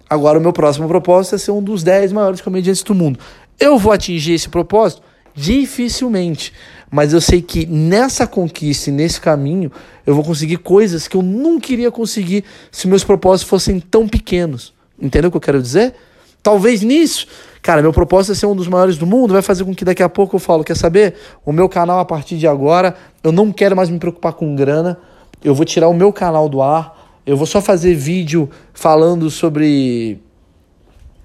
Agora, 0.08 0.38
o 0.38 0.42
meu 0.42 0.52
próximo 0.52 0.87
propósito 0.87 1.37
é 1.37 1.38
ser 1.38 1.52
um 1.52 1.62
dos 1.62 1.82
10 1.82 2.12
maiores 2.12 2.40
comediantes 2.40 2.82
do 2.82 2.94
mundo. 2.94 3.18
Eu 3.58 3.78
vou 3.78 3.92
atingir 3.92 4.35
esse 4.35 4.48
propósito? 4.48 5.02
Dificilmente. 5.34 6.52
Mas 6.90 7.12
eu 7.12 7.20
sei 7.20 7.40
que 7.40 7.64
nessa 7.66 8.26
conquista 8.26 8.90
e 8.90 8.92
nesse 8.92 9.20
caminho 9.20 9.72
eu 10.06 10.14
vou 10.14 10.22
conseguir 10.22 10.58
coisas 10.58 11.08
que 11.08 11.16
eu 11.16 11.22
nunca 11.22 11.72
iria 11.72 11.90
conseguir 11.90 12.44
se 12.70 12.86
meus 12.86 13.02
propósitos 13.02 13.48
fossem 13.48 13.80
tão 13.80 14.06
pequenos. 14.06 14.74
Entendeu 15.00 15.28
o 15.28 15.30
que 15.30 15.36
eu 15.36 15.40
quero 15.40 15.62
dizer? 15.62 15.94
Talvez 16.42 16.82
nisso, 16.82 17.26
cara, 17.62 17.80
meu 17.80 17.92
propósito 17.92 18.32
é 18.32 18.34
ser 18.34 18.46
um 18.46 18.56
dos 18.56 18.66
maiores 18.66 18.98
do 18.98 19.06
mundo, 19.06 19.32
vai 19.32 19.42
fazer 19.42 19.64
com 19.64 19.74
que 19.74 19.84
daqui 19.84 20.02
a 20.02 20.08
pouco 20.08 20.36
eu 20.36 20.40
falo, 20.40 20.64
quer 20.64 20.76
saber? 20.76 21.14
O 21.46 21.52
meu 21.52 21.68
canal 21.68 22.00
a 22.00 22.04
partir 22.04 22.36
de 22.36 22.48
agora, 22.48 22.96
eu 23.22 23.30
não 23.30 23.52
quero 23.52 23.76
mais 23.76 23.88
me 23.88 23.98
preocupar 23.98 24.32
com 24.32 24.54
grana, 24.56 24.98
eu 25.42 25.54
vou 25.54 25.64
tirar 25.64 25.88
o 25.88 25.94
meu 25.94 26.12
canal 26.12 26.48
do 26.48 26.60
ar, 26.60 27.20
eu 27.24 27.36
vou 27.36 27.46
só 27.46 27.60
fazer 27.60 27.94
vídeo 27.94 28.50
falando 28.74 29.30
sobre 29.30 30.20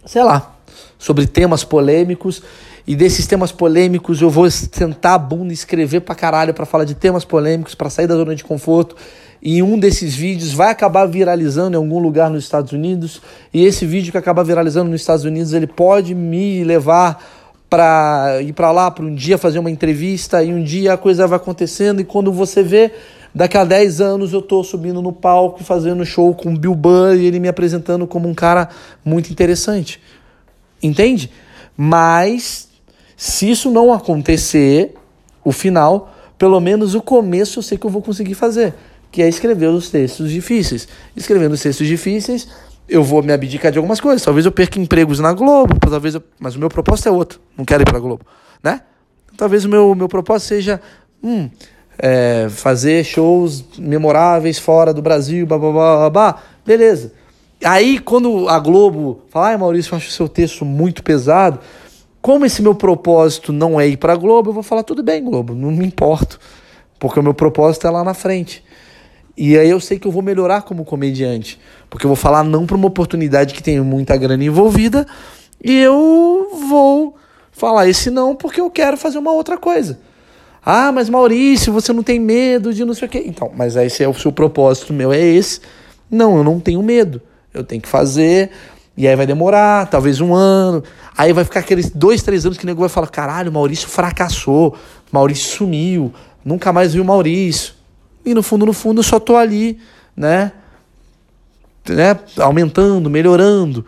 sei 0.08 0.24
lá, 0.24 0.56
sobre 0.98 1.28
temas 1.28 1.64
polêmicos 1.64 2.42
e 2.88 2.96
desses 2.96 3.28
temas 3.28 3.52
polêmicos 3.52 4.22
eu 4.22 4.30
vou 4.30 4.50
sentar 4.50 5.16
a 5.16 5.18
bunda 5.18 5.52
e 5.52 5.54
escrever 5.54 6.00
pra 6.00 6.16
caralho 6.16 6.54
pra 6.54 6.66
falar 6.66 6.86
de 6.86 6.96
temas 6.96 7.26
polêmicos, 7.26 7.76
para 7.76 7.90
sair 7.90 8.08
da 8.08 8.16
zona 8.16 8.34
de 8.34 8.46
conforto. 8.46 8.96
E 9.42 9.62
um 9.62 9.78
desses 9.78 10.16
vídeos 10.16 10.54
vai 10.54 10.72
acabar 10.72 11.06
viralizando 11.06 11.76
em 11.76 11.78
algum 11.78 12.00
lugar 12.00 12.30
nos 12.30 12.46
Estados 12.46 12.72
Unidos. 12.72 13.22
E 13.54 13.66
esse 13.66 13.86
vídeo 13.86 14.12
que 14.14 14.18
acaba 14.18 14.42
viralizando 14.42 14.90
nos 14.90 15.02
Estados 15.02 15.26
Unidos, 15.26 15.52
ele 15.52 15.68
pode 15.68 16.16
me 16.16 16.64
levar 16.64 17.22
para 17.70 18.42
ir 18.42 18.54
para 18.54 18.72
lá 18.72 18.90
para 18.90 19.04
um 19.04 19.14
dia 19.14 19.38
fazer 19.38 19.60
uma 19.60 19.70
entrevista 19.70 20.42
e 20.42 20.54
um 20.54 20.64
dia 20.64 20.94
a 20.94 20.98
coisa 20.98 21.28
vai 21.28 21.36
acontecendo 21.36 22.00
e 22.00 22.06
quando 22.06 22.32
você 22.32 22.64
vê 22.64 22.94
daqui 23.36 23.58
a 23.58 23.66
10 23.66 24.00
anos 24.00 24.32
eu 24.32 24.42
tô 24.42 24.64
subindo 24.64 25.02
no 25.02 25.12
palco 25.12 25.62
fazendo 25.66 26.06
show 26.06 26.34
com 26.34 26.54
o 26.54 26.58
Bill 26.58 26.74
Burr 26.74 27.18
e 27.18 27.26
ele 27.26 27.42
me 27.42 27.50
apresentando 27.50 28.08
como 28.08 28.30
um 28.30 28.34
cara 28.34 28.70
muito 29.04 29.30
interessante. 29.30 30.02
Entende? 30.82 31.30
Mas 31.76 32.67
se 33.18 33.50
isso 33.50 33.72
não 33.72 33.92
acontecer, 33.92 34.94
o 35.44 35.52
final, 35.52 36.14
pelo 36.38 36.60
menos 36.60 36.94
o 36.94 37.02
começo 37.02 37.58
eu 37.58 37.64
sei 37.64 37.76
que 37.76 37.86
eu 37.88 37.90
vou 37.90 38.02
conseguir 38.02 38.36
fazer, 38.36 38.76
que 39.12 39.24
é 39.24 39.28
escrever 39.28 39.68
os 39.70 39.90
textos 39.90 40.30
difíceis. 40.30 40.88
Escrevendo 41.16 41.54
os 41.54 41.62
textos 41.62 41.88
difíceis, 41.88 42.48
eu 42.88 43.04
vou 43.04 43.24
me 43.24 43.34
abdicar 43.34 43.72
de 43.72 43.80
algumas 43.80 44.00
coisas. 44.00 44.22
Talvez 44.22 44.46
eu 44.46 44.52
perca 44.52 44.80
empregos 44.80 45.20
na 45.20 45.34
Globo, 45.34 45.80
talvez 45.80 46.14
eu... 46.14 46.24
mas 46.40 46.56
o 46.56 46.60
meu 46.60 46.70
propósito 46.70 47.10
é 47.10 47.12
outro. 47.12 47.40
Não 47.58 47.66
quero 47.66 47.82
ir 47.82 47.86
para 47.86 47.98
a 47.98 48.00
Globo, 48.00 48.24
né? 48.64 48.82
Talvez 49.36 49.66
o 49.66 49.70
meu, 49.70 49.96
meu 49.96 50.08
propósito 50.08 50.50
seja, 50.50 50.80
hum, 51.24 51.50
é, 51.98 52.48
fazer 52.50 53.04
shows 53.04 53.66
memoráveis 53.80 54.60
fora 54.60 54.94
do 54.94 55.02
Brasil, 55.02 55.46
babá, 55.48 56.38
beleza. 56.64 57.14
Aí, 57.64 57.98
quando 57.98 58.48
a 58.48 58.60
Globo 58.60 59.24
fala, 59.30 59.48
ai 59.48 59.58
Maurício, 59.58 59.94
eu 59.94 59.98
acho 59.98 60.10
o 60.10 60.12
seu 60.12 60.30
texto 60.30 60.64
muito 60.64 61.02
pesado, 61.02 61.60
como 62.28 62.46
esse 62.46 62.62
meu 62.62 62.76
propósito 62.76 63.54
não 63.54 63.80
é 63.80 63.88
ir 63.88 63.96
para 63.96 64.14
Globo, 64.14 64.50
eu 64.50 64.54
vou 64.54 64.62
falar, 64.62 64.84
tudo 64.84 65.02
bem, 65.02 65.24
Globo, 65.24 65.56
não 65.56 65.72
me 65.72 65.86
importo, 65.86 66.38
porque 67.00 67.18
o 67.18 67.24
meu 67.24 67.34
propósito 67.34 67.88
é 67.88 67.90
lá 67.90 68.04
na 68.04 68.14
frente. 68.14 68.62
E 69.38 69.58
aí 69.58 69.70
eu 69.70 69.80
sei 69.80 69.98
que 69.98 70.06
eu 70.06 70.12
vou 70.12 70.22
melhorar 70.22 70.64
como 70.64 70.84
comediante, 70.84 71.58
porque 71.90 72.06
eu 72.06 72.10
vou 72.10 72.18
falar 72.18 72.44
não 72.44 72.66
para 72.66 72.76
uma 72.76 72.88
oportunidade 72.90 73.54
que 73.54 73.64
tem 73.64 73.80
muita 73.80 74.18
grana 74.18 74.44
envolvida, 74.44 75.08
e 75.64 75.74
eu 75.74 76.50
vou 76.68 77.16
falar 77.50 77.88
esse 77.88 78.12
não 78.12 78.36
porque 78.36 78.60
eu 78.60 78.70
quero 78.70 78.98
fazer 78.98 79.20
uma 79.20 79.32
outra 79.32 79.58
coisa. 79.58 79.98
Ah, 80.66 80.92
mas 80.92 81.10
Maurício, 81.10 81.72
você 81.72 81.94
não 81.94 82.04
tem 82.04 82.20
medo 82.20 82.74
de 82.74 82.84
não 82.84 82.94
sei 82.94 83.08
o 83.08 83.10
quê. 83.10 83.24
Então, 83.26 83.54
mas 83.56 83.78
esse 83.78 84.04
é 84.04 84.08
o 84.10 84.14
seu 84.14 84.34
propósito 84.34 84.92
meu, 84.92 85.14
é 85.14 85.22
esse. 85.22 85.62
Não, 86.12 86.36
eu 86.36 86.44
não 86.44 86.60
tenho 86.60 86.84
medo. 86.84 87.22
Eu 87.54 87.64
tenho 87.64 87.82
que 87.82 87.88
fazer, 87.88 88.52
e 88.98 89.08
aí 89.08 89.16
vai 89.16 89.28
demorar, 89.28 89.88
talvez 89.88 90.20
um 90.20 90.34
ano. 90.34 90.84
Aí 91.16 91.32
vai 91.32 91.44
ficar 91.44 91.60
aqueles 91.60 91.92
dois, 91.92 92.24
três 92.24 92.46
anos 92.46 92.58
que 92.58 92.64
o 92.64 92.68
nego 92.68 92.80
vai 92.80 92.90
falar: 92.90 93.08
caralho, 93.08 93.52
Maurício 93.52 93.88
fracassou, 93.88 94.76
Maurício 95.12 95.56
sumiu, 95.56 96.12
nunca 96.44 96.74
mais 96.74 96.96
viu 96.96 97.04
Maurício. 97.04 97.76
E 98.26 98.34
no 98.34 98.42
fundo, 98.42 98.66
no 98.66 98.74
fundo, 98.74 99.00
eu 99.00 99.04
só 99.04 99.20
tô 99.20 99.38
ali, 99.38 99.80
né? 100.16 100.52
né? 101.88 102.20
Aumentando, 102.40 103.10
melhorando, 103.10 103.86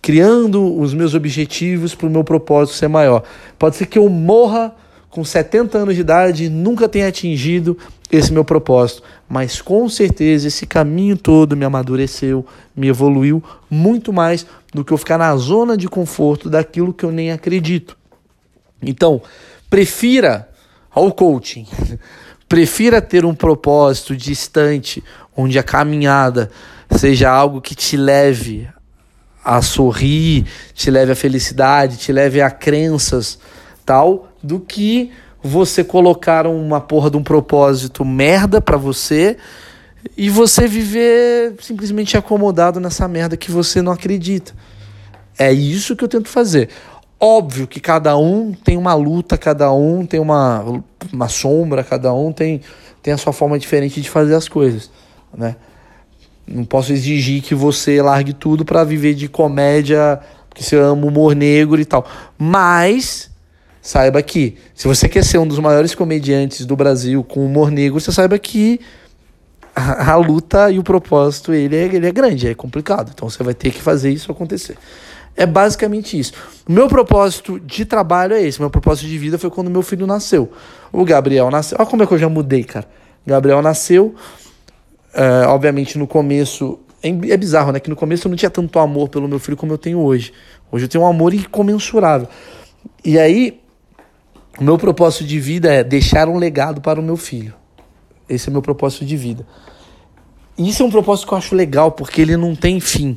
criando 0.00 0.78
os 0.78 0.94
meus 0.94 1.12
objetivos 1.12 1.94
para 1.94 2.06
o 2.06 2.10
meu 2.10 2.22
propósito 2.22 2.76
ser 2.76 2.88
maior. 2.88 3.24
Pode 3.58 3.76
ser 3.76 3.86
que 3.86 3.98
eu 3.98 4.08
morra 4.08 4.74
com 5.10 5.24
70 5.24 5.76
anos 5.76 5.96
de 5.96 6.00
idade 6.00 6.48
nunca 6.48 6.88
tenha 6.88 7.08
atingido 7.08 7.76
esse 8.10 8.32
meu 8.32 8.44
propósito, 8.44 9.02
mas 9.28 9.60
com 9.60 9.88
certeza 9.88 10.48
esse 10.48 10.66
caminho 10.66 11.16
todo 11.16 11.56
me 11.56 11.64
amadureceu, 11.64 12.46
me 12.74 12.88
evoluiu 12.88 13.42
muito 13.68 14.12
mais 14.12 14.46
do 14.72 14.84
que 14.84 14.92
eu 14.92 14.98
ficar 14.98 15.18
na 15.18 15.36
zona 15.36 15.76
de 15.76 15.88
conforto 15.88 16.48
daquilo 16.48 16.94
que 16.94 17.04
eu 17.04 17.12
nem 17.12 17.30
acredito. 17.32 17.96
Então, 18.82 19.20
prefira 19.68 20.48
ao 20.90 21.12
coaching, 21.12 21.66
prefira 22.48 23.02
ter 23.02 23.24
um 23.24 23.34
propósito 23.34 24.16
distante, 24.16 25.02
onde 25.36 25.58
a 25.58 25.62
caminhada 25.62 26.50
seja 26.90 27.30
algo 27.30 27.60
que 27.60 27.74
te 27.74 27.96
leve 27.96 28.68
a 29.44 29.62
sorrir, 29.62 30.46
te 30.74 30.90
leve 30.90 31.12
à 31.12 31.16
felicidade, 31.16 31.96
te 31.96 32.12
leve 32.12 32.40
a 32.40 32.50
crenças, 32.50 33.38
tal, 33.86 34.29
do 34.42 34.60
que 34.60 35.10
você 35.42 35.82
colocar 35.82 36.46
uma 36.46 36.80
porra 36.80 37.10
de 37.10 37.16
um 37.16 37.22
propósito 37.22 38.04
merda 38.04 38.60
para 38.60 38.76
você 38.76 39.36
e 40.16 40.30
você 40.30 40.66
viver 40.66 41.54
simplesmente 41.60 42.16
acomodado 42.16 42.80
nessa 42.80 43.06
merda 43.06 43.36
que 43.36 43.50
você 43.50 43.82
não 43.82 43.92
acredita. 43.92 44.52
É 45.38 45.52
isso 45.52 45.96
que 45.96 46.04
eu 46.04 46.08
tento 46.08 46.28
fazer. 46.28 46.68
Óbvio 47.18 47.66
que 47.66 47.80
cada 47.80 48.16
um 48.16 48.52
tem 48.52 48.76
uma 48.76 48.94
luta, 48.94 49.36
cada 49.36 49.72
um 49.72 50.06
tem 50.06 50.20
uma, 50.20 50.64
uma 51.12 51.28
sombra, 51.28 51.84
cada 51.84 52.12
um 52.14 52.32
tem, 52.32 52.62
tem 53.02 53.12
a 53.12 53.18
sua 53.18 53.32
forma 53.32 53.58
diferente 53.58 54.00
de 54.00 54.08
fazer 54.08 54.34
as 54.34 54.48
coisas, 54.48 54.90
né? 55.36 55.56
Não 56.46 56.64
posso 56.64 56.92
exigir 56.92 57.42
que 57.42 57.54
você 57.54 58.02
largue 58.02 58.32
tudo 58.32 58.64
para 58.64 58.82
viver 58.82 59.14
de 59.14 59.28
comédia, 59.28 60.20
porque 60.48 60.64
você 60.64 60.76
ama 60.76 61.06
humor 61.06 61.34
negro 61.36 61.80
e 61.80 61.84
tal. 61.84 62.04
Mas 62.36 63.29
saiba 63.82 64.22
que 64.22 64.56
se 64.74 64.86
você 64.86 65.08
quer 65.08 65.24
ser 65.24 65.38
um 65.38 65.46
dos 65.46 65.58
maiores 65.58 65.94
comediantes 65.94 66.66
do 66.66 66.76
Brasil 66.76 67.24
com 67.24 67.44
humor 67.44 67.70
negro, 67.70 67.98
você 67.98 68.12
saiba 68.12 68.38
que 68.38 68.80
a, 69.74 70.12
a 70.12 70.16
luta 70.16 70.70
e 70.70 70.78
o 70.78 70.82
propósito 70.82 71.52
ele 71.52 71.76
é, 71.76 71.84
ele 71.84 72.06
é 72.06 72.12
grande, 72.12 72.48
é 72.48 72.54
complicado. 72.54 73.10
Então 73.14 73.28
você 73.28 73.42
vai 73.42 73.54
ter 73.54 73.70
que 73.70 73.80
fazer 73.80 74.10
isso 74.10 74.30
acontecer. 74.30 74.76
É 75.36 75.46
basicamente 75.46 76.18
isso. 76.18 76.32
O 76.68 76.72
meu 76.72 76.88
propósito 76.88 77.58
de 77.60 77.84
trabalho 77.84 78.34
é 78.34 78.42
esse. 78.42 78.60
Meu 78.60 78.68
propósito 78.68 79.08
de 79.08 79.16
vida 79.16 79.38
foi 79.38 79.48
quando 79.48 79.70
meu 79.70 79.82
filho 79.82 80.06
nasceu. 80.06 80.50
O 80.92 81.04
Gabriel 81.04 81.50
nasceu. 81.50 81.78
Olha 81.80 81.88
como 81.88 82.02
é 82.02 82.06
que 82.06 82.12
eu 82.12 82.18
já 82.18 82.28
mudei, 82.28 82.64
cara. 82.64 82.86
Gabriel 83.26 83.62
nasceu. 83.62 84.14
É, 85.14 85.46
obviamente, 85.46 85.96
no 85.96 86.06
começo. 86.06 86.78
É, 87.02 87.08
é 87.08 87.36
bizarro, 87.36 87.72
né? 87.72 87.80
Que 87.80 87.88
no 87.88 87.96
começo 87.96 88.26
eu 88.26 88.30
não 88.30 88.36
tinha 88.36 88.50
tanto 88.50 88.78
amor 88.78 89.08
pelo 89.08 89.28
meu 89.28 89.38
filho 89.38 89.56
como 89.56 89.72
eu 89.72 89.78
tenho 89.78 90.00
hoje. 90.00 90.32
Hoje 90.70 90.84
eu 90.84 90.88
tenho 90.88 91.04
um 91.04 91.06
amor 91.06 91.32
incomensurável. 91.32 92.28
E 93.04 93.18
aí, 93.18 93.60
o 94.60 94.64
meu 94.64 94.76
propósito 94.76 95.24
de 95.24 95.40
vida 95.40 95.72
é 95.72 95.82
deixar 95.82 96.28
um 96.28 96.36
legado 96.36 96.82
para 96.82 97.00
o 97.00 97.02
meu 97.02 97.16
filho. 97.16 97.54
Esse 98.28 98.50
é 98.50 98.52
meu 98.52 98.60
propósito 98.60 99.06
de 99.06 99.16
vida. 99.16 99.46
E 100.58 100.68
isso 100.68 100.82
é 100.82 100.86
um 100.86 100.90
propósito 100.90 101.26
que 101.26 101.32
eu 101.32 101.38
acho 101.38 101.54
legal, 101.54 101.92
porque 101.92 102.20
ele 102.20 102.36
não 102.36 102.54
tem 102.54 102.78
fim. 102.78 103.16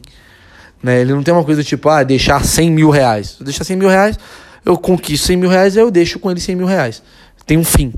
Né? 0.82 1.02
Ele 1.02 1.14
não 1.14 1.22
tem 1.22 1.34
uma 1.34 1.44
coisa 1.44 1.62
tipo, 1.62 1.90
ah, 1.90 2.02
deixar 2.02 2.44
100 2.44 2.72
mil 2.72 2.90
reais. 2.90 3.36
Eu 3.40 3.46
deixar 3.46 3.66
100 3.66 3.76
mil 3.76 3.90
reais, 3.90 4.18
eu 4.66 4.78
conquisto 4.78 5.28
100 5.28 5.36
mil 5.38 5.50
reais 5.50 5.76
eu 5.76 5.92
deixo 5.92 6.18
com 6.18 6.32
ele 6.32 6.40
100 6.40 6.56
mil 6.56 6.66
reais. 6.66 7.04
Tem 7.46 7.58
um 7.58 7.64
fim. 7.66 7.94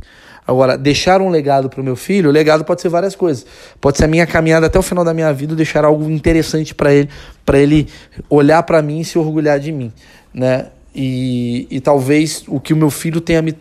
Agora, 0.47 0.75
deixar 0.75 1.21
um 1.21 1.29
legado 1.29 1.69
para 1.69 1.81
o 1.81 1.83
meu 1.83 1.95
filho, 1.95 2.29
o 2.29 2.33
legado 2.33 2.65
pode 2.65 2.81
ser 2.81 2.89
várias 2.89 3.15
coisas. 3.15 3.45
Pode 3.79 3.97
ser 3.97 4.05
a 4.05 4.07
minha 4.07 4.25
caminhada 4.25 4.65
até 4.65 4.79
o 4.79 4.81
final 4.81 5.05
da 5.05 5.13
minha 5.13 5.31
vida, 5.31 5.55
deixar 5.55 5.85
algo 5.85 6.09
interessante 6.09 6.73
para 6.73 6.91
ele, 6.91 7.09
para 7.45 7.59
ele 7.59 7.87
olhar 8.27 8.63
para 8.63 8.81
mim 8.81 9.01
e 9.01 9.05
se 9.05 9.19
orgulhar 9.19 9.59
de 9.59 9.71
mim, 9.71 9.93
né? 10.33 10.67
E, 10.95 11.67
e 11.69 11.81
talvez 11.81 12.43
o 12.47 12.59
que 12.59 12.73
o 12.73 12.77
meu 12.77 12.89
filho 12.89 13.19
tenha 13.19 13.41
me 13.41 13.53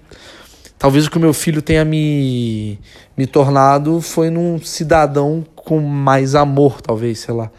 talvez 0.79 1.07
o 1.07 1.11
que 1.11 1.17
o 1.17 1.21
meu 1.21 1.35
filho 1.35 1.61
tenha 1.61 1.85
me 1.85 2.79
me 3.17 3.27
tornado 3.27 4.01
foi 4.01 4.31
num 4.31 4.61
cidadão 4.61 5.45
com 5.55 5.81
mais 5.81 6.35
amor, 6.35 6.81
talvez, 6.81 7.21
sei 7.21 7.35
lá. 7.35 7.51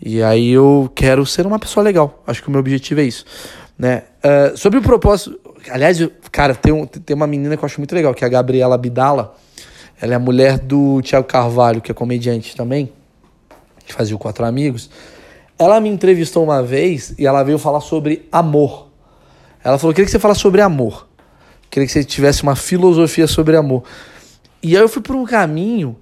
E 0.00 0.22
aí 0.22 0.50
eu 0.50 0.90
quero 0.94 1.24
ser 1.24 1.46
uma 1.46 1.58
pessoa 1.58 1.84
legal. 1.84 2.22
Acho 2.26 2.42
que 2.42 2.48
o 2.48 2.50
meu 2.50 2.58
objetivo 2.58 3.00
é 3.00 3.04
isso, 3.04 3.24
né? 3.78 4.02
Uh, 4.24 4.56
sobre 4.56 4.78
o 4.78 4.82
propósito, 4.82 5.38
aliás, 5.70 5.98
cara, 6.32 6.54
tem, 6.54 6.72
um, 6.72 6.86
tem 6.86 7.14
uma 7.14 7.26
menina 7.26 7.56
que 7.56 7.62
eu 7.62 7.66
acho 7.66 7.78
muito 7.78 7.94
legal, 7.94 8.12
que 8.12 8.24
é 8.24 8.26
a 8.26 8.30
Gabriela 8.30 8.76
Bidala. 8.76 9.36
Ela 10.00 10.14
é 10.14 10.16
a 10.16 10.18
mulher 10.18 10.58
do 10.58 11.00
Tiago 11.00 11.28
Carvalho, 11.28 11.80
que 11.80 11.92
é 11.92 11.94
comediante 11.94 12.56
também, 12.56 12.92
que 13.86 13.92
fazia 13.92 14.16
o 14.16 14.18
Quatro 14.18 14.44
Amigos. 14.44 14.90
Ela 15.56 15.80
me 15.80 15.88
entrevistou 15.88 16.42
uma 16.42 16.60
vez 16.60 17.14
e 17.16 17.24
ela 17.24 17.44
veio 17.44 17.58
falar 17.58 17.80
sobre 17.80 18.26
amor. 18.32 18.88
Ela 19.62 19.78
falou: 19.78 19.94
queria 19.94 20.06
que 20.06 20.10
você 20.10 20.18
falasse 20.18 20.40
sobre 20.40 20.60
amor. 20.60 21.08
Queria 21.70 21.86
que 21.86 21.92
você 21.92 22.04
tivesse 22.04 22.42
uma 22.42 22.54
filosofia 22.54 23.26
sobre 23.26 23.56
amor. 23.56 23.84
E 24.62 24.76
aí 24.76 24.82
eu 24.82 24.88
fui 24.88 25.02
por 25.02 25.16
um 25.16 25.24
caminho 25.24 25.96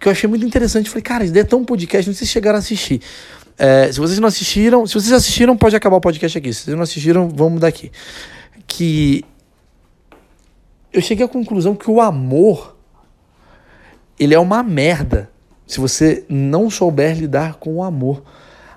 que 0.00 0.08
eu 0.08 0.12
achei 0.12 0.28
muito 0.28 0.44
interessante. 0.44 0.90
Falei, 0.90 1.02
cara, 1.02 1.24
isso 1.24 1.36
é 1.36 1.44
tão 1.44 1.64
podcast, 1.64 2.08
não 2.08 2.14
sei 2.14 2.26
se 2.26 2.32
chegaram 2.32 2.56
a 2.56 2.58
assistir. 2.58 3.00
É, 3.58 3.90
se 3.90 3.98
vocês 3.98 4.18
não 4.18 4.28
assistiram, 4.28 4.86
se 4.86 4.94
vocês 4.94 5.12
assistiram, 5.12 5.56
pode 5.56 5.74
acabar 5.74 5.96
o 5.96 6.00
podcast 6.00 6.36
aqui. 6.36 6.52
Se 6.52 6.64
vocês 6.64 6.76
não 6.76 6.82
assistiram, 6.82 7.28
vamos 7.28 7.60
daqui. 7.60 7.90
Que 8.66 9.24
eu 10.92 11.00
cheguei 11.00 11.24
à 11.24 11.28
conclusão 11.28 11.74
que 11.74 11.90
o 11.90 12.00
amor 12.00 12.76
ele 14.18 14.34
é 14.34 14.38
uma 14.38 14.62
merda 14.62 15.30
se 15.66 15.80
você 15.80 16.24
não 16.28 16.70
souber 16.70 17.16
lidar 17.16 17.54
com 17.54 17.76
o 17.76 17.82
amor. 17.82 18.22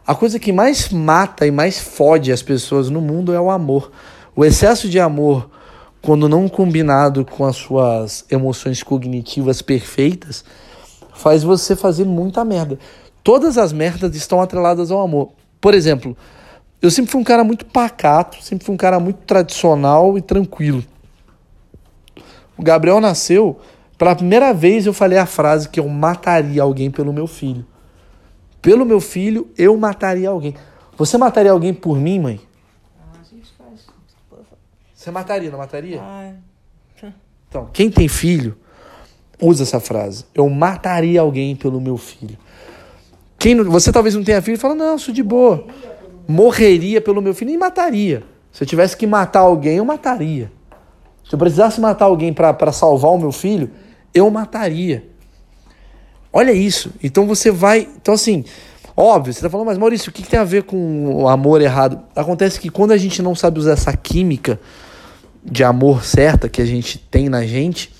A 0.05 0.15
coisa 0.15 0.39
que 0.39 0.51
mais 0.51 0.89
mata 0.89 1.45
e 1.45 1.51
mais 1.51 1.79
fode 1.79 2.31
as 2.31 2.41
pessoas 2.41 2.89
no 2.89 2.99
mundo 2.99 3.33
é 3.33 3.39
o 3.39 3.51
amor. 3.51 3.91
O 4.39 4.45
excesso 4.45 4.87
de 4.87 4.97
amor, 4.97 5.49
quando 6.01 6.29
não 6.29 6.47
combinado 6.47 7.25
com 7.25 7.43
as 7.43 7.57
suas 7.57 8.23
emoções 8.31 8.81
cognitivas 8.81 9.61
perfeitas, 9.61 10.45
faz 11.13 11.43
você 11.43 11.75
fazer 11.75 12.05
muita 12.05 12.45
merda. 12.45 12.79
Todas 13.21 13.57
as 13.57 13.73
merdas 13.73 14.15
estão 14.15 14.39
atreladas 14.39 14.91
ao 14.91 15.01
amor. 15.01 15.33
Por 15.59 15.73
exemplo, 15.73 16.15
eu 16.81 16.89
sempre 16.89 17.11
fui 17.11 17.19
um 17.19 17.23
cara 17.25 17.43
muito 17.43 17.65
pacato, 17.65 18.41
sempre 18.41 18.65
fui 18.65 18.73
um 18.73 18.77
cara 18.77 18.97
muito 18.97 19.17
tradicional 19.27 20.17
e 20.17 20.21
tranquilo. 20.21 20.85
O 22.57 22.63
Gabriel 22.63 23.01
nasceu, 23.01 23.59
pela 23.97 24.15
primeira 24.15 24.53
vez 24.53 24.85
eu 24.85 24.93
falei 24.93 25.17
a 25.17 25.25
frase 25.25 25.67
que 25.67 25.81
eu 25.81 25.89
mataria 25.89 26.63
alguém 26.63 26.89
pelo 26.89 27.11
meu 27.11 27.27
filho. 27.27 27.65
Pelo 28.61 28.85
meu 28.85 29.01
filho, 29.01 29.49
eu 29.57 29.75
mataria 29.75 30.29
alguém. 30.29 30.55
Você 30.97 31.17
mataria 31.17 31.51
alguém 31.51 31.73
por 31.73 31.97
mim, 31.97 32.21
mãe? 32.21 32.48
Você 34.99 35.11
mataria, 35.11 35.49
não 35.49 35.57
mataria? 35.57 36.01
Ai. 36.03 36.33
Então, 37.47 37.69
quem 37.71 37.89
tem 37.89 38.09
filho, 38.09 38.57
usa 39.41 39.63
essa 39.63 39.79
frase. 39.79 40.25
Eu 40.35 40.49
mataria 40.49 41.21
alguém 41.21 41.55
pelo 41.55 41.79
meu 41.79 41.95
filho. 41.95 42.37
Quem 43.37 43.55
não, 43.55 43.63
você 43.71 43.93
talvez 43.93 44.13
não 44.13 44.25
tenha 44.25 44.41
filho 44.41 44.55
e 44.55 44.57
fala, 44.57 44.75
não, 44.75 44.97
sou 44.97 45.13
de 45.13 45.23
boa. 45.23 45.65
Morreria 46.27 46.99
pelo 46.99 47.21
meu 47.21 47.33
filho 47.33 47.49
e 47.51 47.57
mataria. 47.57 48.23
Se 48.51 48.61
eu 48.61 48.67
tivesse 48.67 48.97
que 48.97 49.07
matar 49.07 49.39
alguém, 49.39 49.77
eu 49.77 49.85
mataria. 49.85 50.51
Se 51.23 51.33
eu 51.33 51.39
precisasse 51.39 51.79
matar 51.79 52.03
alguém 52.03 52.33
para 52.33 52.73
salvar 52.73 53.11
o 53.11 53.17
meu 53.17 53.31
filho, 53.31 53.71
eu 54.13 54.29
mataria. 54.29 55.07
Olha 56.33 56.51
isso. 56.51 56.91
Então 57.01 57.25
você 57.25 57.49
vai. 57.49 57.87
Então, 58.01 58.15
assim, 58.15 58.43
óbvio, 58.97 59.33
você 59.33 59.39
tá 59.39 59.49
falando, 59.49 59.67
mas 59.67 59.77
Maurício, 59.77 60.09
o 60.09 60.13
que, 60.13 60.23
que 60.23 60.29
tem 60.29 60.39
a 60.41 60.43
ver 60.43 60.63
com 60.63 61.21
o 61.23 61.29
amor 61.29 61.61
errado? 61.61 62.03
Acontece 62.13 62.59
que 62.59 62.69
quando 62.69 62.91
a 62.91 62.97
gente 62.97 63.21
não 63.21 63.33
sabe 63.33 63.59
usar 63.59 63.71
essa 63.71 63.95
química 63.95 64.59
de 65.43 65.63
amor 65.63 66.03
certa 66.03 66.49
que 66.49 66.61
a 66.61 66.65
gente 66.65 66.97
tem 66.97 67.29
na 67.29 67.45
gente, 67.45 67.91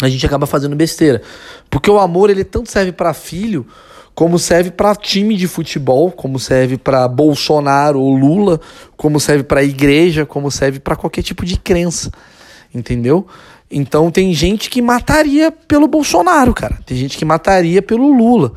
a 0.00 0.08
gente 0.08 0.24
acaba 0.24 0.46
fazendo 0.46 0.74
besteira. 0.74 1.20
Porque 1.68 1.90
o 1.90 1.98
amor, 1.98 2.30
ele 2.30 2.44
tanto 2.44 2.70
serve 2.70 2.92
para 2.92 3.12
filho, 3.12 3.66
como 4.14 4.38
serve 4.38 4.70
para 4.70 4.94
time 4.94 5.36
de 5.36 5.46
futebol, 5.46 6.10
como 6.10 6.38
serve 6.38 6.76
para 6.76 7.06
Bolsonaro 7.08 8.00
ou 8.00 8.16
Lula, 8.16 8.60
como 8.96 9.20
serve 9.20 9.44
para 9.44 9.62
igreja, 9.62 10.26
como 10.26 10.50
serve 10.50 10.80
para 10.80 10.96
qualquer 10.96 11.22
tipo 11.22 11.44
de 11.44 11.58
crença. 11.58 12.10
Entendeu? 12.74 13.26
Então 13.70 14.10
tem 14.10 14.32
gente 14.34 14.68
que 14.68 14.82
mataria 14.82 15.52
pelo 15.52 15.86
Bolsonaro, 15.86 16.52
cara. 16.52 16.78
Tem 16.84 16.96
gente 16.96 17.16
que 17.16 17.24
mataria 17.24 17.80
pelo 17.80 18.12
Lula. 18.12 18.52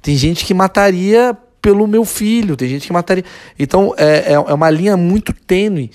Tem 0.00 0.16
gente 0.16 0.44
que 0.44 0.54
mataria 0.54 1.36
pelo 1.60 1.86
meu 1.86 2.04
filho. 2.04 2.56
Tem 2.56 2.68
gente 2.68 2.86
que 2.86 2.92
mataria. 2.92 3.24
Então 3.58 3.94
é, 3.96 4.32
é, 4.32 4.34
é 4.34 4.54
uma 4.54 4.70
linha 4.70 4.96
muito 4.96 5.32
tênue 5.32 5.90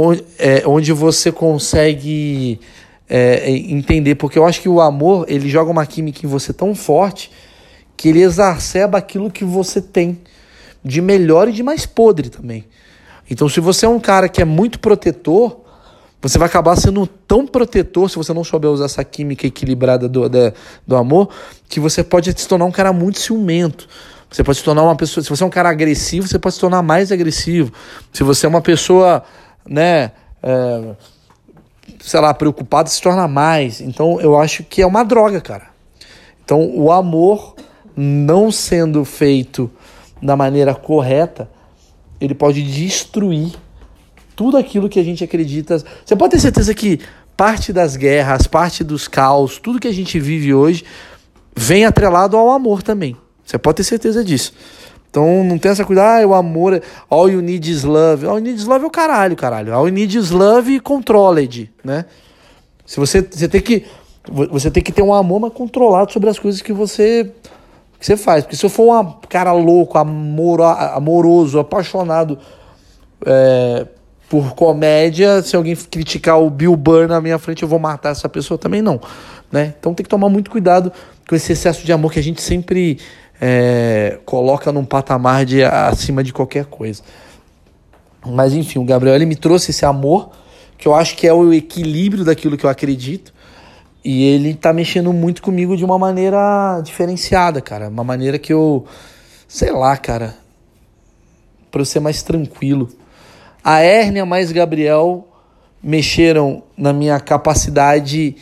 onde, 0.00 0.24
é, 0.38 0.62
onde 0.66 0.92
você 0.92 1.30
consegue 1.30 2.60
é, 3.08 3.50
entender, 3.50 4.14
porque 4.14 4.38
eu 4.38 4.46
acho 4.46 4.60
que 4.60 4.68
o 4.68 4.80
amor 4.80 5.26
ele 5.28 5.48
joga 5.48 5.70
uma 5.70 5.84
química 5.84 6.24
em 6.24 6.28
você 6.28 6.52
tão 6.52 6.74
forte 6.74 7.30
que 7.96 8.08
ele 8.08 8.22
exacerba 8.22 8.98
aquilo 8.98 9.30
que 9.30 9.44
você 9.44 9.80
tem 9.82 10.20
de 10.82 11.02
melhor 11.02 11.48
e 11.48 11.52
de 11.52 11.62
mais 11.62 11.84
podre 11.84 12.30
também. 12.30 12.64
Então, 13.30 13.48
se 13.48 13.60
você 13.60 13.84
é 13.84 13.88
um 13.88 14.00
cara 14.00 14.28
que 14.28 14.40
é 14.40 14.44
muito 14.44 14.80
protetor, 14.80 15.60
você 16.22 16.38
vai 16.38 16.46
acabar 16.46 16.76
sendo 16.76 17.06
tão 17.06 17.46
protetor 17.46 18.08
se 18.10 18.16
você 18.16 18.32
não 18.32 18.42
souber 18.42 18.70
usar 18.70 18.86
essa 18.86 19.04
química 19.04 19.46
equilibrada 19.46 20.08
do, 20.08 20.28
da, 20.28 20.52
do 20.86 20.96
amor, 20.96 21.28
que 21.68 21.78
você 21.78 22.02
pode 22.02 22.32
se 22.38 22.48
tornar 22.48 22.64
um 22.64 22.72
cara 22.72 22.92
muito 22.92 23.20
ciumento. 23.20 23.86
Você 24.30 24.44
pode 24.44 24.58
se 24.58 24.64
tornar 24.64 24.82
uma 24.82 24.96
pessoa. 24.96 25.22
Se 25.24 25.30
você 25.30 25.42
é 25.42 25.46
um 25.46 25.50
cara 25.50 25.68
agressivo, 25.68 26.28
você 26.28 26.38
pode 26.38 26.54
se 26.54 26.60
tornar 26.60 26.82
mais 26.82 27.10
agressivo. 27.10 27.72
Se 28.12 28.22
você 28.22 28.46
é 28.46 28.48
uma 28.48 28.60
pessoa, 28.60 29.24
né? 29.68 30.12
É, 30.42 30.94
sei 32.00 32.20
lá, 32.20 32.32
preocupado 32.32 32.88
se 32.88 33.00
torna 33.00 33.28
mais. 33.28 33.80
Então 33.80 34.20
eu 34.20 34.38
acho 34.38 34.64
que 34.64 34.82
é 34.82 34.86
uma 34.86 35.04
droga, 35.04 35.40
cara. 35.40 35.68
Então 36.44 36.70
o 36.74 36.90
amor 36.90 37.54
não 37.96 38.50
sendo 38.50 39.04
feito 39.04 39.70
da 40.22 40.36
maneira 40.36 40.74
correta, 40.74 41.48
ele 42.20 42.34
pode 42.34 42.62
destruir 42.62 43.52
tudo 44.36 44.56
aquilo 44.56 44.88
que 44.88 44.98
a 44.98 45.04
gente 45.04 45.22
acredita. 45.24 45.82
Você 46.04 46.16
pode 46.16 46.32
ter 46.32 46.40
certeza 46.40 46.74
que 46.74 47.00
parte 47.36 47.72
das 47.72 47.96
guerras, 47.96 48.46
parte 48.46 48.84
dos 48.84 49.08
caos, 49.08 49.58
tudo 49.58 49.80
que 49.80 49.88
a 49.88 49.92
gente 49.92 50.18
vive 50.18 50.52
hoje 50.52 50.84
vem 51.56 51.84
atrelado 51.84 52.36
ao 52.36 52.50
amor 52.50 52.82
também. 52.82 53.16
Você 53.44 53.58
pode 53.58 53.76
ter 53.76 53.84
certeza 53.84 54.24
disso. 54.24 54.52
Então 55.10 55.42
não 55.42 55.58
tem 55.58 55.72
essa 55.72 55.84
coisa, 55.84 56.02
ah, 56.02 56.26
o 56.26 56.34
amor, 56.34 56.80
all 57.10 57.28
you 57.28 57.42
need 57.42 57.68
is 57.68 57.82
love. 57.82 58.24
All 58.24 58.38
you 58.38 58.44
need 58.44 58.58
is 58.58 58.66
love 58.66 58.84
é 58.84 58.86
o 58.86 58.90
caralho, 58.90 59.36
caralho. 59.36 59.74
All 59.74 59.88
you 59.88 59.92
need 59.92 60.16
is 60.16 60.30
love 60.30 60.78
controlled, 60.80 61.70
né? 61.84 62.04
Se 62.86 62.98
você, 62.98 63.20
você 63.20 63.48
tem 63.48 63.60
que 63.60 63.84
você 64.50 64.70
tem 64.70 64.82
que 64.82 64.92
ter 64.92 65.02
um 65.02 65.12
amor 65.12 65.40
mais 65.40 65.52
controlado 65.52 66.12
sobre 66.12 66.28
as 66.28 66.38
coisas 66.38 66.62
que 66.62 66.72
você 66.72 67.32
que 67.98 68.06
você 68.06 68.16
faz. 68.16 68.44
Porque 68.44 68.56
se 68.56 68.64
eu 68.64 68.70
for 68.70 68.94
um 68.94 69.12
cara 69.28 69.52
louco, 69.52 69.98
amor, 69.98 70.62
amoroso, 70.62 71.58
apaixonado 71.58 72.38
é, 73.26 73.86
por 74.28 74.54
comédia, 74.54 75.42
se 75.42 75.54
alguém 75.54 75.76
criticar 75.76 76.40
o 76.40 76.48
Bill 76.48 76.76
Burr 76.76 77.08
na 77.08 77.20
minha 77.20 77.38
frente, 77.38 77.62
eu 77.62 77.68
vou 77.68 77.78
matar 77.78 78.10
essa 78.10 78.28
pessoa 78.28 78.56
também 78.56 78.80
não, 78.80 79.00
né? 79.52 79.74
Então 79.78 79.92
tem 79.92 80.04
que 80.04 80.08
tomar 80.08 80.28
muito 80.28 80.50
cuidado 80.50 80.92
com 81.28 81.34
esse 81.34 81.52
excesso 81.52 81.84
de 81.84 81.92
amor 81.92 82.12
que 82.12 82.18
a 82.18 82.22
gente 82.22 82.40
sempre 82.40 82.98
é, 83.40 84.18
coloca 84.26 84.70
num 84.70 84.84
patamar 84.84 85.46
de 85.46 85.64
acima 85.64 86.22
de 86.22 86.32
qualquer 86.32 86.66
coisa. 86.66 87.02
Mas 88.24 88.52
enfim, 88.52 88.78
o 88.78 88.84
Gabriel 88.84 89.16
ele 89.16 89.24
me 89.24 89.36
trouxe 89.36 89.70
esse 89.70 89.86
amor, 89.86 90.30
que 90.76 90.86
eu 90.86 90.94
acho 90.94 91.16
que 91.16 91.26
é 91.26 91.32
o 91.32 91.52
equilíbrio 91.52 92.24
daquilo 92.24 92.56
que 92.56 92.66
eu 92.66 92.70
acredito. 92.70 93.32
E 94.04 94.24
ele 94.24 94.54
tá 94.54 94.72
mexendo 94.72 95.12
muito 95.12 95.42
comigo 95.42 95.76
de 95.76 95.84
uma 95.84 95.98
maneira 95.98 96.80
diferenciada, 96.82 97.60
cara. 97.60 97.88
Uma 97.88 98.04
maneira 98.04 98.38
que 98.38 98.52
eu. 98.52 98.86
Sei 99.46 99.70
lá, 99.70 99.96
cara. 99.96 100.34
Pra 101.70 101.82
eu 101.82 101.84
ser 101.84 102.00
mais 102.00 102.22
tranquilo. 102.22 102.88
A 103.62 103.80
hérnia 103.80 104.24
mais 104.24 104.52
Gabriel 104.52 105.28
mexeram 105.82 106.62
na 106.76 106.92
minha 106.94 107.20
capacidade 107.20 108.36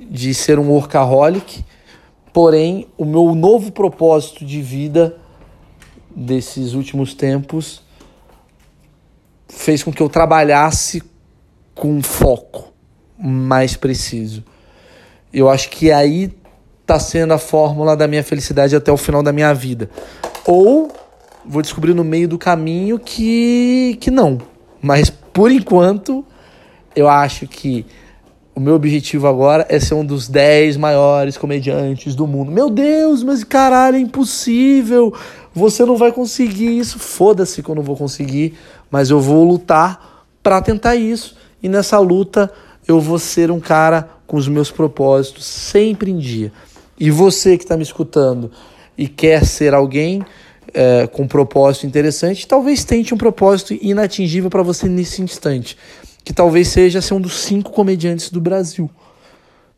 de 0.00 0.34
ser 0.34 0.58
um 0.58 0.68
workaholic 0.68 1.64
Porém, 2.32 2.86
o 2.96 3.04
meu 3.04 3.34
novo 3.34 3.72
propósito 3.72 4.44
de 4.44 4.60
vida 4.60 5.16
desses 6.14 6.74
últimos 6.74 7.14
tempos 7.14 7.82
fez 9.48 9.82
com 9.82 9.92
que 9.92 10.02
eu 10.02 10.08
trabalhasse 10.08 11.02
com 11.74 12.02
foco 12.02 12.72
mais 13.18 13.76
preciso. 13.76 14.44
Eu 15.32 15.48
acho 15.48 15.70
que 15.70 15.90
aí 15.90 16.32
está 16.80 16.98
sendo 16.98 17.32
a 17.34 17.38
fórmula 17.38 17.96
da 17.96 18.06
minha 18.06 18.22
felicidade 18.22 18.74
até 18.74 18.90
o 18.90 18.96
final 18.96 19.22
da 19.22 19.32
minha 19.32 19.52
vida. 19.52 19.90
Ou 20.46 20.90
vou 21.44 21.62
descobrir 21.62 21.94
no 21.94 22.04
meio 22.04 22.28
do 22.28 22.38
caminho 22.38 22.98
que, 22.98 23.98
que 24.00 24.10
não. 24.10 24.38
Mas 24.80 25.10
por 25.10 25.50
enquanto, 25.50 26.24
eu 26.94 27.08
acho 27.08 27.46
que 27.46 27.86
o 28.58 28.60
meu 28.60 28.74
objetivo 28.74 29.28
agora 29.28 29.64
é 29.68 29.78
ser 29.78 29.94
um 29.94 30.04
dos 30.04 30.26
10 30.26 30.76
maiores 30.76 31.38
comediantes 31.38 32.16
do 32.16 32.26
mundo. 32.26 32.50
Meu 32.50 32.68
Deus, 32.68 33.22
mas 33.22 33.44
caralho, 33.44 33.96
é 33.96 34.00
impossível. 34.00 35.14
Você 35.54 35.84
não 35.84 35.96
vai 35.96 36.10
conseguir 36.10 36.76
isso. 36.76 36.98
Foda-se 36.98 37.62
que 37.62 37.68
eu 37.68 37.74
não 37.76 37.84
vou 37.84 37.96
conseguir, 37.96 38.54
mas 38.90 39.10
eu 39.10 39.20
vou 39.20 39.44
lutar 39.44 40.26
para 40.42 40.60
tentar 40.60 40.96
isso. 40.96 41.36
E 41.62 41.68
nessa 41.68 42.00
luta 42.00 42.52
eu 42.86 43.00
vou 43.00 43.16
ser 43.20 43.48
um 43.52 43.60
cara 43.60 44.08
com 44.26 44.36
os 44.36 44.48
meus 44.48 44.72
propósitos 44.72 45.44
sempre 45.44 46.10
em 46.10 46.18
dia. 46.18 46.52
E 46.98 47.12
você 47.12 47.56
que 47.56 47.62
está 47.62 47.76
me 47.76 47.84
escutando 47.84 48.50
e 48.96 49.06
quer 49.06 49.46
ser 49.46 49.72
alguém 49.72 50.26
é, 50.74 51.06
com 51.06 51.22
um 51.22 51.28
propósito 51.28 51.86
interessante, 51.86 52.44
talvez 52.44 52.82
tente 52.82 53.14
um 53.14 53.18
propósito 53.18 53.72
inatingível 53.80 54.50
para 54.50 54.64
você 54.64 54.88
nesse 54.88 55.22
instante 55.22 55.76
que 56.28 56.32
talvez 56.34 56.68
seja 56.68 57.00
ser 57.00 57.14
um 57.14 57.20
dos 57.22 57.40
cinco 57.40 57.72
comediantes 57.72 58.30
do 58.30 58.38
Brasil. 58.38 58.90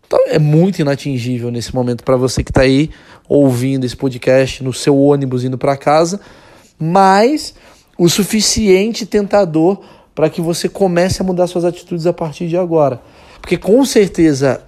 Então, 0.04 0.18
é 0.26 0.36
muito 0.36 0.80
inatingível 0.80 1.48
nesse 1.48 1.72
momento 1.72 2.02
para 2.02 2.16
você 2.16 2.42
que 2.42 2.50
está 2.50 2.62
aí 2.62 2.90
ouvindo 3.28 3.86
esse 3.86 3.96
podcast 3.96 4.64
no 4.64 4.72
seu 4.72 4.98
ônibus 4.98 5.44
indo 5.44 5.56
para 5.56 5.76
casa, 5.76 6.20
mas 6.76 7.54
o 7.96 8.08
suficiente 8.08 9.06
tentador 9.06 9.80
para 10.12 10.28
que 10.28 10.40
você 10.40 10.68
comece 10.68 11.22
a 11.22 11.24
mudar 11.24 11.46
suas 11.46 11.64
atitudes 11.64 12.04
a 12.04 12.12
partir 12.12 12.48
de 12.48 12.56
agora. 12.56 13.00
Porque 13.40 13.56
com 13.56 13.84
certeza 13.84 14.60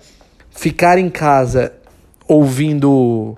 ficar 0.53 0.99
em 0.99 1.11
casa 1.11 1.73
ouvindo 2.29 3.37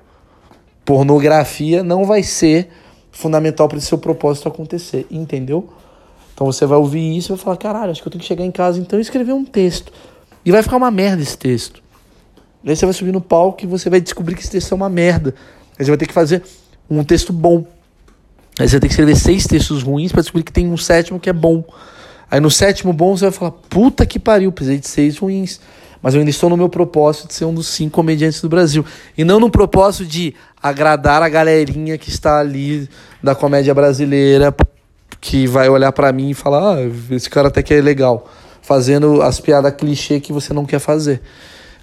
pornografia 0.84 1.82
não 1.82 2.04
vai 2.04 2.22
ser 2.22 2.68
fundamental 3.10 3.68
para 3.68 3.78
o 3.78 3.80
seu 3.80 3.96
propósito 3.96 4.48
acontecer, 4.48 5.06
entendeu? 5.10 5.66
Então 6.34 6.46
você 6.46 6.66
vai 6.66 6.76
ouvir 6.76 7.16
isso 7.16 7.32
e 7.32 7.36
vai 7.36 7.44
falar: 7.44 7.56
caralho, 7.56 7.90
acho 7.92 8.02
que 8.02 8.08
eu 8.08 8.12
tenho 8.12 8.20
que 8.20 8.26
chegar 8.26 8.44
em 8.44 8.50
casa 8.50 8.78
então 8.78 8.98
e 8.98 9.02
escrever 9.02 9.32
um 9.32 9.44
texto. 9.44 9.92
E 10.44 10.52
vai 10.52 10.62
ficar 10.62 10.76
uma 10.76 10.90
merda 10.90 11.22
esse 11.22 11.38
texto. 11.38 11.82
Aí 12.66 12.74
você 12.74 12.84
vai 12.84 12.92
subir 12.92 13.12
no 13.12 13.20
palco 13.20 13.62
e 13.62 13.66
você 13.66 13.88
vai 13.88 14.00
descobrir 14.00 14.34
que 14.34 14.42
esse 14.42 14.50
texto 14.50 14.72
é 14.72 14.74
uma 14.74 14.88
merda. 14.88 15.34
Aí 15.78 15.84
você 15.84 15.90
vai 15.90 15.98
ter 15.98 16.06
que 16.06 16.12
fazer 16.12 16.42
um 16.90 17.04
texto 17.04 17.32
bom. 17.32 17.66
Aí 18.58 18.68
você 18.68 18.72
vai 18.72 18.80
ter 18.80 18.88
que 18.88 18.92
escrever 18.92 19.16
seis 19.16 19.46
textos 19.46 19.82
ruins 19.82 20.12
para 20.12 20.22
descobrir 20.22 20.44
que 20.44 20.52
tem 20.52 20.68
um 20.68 20.76
sétimo 20.76 21.20
que 21.20 21.30
é 21.30 21.32
bom. 21.32 21.64
Aí 22.30 22.40
no 22.40 22.50
sétimo 22.50 22.92
bom 22.92 23.16
você 23.16 23.24
vai 23.26 23.32
falar: 23.32 23.52
puta 23.52 24.04
que 24.04 24.18
pariu, 24.18 24.50
precisei 24.50 24.78
de 24.78 24.88
seis 24.88 25.18
ruins. 25.18 25.60
Mas 26.02 26.12
eu 26.12 26.18
ainda 26.18 26.30
estou 26.30 26.50
no 26.50 26.56
meu 26.56 26.68
propósito 26.68 27.28
de 27.28 27.34
ser 27.34 27.46
um 27.46 27.54
dos 27.54 27.66
cinco 27.68 27.92
comediantes 27.92 28.42
do 28.42 28.48
Brasil. 28.48 28.84
E 29.16 29.24
não 29.24 29.40
no 29.40 29.48
propósito 29.48 30.04
de 30.04 30.34
agradar 30.62 31.22
a 31.22 31.28
galerinha 31.30 31.96
que 31.96 32.10
está 32.10 32.40
ali 32.40 32.88
da 33.22 33.34
comédia 33.34 33.72
brasileira 33.72 34.54
que 35.24 35.46
vai 35.46 35.70
olhar 35.70 35.90
para 35.90 36.12
mim 36.12 36.30
e 36.30 36.34
falar: 36.34 36.76
ah, 36.76 36.78
esse 37.10 37.30
cara 37.30 37.48
até 37.48 37.62
que 37.62 37.72
é 37.72 37.80
legal, 37.80 38.28
fazendo 38.60 39.22
as 39.22 39.40
piadas 39.40 39.72
clichê 39.74 40.20
que 40.20 40.34
você 40.34 40.52
não 40.52 40.66
quer 40.66 40.78
fazer. 40.78 41.22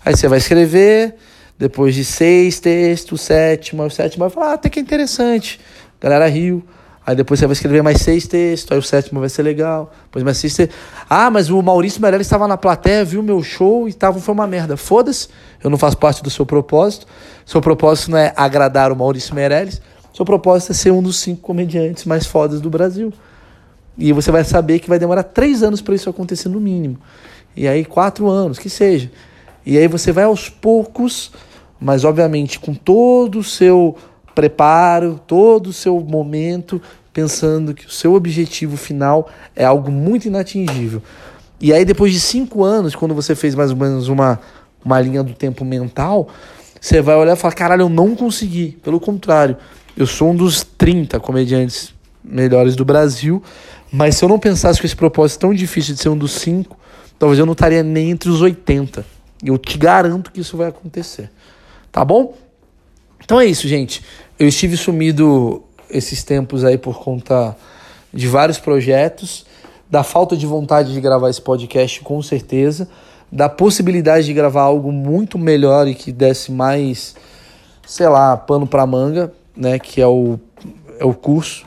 Aí 0.06 0.16
você 0.16 0.28
vai 0.28 0.38
escrever, 0.38 1.16
depois 1.58 1.96
de 1.96 2.06
seis 2.06 2.60
textos, 2.60 3.22
sétimo, 3.22 3.84
o 3.84 3.90
sétimo 3.90 4.26
vai 4.26 4.30
falar: 4.30 4.52
ah, 4.52 4.54
até 4.54 4.70
que 4.70 4.80
é 4.80 4.82
interessante, 4.82 5.60
a 6.00 6.04
galera 6.04 6.28
riu. 6.28 6.64
Aí 7.04 7.16
depois 7.16 7.40
você 7.40 7.48
vai 7.48 7.54
escrever 7.54 7.82
mais 7.82 8.00
seis 8.02 8.28
textos, 8.28 8.72
aí 8.72 8.78
o 8.78 8.84
sétimo 8.84 9.20
vai 9.20 9.28
ser 9.28 9.42
legal. 9.42 9.92
Depois 10.04 10.24
mais 10.24 10.38
seis 10.38 10.56
textos. 10.56 10.78
Ah, 11.10 11.32
mas 11.32 11.50
o 11.50 11.60
Maurício 11.64 12.00
Meirelles 12.00 12.28
estava 12.28 12.48
na 12.48 12.58
plateia, 12.58 13.04
viu 13.04 13.24
meu 13.24 13.42
show 13.42 13.90
e 13.90 13.94
tava, 13.94 14.20
foi 14.20 14.36
uma 14.36 14.46
merda. 14.46 14.78
Foda-se, 14.78 15.30
eu 15.64 15.70
não 15.72 15.80
faço 15.80 15.98
parte 15.98 16.22
do 16.22 16.30
seu 16.30 16.46
propósito. 16.46 17.08
Seu 17.44 17.60
propósito 17.60 18.12
não 18.12 18.20
é 18.20 18.32
agradar 18.38 18.92
o 18.92 18.96
Maurício 18.96 19.34
Meirelles. 19.34 19.82
Seu 20.14 20.24
propósito 20.24 20.74
é 20.74 20.76
ser 20.76 20.92
um 20.92 21.02
dos 21.02 21.18
cinco 21.18 21.42
comediantes 21.42 22.06
mais 22.06 22.28
fodas 22.28 22.62
do 22.62 22.70
Brasil. 22.70 23.12
E 24.02 24.12
você 24.12 24.32
vai 24.32 24.44
saber 24.44 24.80
que 24.80 24.90
vai 24.90 24.98
demorar 24.98 25.22
três 25.22 25.62
anos 25.62 25.80
para 25.80 25.94
isso 25.94 26.10
acontecer 26.10 26.50
no 26.50 26.60
mínimo. 26.60 26.98
E 27.56 27.68
aí 27.68 27.86
quatro 27.86 28.28
anos, 28.28 28.58
que 28.58 28.68
seja. 28.68 29.12
E 29.64 29.78
aí 29.78 29.88
você 29.88 30.12
vai 30.12 30.24
aos 30.24 30.50
poucos, 30.50 31.32
mas 31.80 32.04
obviamente 32.04 32.60
com 32.60 32.74
todo 32.74 33.38
o 33.38 33.44
seu 33.44 33.96
preparo, 34.34 35.22
todo 35.28 35.68
o 35.68 35.74
seu 35.74 36.00
momento, 36.00 36.82
pensando 37.14 37.76
que 37.76 37.86
o 37.86 37.92
seu 37.92 38.16
objetivo 38.16 38.76
final 38.76 39.30
é 39.56 39.64
algo 39.66 39.92
muito 39.92 40.26
inatingível. 40.28 41.04
E 41.60 41.72
aí 41.72 41.86
depois 41.86 42.12
de 42.12 42.20
cinco 42.20 42.64
anos, 42.64 42.96
quando 42.96 43.14
você 43.14 43.36
fez 43.36 43.54
mais 43.54 43.70
ou 43.70 43.78
menos 43.78 44.08
uma 44.08 44.40
uma 44.84 45.00
linha 45.00 45.22
do 45.22 45.36
tempo 45.36 45.64
mental, 45.64 46.28
você 46.80 47.04
vai 47.04 47.16
olhar 47.16 47.34
e 47.34 47.36
falar: 47.36 47.54
caralho, 47.54 47.84
eu 47.84 47.90
não 47.90 48.16
consegui. 48.16 48.80
Pelo 48.82 49.00
contrário, 49.00 49.58
eu 49.96 50.08
sou 50.08 50.32
um 50.32 50.36
dos 50.36 50.64
30 50.64 51.20
comediantes 51.20 51.94
melhores 52.24 52.76
do 52.76 52.86
Brasil, 52.86 53.44
mas 53.92 54.16
se 54.16 54.24
eu 54.24 54.30
não 54.30 54.40
pensasse 54.40 54.80
com 54.80 54.86
esse 54.86 54.96
propósito 54.96 55.42
tão 55.42 55.54
difícil 55.54 55.94
de 55.94 56.02
ser 56.02 56.10
um 56.10 56.18
dos 56.18 56.32
5, 56.34 56.78
talvez 57.20 57.38
eu 57.38 57.46
não 57.46 57.54
estaria 57.54 57.84
nem 57.84 58.12
entre 58.12 58.30
os 58.30 58.42
80. 58.42 59.06
Eu 59.44 59.58
te 59.58 59.78
garanto 59.78 60.32
que 60.32 60.40
isso 60.40 60.56
vai 60.56 60.70
acontecer. 60.70 61.30
Tá 61.92 62.06
bom? 62.06 62.36
Então 63.24 63.40
é 63.40 63.46
isso, 63.46 63.68
gente. 63.68 64.04
Eu 64.40 64.48
estive 64.48 64.78
sumido 64.78 65.64
esses 65.90 66.24
tempos 66.24 66.64
aí 66.64 66.78
por 66.78 67.04
conta 67.04 67.56
de 68.14 68.28
vários 68.28 68.58
projetos, 68.58 69.46
da 69.90 70.04
falta 70.04 70.38
de 70.38 70.46
vontade 70.46 70.94
de 70.94 71.02
gravar 71.02 71.30
esse 71.30 71.42
podcast, 71.42 72.00
com 72.02 72.22
certeza, 72.22 72.88
da 73.32 73.50
possibilidade 73.50 74.26
de 74.26 74.34
gravar 74.34 74.62
algo 74.62 74.92
muito 74.92 75.38
melhor 75.38 75.88
e 75.88 75.96
que 75.96 76.12
desse 76.12 76.52
mais, 76.52 77.16
sei 77.86 78.08
lá, 78.08 78.36
pano 78.38 78.66
pra 78.66 78.86
manga, 78.86 79.34
né, 79.56 79.80
que 79.80 80.02
é 80.02 80.08
o, 80.08 80.40
é 80.98 81.06
o 81.06 81.14
curso. 81.14 81.66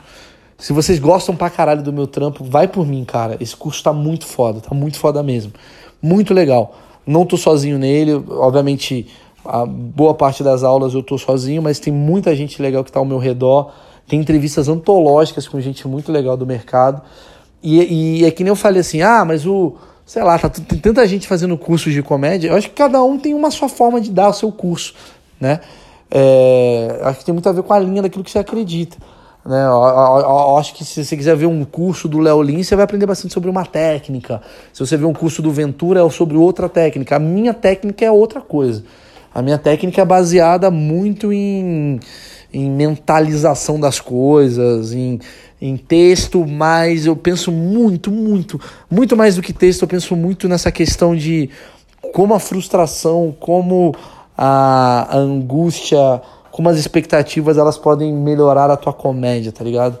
Se 0.65 0.73
vocês 0.73 0.97
gostam 0.97 1.35
pra 1.35 1.47
caralho 1.47 1.83
do 1.83 1.93
meu 1.93 2.07
trampo, 2.07 2.43
vai 2.43 2.67
por 2.67 2.87
mim, 2.87 3.05
cara. 3.05 3.37
Esse 3.39 3.55
curso 3.55 3.83
tá 3.83 3.93
muito 3.93 4.25
foda, 4.25 4.59
tá 4.59 4.73
muito 4.73 4.97
foda 4.97 5.21
mesmo. 5.21 5.53
Muito 6.01 6.33
legal. 6.33 6.75
Não 7.05 7.23
tô 7.23 7.37
sozinho 7.37 7.77
nele, 7.77 8.15
obviamente 8.15 9.05
a 9.45 9.63
boa 9.63 10.15
parte 10.15 10.41
das 10.41 10.63
aulas 10.63 10.95
eu 10.95 11.03
tô 11.03 11.19
sozinho, 11.19 11.61
mas 11.61 11.77
tem 11.77 11.93
muita 11.93 12.35
gente 12.35 12.59
legal 12.59 12.83
que 12.83 12.91
tá 12.91 12.97
ao 12.97 13.05
meu 13.05 13.19
redor. 13.19 13.73
Tem 14.07 14.19
entrevistas 14.19 14.67
antológicas 14.67 15.47
com 15.47 15.61
gente 15.61 15.87
muito 15.87 16.11
legal 16.11 16.35
do 16.35 16.47
mercado. 16.47 16.99
E, 17.61 18.21
e 18.21 18.25
é 18.25 18.31
que 18.31 18.43
nem 18.43 18.49
eu 18.49 18.55
falei 18.55 18.81
assim, 18.81 19.03
ah, 19.03 19.23
mas 19.23 19.45
o. 19.45 19.75
Sei 20.03 20.23
lá, 20.23 20.39
tá, 20.39 20.49
tem 20.49 20.79
tanta 20.79 21.07
gente 21.07 21.27
fazendo 21.27 21.55
cursos 21.59 21.93
de 21.93 22.01
comédia. 22.01 22.47
Eu 22.47 22.55
acho 22.55 22.69
que 22.69 22.75
cada 22.75 23.03
um 23.03 23.19
tem 23.19 23.35
uma 23.35 23.51
sua 23.51 23.69
forma 23.69 24.01
de 24.01 24.09
dar 24.09 24.29
o 24.29 24.33
seu 24.33 24.51
curso, 24.51 24.95
né? 25.39 25.59
É, 26.09 27.01
acho 27.03 27.19
que 27.19 27.25
tem 27.25 27.33
muito 27.33 27.47
a 27.47 27.51
ver 27.51 27.61
com 27.61 27.71
a 27.71 27.77
linha 27.77 28.01
daquilo 28.01 28.23
que 28.23 28.31
você 28.31 28.39
acredita. 28.39 28.97
Né? 29.45 29.63
Eu, 29.63 29.73
eu, 29.73 30.19
eu, 30.21 30.57
acho 30.57 30.73
que 30.73 30.83
se 30.83 31.05
você 31.05 31.15
quiser 31.15 31.35
ver 31.35 31.45
um 31.45 31.63
curso 31.63 32.07
do 32.07 32.19
Léo 32.19 32.41
Lin, 32.41 32.63
você 32.63 32.75
vai 32.75 32.83
aprender 32.83 33.05
bastante 33.05 33.33
sobre 33.33 33.49
uma 33.49 33.65
técnica. 33.65 34.41
Se 34.73 34.79
você 34.79 34.97
ver 34.97 35.05
um 35.05 35.13
curso 35.13 35.41
do 35.41 35.51
Ventura, 35.51 36.03
é 36.03 36.09
sobre 36.09 36.35
outra 36.35 36.67
técnica. 36.67 37.17
A 37.17 37.19
minha 37.19 37.53
técnica 37.53 38.03
é 38.03 38.11
outra 38.11 38.41
coisa. 38.41 38.83
A 39.33 39.41
minha 39.41 39.57
técnica 39.57 40.01
é 40.01 40.05
baseada 40.05 40.71
muito 40.71 41.31
em, 41.31 41.99
em 42.51 42.71
mentalização 42.71 43.79
das 43.79 43.99
coisas, 43.99 44.93
em, 44.93 45.19
em 45.61 45.77
texto, 45.77 46.45
mas 46.47 47.05
eu 47.05 47.15
penso 47.15 47.51
muito, 47.51 48.09
muito, 48.09 48.59
muito 48.89 49.15
mais 49.15 49.35
do 49.35 49.41
que 49.41 49.51
texto, 49.51 49.81
eu 49.81 49.87
penso 49.87 50.15
muito 50.15 50.47
nessa 50.47 50.71
questão 50.71 51.15
de 51.15 51.49
como 52.13 52.33
a 52.33 52.39
frustração, 52.39 53.35
como 53.37 53.93
a, 54.37 55.07
a 55.09 55.17
angústia, 55.17 56.21
como 56.55 56.69
as 56.69 56.77
expectativas 56.77 57.57
elas 57.57 57.77
podem 57.77 58.13
melhorar 58.13 58.71
a 58.71 58.77
tua 58.77 58.93
comédia, 58.93 59.51
tá 59.51 59.61
ligado? 59.61 59.99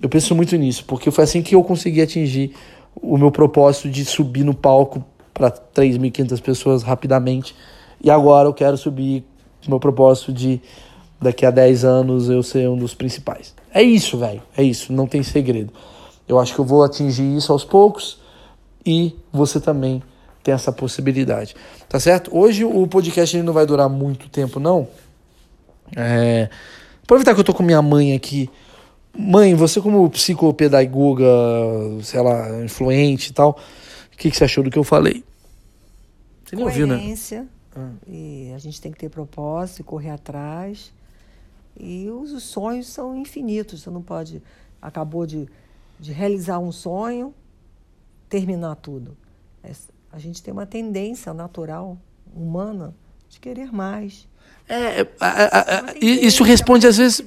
Eu 0.00 0.08
penso 0.08 0.32
muito 0.32 0.54
nisso, 0.54 0.84
porque 0.84 1.10
foi 1.10 1.24
assim 1.24 1.42
que 1.42 1.56
eu 1.56 1.64
consegui 1.64 2.00
atingir 2.00 2.54
o 2.94 3.18
meu 3.18 3.32
propósito 3.32 3.90
de 3.90 4.04
subir 4.04 4.44
no 4.44 4.54
palco 4.54 5.04
para 5.34 5.50
3.500 5.50 6.40
pessoas 6.40 6.82
rapidamente 6.84 7.52
e 8.00 8.08
agora 8.08 8.46
eu 8.46 8.54
quero 8.54 8.76
subir 8.76 9.24
o 9.66 9.70
meu 9.70 9.80
propósito 9.80 10.32
de 10.32 10.60
daqui 11.20 11.44
a 11.44 11.50
10 11.50 11.84
anos 11.84 12.30
eu 12.30 12.44
ser 12.44 12.68
um 12.68 12.76
dos 12.76 12.94
principais. 12.94 13.52
É 13.74 13.82
isso, 13.82 14.16
velho. 14.18 14.40
É 14.56 14.62
isso. 14.62 14.92
Não 14.92 15.08
tem 15.08 15.24
segredo. 15.24 15.72
Eu 16.28 16.38
acho 16.38 16.54
que 16.54 16.60
eu 16.60 16.64
vou 16.64 16.84
atingir 16.84 17.36
isso 17.36 17.50
aos 17.50 17.64
poucos 17.64 18.20
e 18.86 19.16
você 19.32 19.58
também 19.58 20.00
tem 20.44 20.54
essa 20.54 20.70
possibilidade. 20.70 21.56
Tá 21.88 21.98
certo? 21.98 22.30
Hoje 22.32 22.64
o 22.64 22.86
podcast 22.86 23.36
não 23.42 23.52
vai 23.52 23.66
durar 23.66 23.88
muito 23.88 24.28
tempo, 24.28 24.60
não. 24.60 24.86
É... 25.96 26.50
Aproveitar 27.02 27.34
que 27.34 27.40
eu 27.40 27.44
tô 27.44 27.54
com 27.54 27.62
minha 27.62 27.80
mãe 27.80 28.14
aqui. 28.14 28.50
Mãe, 29.16 29.54
você 29.54 29.80
como 29.80 30.08
psicopedagoga, 30.10 31.24
sei 32.02 32.20
lá, 32.22 32.62
influente 32.62 33.30
e 33.30 33.32
tal, 33.32 33.58
o 34.12 34.16
que, 34.16 34.30
que 34.30 34.36
você 34.36 34.44
achou 34.44 34.62
do 34.62 34.70
que 34.70 34.78
eu 34.78 34.84
falei? 34.84 35.24
Você 36.44 36.56
nem 36.56 36.64
ouviu, 36.64 36.86
né? 36.86 36.96
Ah. 37.74 37.90
E 38.06 38.52
a 38.54 38.58
gente 38.58 38.80
tem 38.80 38.92
que 38.92 38.98
ter 38.98 39.08
propósito 39.08 39.80
e 39.80 39.84
correr 39.84 40.10
atrás. 40.10 40.92
E 41.78 42.08
os 42.10 42.42
sonhos 42.42 42.88
são 42.88 43.16
infinitos. 43.16 43.82
Você 43.82 43.90
não 43.90 44.02
pode. 44.02 44.42
Acabou 44.80 45.26
de, 45.26 45.48
de 45.98 46.12
realizar 46.12 46.58
um 46.58 46.72
sonho, 46.72 47.34
terminar 48.28 48.76
tudo. 48.76 49.16
É, 49.62 49.72
a 50.12 50.18
gente 50.18 50.42
tem 50.42 50.52
uma 50.52 50.66
tendência 50.66 51.32
natural, 51.34 51.98
humana, 52.34 52.94
de 53.28 53.38
querer 53.38 53.72
mais. 53.72 54.26
É, 54.68 55.06
a, 55.18 55.26
a, 55.26 55.60
a, 55.60 55.94
isso 56.00 56.44
responde 56.44 56.86
às 56.86 56.98
vezes. 56.98 57.22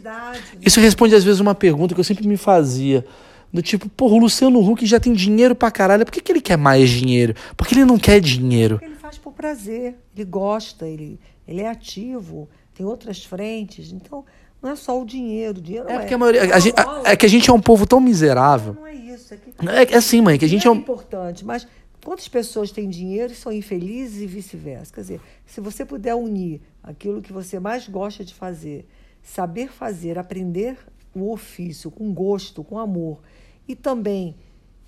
Isso 0.62 0.80
responde 0.80 1.16
às 1.16 1.24
vezes 1.24 1.40
uma 1.40 1.56
pergunta 1.56 1.94
que 1.94 2.00
eu 2.00 2.04
sempre 2.06 2.28
me 2.28 2.38
fazia. 2.38 3.06
Do 3.52 3.62
tipo, 3.62 3.90
porra, 3.90 4.16
o 4.16 4.20
Luciano 4.20 4.60
Huck 4.60 4.86
já 4.86 5.00
tem 5.00 5.12
dinheiro 5.12 5.54
pra 5.54 5.70
caralho, 5.70 6.06
por 6.06 6.12
que, 6.12 6.22
que 6.22 6.32
ele 6.32 6.40
quer 6.40 6.58
mais 6.58 6.90
dinheiro? 6.90 7.36
Porque 7.58 7.74
ele 7.74 7.84
não 7.84 7.98
quer 7.98 8.22
dinheiro. 8.22 8.76
Porque 8.76 8.86
ele 8.86 9.00
faz 9.00 9.18
por 9.18 9.34
prazer, 9.34 9.98
ele 10.16 10.24
gosta, 10.24 10.88
ele, 10.88 11.20
ele 11.46 11.62
é 11.62 11.70
ativo, 11.70 12.48
tem 12.74 12.86
outras 12.86 13.26
frentes. 13.26 13.92
Então, 13.92 14.24
não 14.62 14.70
é 14.70 14.76
só 14.76 15.02
o 15.02 15.04
dinheiro, 15.04 15.60
o 15.60 15.62
dinheiro 15.62 15.90
é. 15.90 15.98
Porque 15.98 16.14
é. 16.14 16.16
a 16.16 16.18
maioria, 16.18 16.56
a 16.56 16.60
gente, 16.60 16.76
é 17.04 17.16
que 17.18 17.26
a 17.26 17.30
gente 17.30 17.50
é 17.50 17.54
um 17.54 17.60
povo 17.60 17.86
tão 17.86 18.00
miserável. 18.00 18.74
Não, 18.74 18.82
não 18.84 18.88
é 18.88 18.94
isso. 18.94 19.34
É, 19.34 19.38
que, 19.38 19.68
é, 19.68 19.96
é 19.96 19.98
assim, 19.98 20.22
mãe, 20.22 20.38
que 20.38 20.46
a 20.46 20.50
gente 20.50 20.66
é, 20.66 20.72
um... 20.72 20.76
importante, 20.76 21.44
mas 21.44 21.68
quantas 22.04 22.28
pessoas 22.28 22.72
têm 22.72 22.90
dinheiro 22.90 23.32
e 23.32 23.36
são 23.36 23.52
infelizes 23.52 24.22
e 24.22 24.28
vice-versa? 24.28 24.94
Quer 24.94 25.02
dizer, 25.02 25.22
se 25.46 25.62
você 25.62 25.86
puder 25.86 26.16
unir 26.16 26.62
aquilo 26.84 27.22
que 27.22 27.32
você 27.32 27.60
mais 27.60 27.88
gosta 27.88 28.24
de 28.24 28.34
fazer, 28.34 28.88
saber 29.22 29.72
fazer, 29.72 30.18
aprender 30.18 30.78
o 31.14 31.32
ofício 31.32 31.92
com 31.92 32.14
gosto, 32.14 32.64
com 32.64 32.78
amor 32.78 33.20
e 33.68 33.76
também 33.76 34.36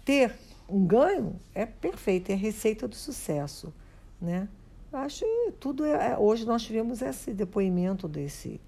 ter 0.04 0.34
um 0.68 0.86
ganho 0.86 1.36
é 1.54 1.66
perfeito, 1.66 2.32
é 2.32 2.34
a 2.34 2.38
receita 2.38 2.88
do 2.88 2.96
sucesso, 2.96 3.74
né? 4.20 4.48
Acho 4.92 5.26
que 5.26 5.52
tudo 5.60 5.86
é, 5.86 6.12
é, 6.12 6.18
hoje 6.18 6.46
nós 6.46 6.62
tivemos 6.62 7.02
esse 7.02 7.34
depoimento 7.34 8.08
desse 8.08 8.62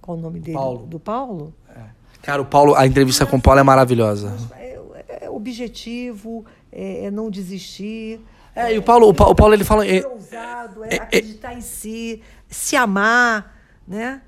qual 0.00 0.16
o 0.16 0.20
nome 0.20 0.38
dele 0.38 0.56
Paulo. 0.56 0.86
do 0.86 1.00
Paulo. 1.00 1.54
É. 1.68 1.84
Cara, 2.22 2.40
o 2.40 2.44
Paulo, 2.44 2.74
a 2.74 2.86
entrevista 2.86 3.26
com 3.26 3.36
o 3.36 3.42
Paulo 3.42 3.60
é 3.60 3.62
maravilhosa. 3.64 4.36
É, 4.56 4.78
é 5.24 5.30
objetivo, 5.30 6.44
é, 6.72 7.06
é, 7.06 7.10
não 7.10 7.30
desistir. 7.30 8.20
É, 8.54 8.74
e 8.74 8.78
o 8.78 8.82
Paulo, 8.82 9.08
o 9.08 9.14
Paulo, 9.14 9.32
o 9.32 9.36
Paulo 9.36 9.54
ele 9.54 9.64
fala. 9.64 9.86
É, 9.86 10.06
ousado, 10.06 10.84
é, 10.84 10.96
acreditar 10.96 11.54
em 11.54 11.60
si, 11.60 12.22
se 12.48 12.76
amar, 12.76 13.54
né? 13.86 14.20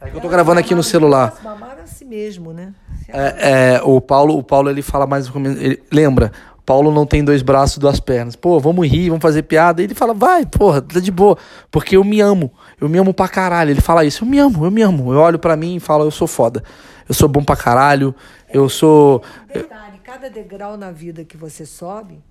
É 0.00 0.10
que 0.10 0.16
eu 0.16 0.20
tô 0.20 0.28
gravando 0.28 0.60
aqui 0.60 0.74
no 0.74 0.82
celular. 0.82 1.34
Amar 1.44 1.78
a 1.82 1.86
si 1.86 2.04
mesmo, 2.04 2.52
né? 2.52 2.74
É, 3.08 3.76
é, 3.76 3.82
o 3.82 4.00
Paulo, 4.00 4.36
o 4.36 4.42
Paulo 4.42 4.68
ele 4.68 4.82
fala 4.82 5.06
mais 5.06 5.30
ele 5.34 5.82
lembra, 5.90 6.32
Paulo 6.66 6.90
não 6.90 7.06
tem 7.06 7.24
dois 7.24 7.42
braços, 7.42 7.78
duas 7.78 8.00
pernas. 8.00 8.34
Pô, 8.34 8.58
vamos 8.58 8.88
rir, 8.88 9.08
vamos 9.08 9.22
fazer 9.22 9.44
piada. 9.44 9.80
Ele 9.80 9.94
fala, 9.94 10.12
vai, 10.12 10.44
porra, 10.44 10.82
tá 10.82 10.98
de 10.98 11.12
boa, 11.12 11.38
porque 11.70 11.96
eu 11.96 12.02
me 12.02 12.20
amo. 12.20 12.52
Eu 12.80 12.88
me 12.88 12.98
amo 12.98 13.14
pra 13.14 13.28
caralho. 13.28 13.70
Ele 13.70 13.80
fala 13.80 14.04
isso, 14.04 14.24
eu 14.24 14.28
me 14.28 14.38
amo, 14.38 14.64
eu 14.64 14.70
me 14.70 14.82
amo. 14.82 15.12
Eu 15.12 15.20
olho 15.20 15.38
para 15.38 15.56
mim 15.56 15.76
e 15.76 15.80
falo, 15.80 16.04
eu 16.04 16.10
sou 16.10 16.26
foda. 16.26 16.64
Eu 17.08 17.14
sou 17.14 17.28
bom 17.28 17.44
pra 17.44 17.54
caralho. 17.54 18.12
Eu 18.52 18.68
sou 18.68 19.22
Detalhe, 19.46 19.95
cada 20.16 20.30
degrau 20.30 20.78
na 20.78 20.90
vida 20.90 21.26
que 21.26 21.36
você 21.36 21.66
sobe, 21.66 22.22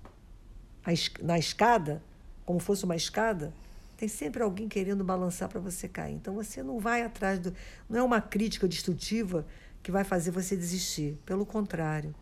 na 1.22 1.38
escada, 1.38 2.02
como 2.44 2.58
fosse 2.58 2.84
uma 2.84 2.96
escada, 2.96 3.52
tem 3.96 4.08
sempre 4.08 4.42
alguém 4.42 4.68
querendo 4.68 5.04
balançar 5.04 5.48
para 5.48 5.60
você 5.60 5.86
cair. 5.86 6.14
Então 6.14 6.34
você 6.34 6.64
não 6.64 6.80
vai 6.80 7.02
atrás 7.02 7.38
do. 7.38 7.54
Não 7.88 8.00
é 8.00 8.02
uma 8.02 8.20
crítica 8.20 8.66
destrutiva 8.66 9.46
que 9.84 9.92
vai 9.92 10.02
fazer 10.02 10.32
você 10.32 10.56
desistir. 10.56 11.16
Pelo 11.24 11.46
contrário, 11.46 12.12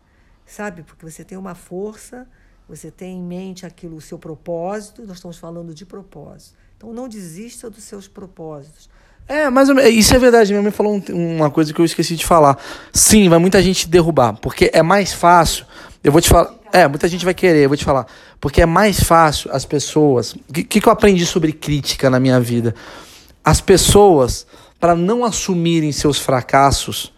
sabe? 0.45 0.83
Porque 0.83 1.03
você 1.03 1.23
tem 1.23 1.35
uma 1.35 1.55
força, 1.55 2.29
você 2.69 2.91
tem 2.91 3.17
em 3.17 3.23
mente 3.23 3.65
aquilo, 3.65 3.95
o 3.95 4.01
seu 4.01 4.19
propósito. 4.19 5.01
Nós 5.07 5.17
estamos 5.17 5.39
falando 5.39 5.73
de 5.73 5.83
propósito. 5.83 6.55
Então 6.77 6.93
não 6.93 7.09
desista 7.09 7.71
dos 7.71 7.83
seus 7.83 8.07
propósitos. 8.07 8.87
É, 9.27 9.49
mas 9.49 9.69
isso 9.91 10.15
é 10.15 10.19
verdade. 10.19 10.51
Minha 10.51 10.61
mãe 10.61 10.71
falou 10.71 11.01
uma 11.09 11.49
coisa 11.49 11.73
que 11.73 11.81
eu 11.81 11.85
esqueci 11.85 12.15
de 12.15 12.25
falar. 12.25 12.57
Sim, 12.93 13.27
vai 13.27 13.39
muita 13.39 13.61
gente 13.61 13.87
derrubar, 13.87 14.33
porque 14.33 14.69
é 14.73 14.83
mais 14.83 15.13
fácil. 15.13 15.65
Eu 16.03 16.11
vou 16.11 16.21
te 16.21 16.29
falar. 16.29 16.53
É, 16.71 16.87
muita 16.87 17.07
gente 17.07 17.25
vai 17.25 17.33
querer, 17.33 17.63
eu 17.63 17.69
vou 17.69 17.77
te 17.77 17.85
falar. 17.85 18.05
Porque 18.39 18.61
é 18.61 18.65
mais 18.65 18.99
fácil 18.99 19.49
as 19.51 19.65
pessoas. 19.65 20.33
O 20.33 20.53
que, 20.53 20.63
que 20.63 20.87
eu 20.87 20.91
aprendi 20.91 21.25
sobre 21.25 21.51
crítica 21.51 22.09
na 22.09 22.19
minha 22.19 22.39
vida? 22.39 22.75
As 23.43 23.61
pessoas, 23.61 24.45
para 24.79 24.95
não 24.95 25.23
assumirem 25.23 25.91
seus 25.91 26.19
fracassos, 26.19 27.11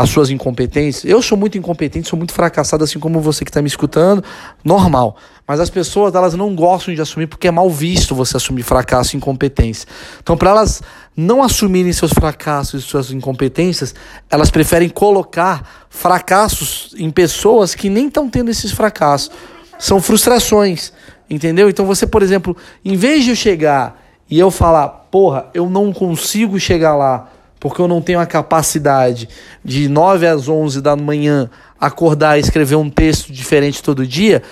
as 0.00 0.10
suas 0.10 0.30
incompetências. 0.30 1.04
Eu 1.04 1.20
sou 1.20 1.36
muito 1.36 1.58
incompetente, 1.58 2.08
sou 2.08 2.16
muito 2.16 2.32
fracassado, 2.32 2.84
assim 2.84 3.00
como 3.00 3.20
você 3.20 3.44
que 3.44 3.50
está 3.50 3.60
me 3.60 3.66
escutando, 3.66 4.22
normal. 4.64 5.16
Mas 5.44 5.58
as 5.58 5.68
pessoas, 5.68 6.14
elas 6.14 6.34
não 6.34 6.54
gostam 6.54 6.94
de 6.94 7.00
assumir 7.00 7.26
porque 7.26 7.48
é 7.48 7.50
mal 7.50 7.68
visto 7.68 8.14
você 8.14 8.36
assumir 8.36 8.62
fracasso 8.62 9.16
e 9.16 9.16
incompetência. 9.16 9.88
Então, 10.22 10.36
para 10.36 10.50
elas 10.50 10.80
não 11.16 11.42
assumirem 11.42 11.92
seus 11.92 12.12
fracassos 12.12 12.84
e 12.84 12.86
suas 12.86 13.10
incompetências, 13.10 13.92
elas 14.30 14.52
preferem 14.52 14.88
colocar 14.88 15.86
fracassos 15.90 16.94
em 16.96 17.10
pessoas 17.10 17.74
que 17.74 17.90
nem 17.90 18.06
estão 18.06 18.30
tendo 18.30 18.52
esses 18.52 18.70
fracassos. 18.70 19.32
São 19.80 20.00
frustrações. 20.00 20.92
Entendeu? 21.28 21.68
Então 21.68 21.84
você, 21.84 22.06
por 22.06 22.22
exemplo, 22.22 22.56
em 22.84 22.96
vez 22.96 23.24
de 23.24 23.30
eu 23.30 23.36
chegar 23.36 24.00
e 24.30 24.38
eu 24.38 24.48
falar, 24.50 24.88
porra, 25.10 25.46
eu 25.52 25.68
não 25.68 25.92
consigo 25.92 26.58
chegar 26.60 26.94
lá 26.94 27.32
porque 27.60 27.80
eu 27.80 27.88
não 27.88 28.00
tenho 28.00 28.20
a 28.20 28.26
capacidade 28.26 29.28
de 29.64 29.88
9 29.88 30.26
às 30.26 30.48
11 30.48 30.80
da 30.80 30.96
manhã 30.96 31.50
acordar 31.80 32.38
e 32.38 32.40
escrever 32.40 32.76
um 32.76 32.90
texto 32.90 33.32
diferente 33.32 33.82
todo 33.82 34.06
dia, 34.06 34.42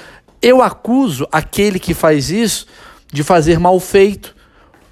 eu 0.41 0.63
acuso 0.63 1.27
aquele 1.31 1.79
que 1.79 1.95
faz 1.95 2.31
isso 2.31 2.67
de 3.13 3.23
fazer 3.23 3.59
mal 3.59 3.79
feito 3.81 4.35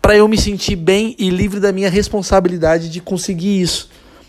para 0.01 0.17
eu 0.17 0.29
me 0.29 0.37
sentir 0.37 0.77
bem 0.77 1.15
e 1.19 1.31
livre 1.31 1.61
da 1.61 1.73
minha 1.73 1.89
responsabilidade 1.89 2.89
de 2.89 3.01
conseguir 3.01 3.61
isso. 3.61 3.89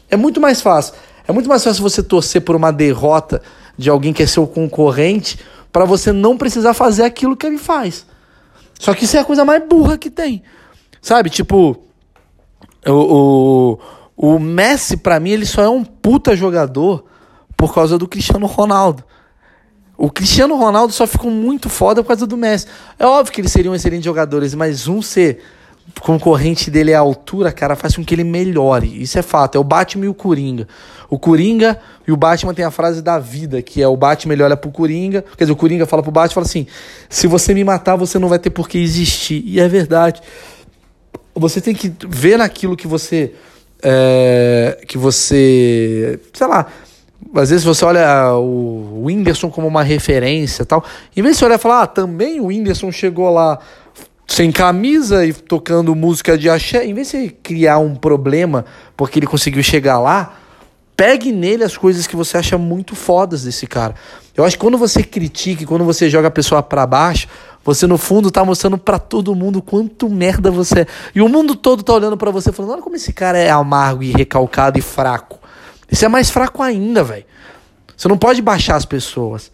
É 0.09 0.15
muito 0.15 0.39
mais 0.39 0.61
fácil. 0.61 0.93
É 1.27 1.31
muito 1.31 1.49
mais 1.49 1.63
fácil 1.63 1.81
você 1.81 2.01
torcer 2.01 2.41
por 2.41 2.55
uma 2.55 2.71
derrota 2.71 3.41
de 3.77 3.89
alguém 3.89 4.13
que 4.13 4.23
é 4.23 4.27
seu 4.27 4.47
concorrente 4.47 5.39
para 5.71 5.83
você 5.83 6.11
não 6.11 6.37
precisar 6.37 6.73
fazer 6.73 7.03
aquilo 7.03 7.35
que 7.35 7.45
ele 7.45 7.57
faz. 7.57 8.05
Só 8.79 8.93
que 8.93 9.05
isso 9.05 9.17
é 9.17 9.19
a 9.19 9.25
coisa 9.25 9.43
mais 9.43 9.67
burra 9.67 9.97
que 9.97 10.09
tem. 10.09 10.43
Sabe? 11.01 11.29
Tipo, 11.29 11.84
o, 12.91 13.79
o, 14.17 14.33
o 14.35 14.39
Messi, 14.39 14.97
para 14.97 15.19
mim, 15.19 15.31
ele 15.31 15.45
só 15.45 15.61
é 15.61 15.69
um 15.69 15.83
puta 15.83 16.35
jogador 16.35 17.05
por 17.55 17.73
causa 17.73 17.97
do 17.97 18.07
Cristiano 18.07 18.45
Ronaldo. 18.45 19.03
O 19.97 20.11
Cristiano 20.11 20.55
Ronaldo 20.55 20.93
só 20.93 21.07
ficou 21.07 21.31
muito 21.31 21.69
foda 21.69 22.03
por 22.03 22.09
causa 22.09 22.27
do 22.27 22.35
Messi. 22.35 22.67
É 22.99 23.05
óbvio 23.05 23.33
que 23.33 23.41
eles 23.41 23.51
seriam 23.51 23.73
excelentes 23.73 24.05
jogadores, 24.05 24.53
mas 24.53 24.87
um 24.87 25.01
ser 25.01 25.41
concorrente 26.01 26.69
dele 26.69 26.91
é 26.91 26.95
a 26.95 26.99
altura, 26.99 27.51
cara, 27.51 27.75
faz 27.75 27.95
com 27.95 28.03
que 28.03 28.13
ele 28.13 28.23
melhore. 28.23 29.01
Isso 29.01 29.17
é 29.17 29.21
fato. 29.21 29.55
É 29.55 29.59
o 29.59 29.63
Batman 29.63 30.05
e 30.05 30.09
o 30.09 30.13
Coringa. 30.13 30.67
O 31.09 31.17
Coringa 31.17 31.79
e 32.07 32.11
o 32.11 32.17
Batman 32.17 32.53
tem 32.53 32.65
a 32.65 32.71
frase 32.71 33.01
da 33.01 33.19
vida, 33.19 33.61
que 33.61 33.81
é 33.81 33.87
o 33.87 33.95
Batman 33.95 34.33
ele 34.33 34.43
olha 34.43 34.57
pro 34.57 34.71
Coringa, 34.71 35.23
quer 35.37 35.45
dizer, 35.45 35.53
o 35.53 35.55
Coringa 35.55 35.85
fala 35.85 36.01
pro 36.01 36.11
Batman 36.11 36.33
fala 36.33 36.45
assim: 36.45 36.67
se 37.07 37.27
você 37.27 37.53
me 37.53 37.63
matar, 37.63 37.95
você 37.95 38.19
não 38.19 38.27
vai 38.27 38.39
ter 38.39 38.49
por 38.49 38.67
que 38.67 38.77
existir. 38.77 39.43
E 39.45 39.59
é 39.59 39.67
verdade. 39.67 40.21
Você 41.35 41.59
tem 41.59 41.75
que 41.75 41.93
ver 42.07 42.37
naquilo 42.37 42.75
que 42.75 42.87
você. 42.87 43.33
É, 43.83 44.81
que 44.87 44.97
você. 44.97 46.19
Sei 46.33 46.47
lá. 46.47 46.67
Às 47.33 47.49
vezes 47.49 47.65
você 47.65 47.83
olha 47.83 48.33
o 48.35 49.03
Whindersson 49.05 49.49
como 49.49 49.67
uma 49.67 49.83
referência 49.83 50.65
tal. 50.65 50.85
Em 51.15 51.21
vez 51.21 51.35
de 51.35 51.39
você 51.39 51.45
olhar 51.45 51.55
e 51.55 51.61
falar, 51.61 51.81
ah, 51.81 51.87
também 51.87 52.39
o 52.39 52.45
Whindersson 52.45 52.91
chegou 52.91 53.29
lá 53.29 53.59
sem 54.27 54.51
camisa 54.51 55.25
e 55.25 55.33
tocando 55.33 55.93
música 55.95 56.37
de 56.37 56.49
axé, 56.49 56.85
em 56.85 56.93
vez 56.93 57.07
de 57.07 57.11
você 57.11 57.29
criar 57.29 57.79
um 57.79 57.95
problema 57.95 58.65
porque 58.95 59.19
ele 59.19 59.27
conseguiu 59.27 59.61
chegar 59.61 59.99
lá, 59.99 60.37
pegue 60.95 61.31
nele 61.31 61.63
as 61.63 61.77
coisas 61.77 62.07
que 62.07 62.15
você 62.15 62.37
acha 62.37 62.57
muito 62.57 62.95
fodas 62.95 63.43
desse 63.43 63.67
cara. 63.67 63.95
Eu 64.35 64.43
acho 64.43 64.57
que 64.57 64.61
quando 64.61 64.77
você 64.77 65.03
critica, 65.03 65.65
quando 65.65 65.85
você 65.85 66.09
joga 66.09 66.27
a 66.27 66.31
pessoa 66.31 66.63
para 66.63 66.85
baixo, 66.87 67.27
você 67.65 67.87
no 67.87 67.97
fundo 67.97 68.29
tá 68.29 68.45
mostrando 68.45 68.77
para 68.77 68.99
todo 68.99 69.33
mundo 69.33 69.59
quanto 69.61 70.07
merda 70.07 70.51
você 70.51 70.81
é. 70.81 70.87
E 71.15 71.21
o 71.21 71.27
mundo 71.27 71.55
todo 71.55 71.81
tá 71.81 71.93
olhando 71.93 72.15
para 72.15 72.29
você 72.29 72.51
falando: 72.51 72.73
"Olha 72.73 72.81
como 72.81 72.95
esse 72.95 73.11
cara 73.11 73.39
é 73.39 73.49
amargo 73.49 74.03
e 74.03 74.11
recalcado 74.11 74.77
e 74.77 74.81
fraco". 74.81 75.39
Isso 75.91 76.05
é 76.05 76.07
mais 76.07 76.29
fraco 76.29 76.61
ainda, 76.61 77.03
velho. 77.03 77.25
Você 77.97 78.07
não 78.07 78.17
pode 78.17 78.41
baixar 78.41 78.75
as 78.75 78.85
pessoas. 78.85 79.51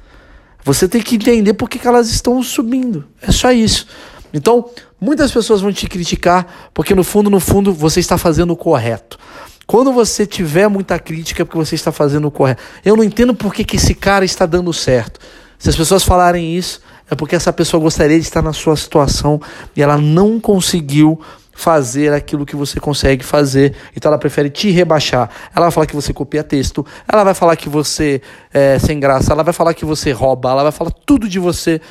Você 0.64 0.88
tem 0.88 1.02
que 1.02 1.16
entender 1.16 1.54
por 1.54 1.70
que, 1.70 1.80
que 1.80 1.88
elas 1.88 2.10
estão 2.10 2.44
subindo. 2.44 3.08
É 3.22 3.32
só 3.32 3.52
isso. 3.52 3.88
Então, 4.34 4.70
muitas 5.00 5.32
pessoas 5.32 5.62
vão 5.62 5.72
te 5.72 5.88
criticar 5.88 6.72
porque 6.74 6.94
no 6.94 7.04
fundo, 7.04 7.30
no 7.30 7.40
fundo, 7.40 7.74
você 7.74 8.00
está 8.00 8.18
fazendo 8.18 8.52
o 8.52 8.58
correto. 8.58 9.18
Quando 9.66 9.94
você 9.94 10.26
tiver 10.26 10.68
muita 10.68 11.00
crítica 11.00 11.44
é 11.44 11.46
porque 11.46 11.58
você 11.58 11.76
está 11.76 11.92
fazendo 11.92 12.28
o 12.28 12.32
correto. 12.32 12.62
Eu 12.84 12.96
não 12.98 13.04
entendo 13.04 13.34
por 13.34 13.54
que, 13.54 13.64
que 13.64 13.78
esse 13.78 13.96
cara 13.96 14.26
está 14.26 14.46
dando 14.46 14.74
certo. 14.74 15.20
Se 15.58 15.70
as 15.70 15.76
pessoas 15.76 16.04
falarem 16.04 16.58
isso, 16.58 16.82
é 17.12 17.16
porque 17.16 17.36
essa 17.36 17.52
pessoa 17.52 17.84
gostaria 17.84 18.18
de 18.18 18.26
estar 18.26 18.42
na 18.42 18.54
sua 18.54 18.74
situação 18.78 19.42
e 19.76 19.82
ela 19.84 19.98
não 19.98 20.40
conseguiu 20.40 21.20
fazer 21.52 22.14
aquilo 22.14 22.46
que 22.46 22.56
você 22.56 22.80
consegue 22.80 23.22
fazer. 23.22 23.76
Então 23.94 24.10
ela 24.10 24.18
prefere 24.18 24.50
te 24.50 24.72
rebaixar. 24.72 25.30
Ela 25.54 25.66
vai 25.66 25.72
falar 25.72 25.86
que 25.88 25.96
você 25.96 26.14
copia 26.14 26.42
texto, 26.42 26.86
ela 27.12 27.26
vai 27.26 27.34
falar 27.34 27.58
que 27.58 27.68
você 27.68 28.22
é 28.54 28.80
sem 28.80 28.98
graça, 28.98 29.34
ela 29.34 29.44
vai 29.44 29.54
falar 29.54 29.74
que 29.74 29.84
você 29.84 30.14
rouba, 30.14 30.52
ela 30.52 30.64
vai 30.64 30.72
falar 30.72 30.92
tudo 31.06 31.28
de 31.28 31.38
você, 31.38 31.82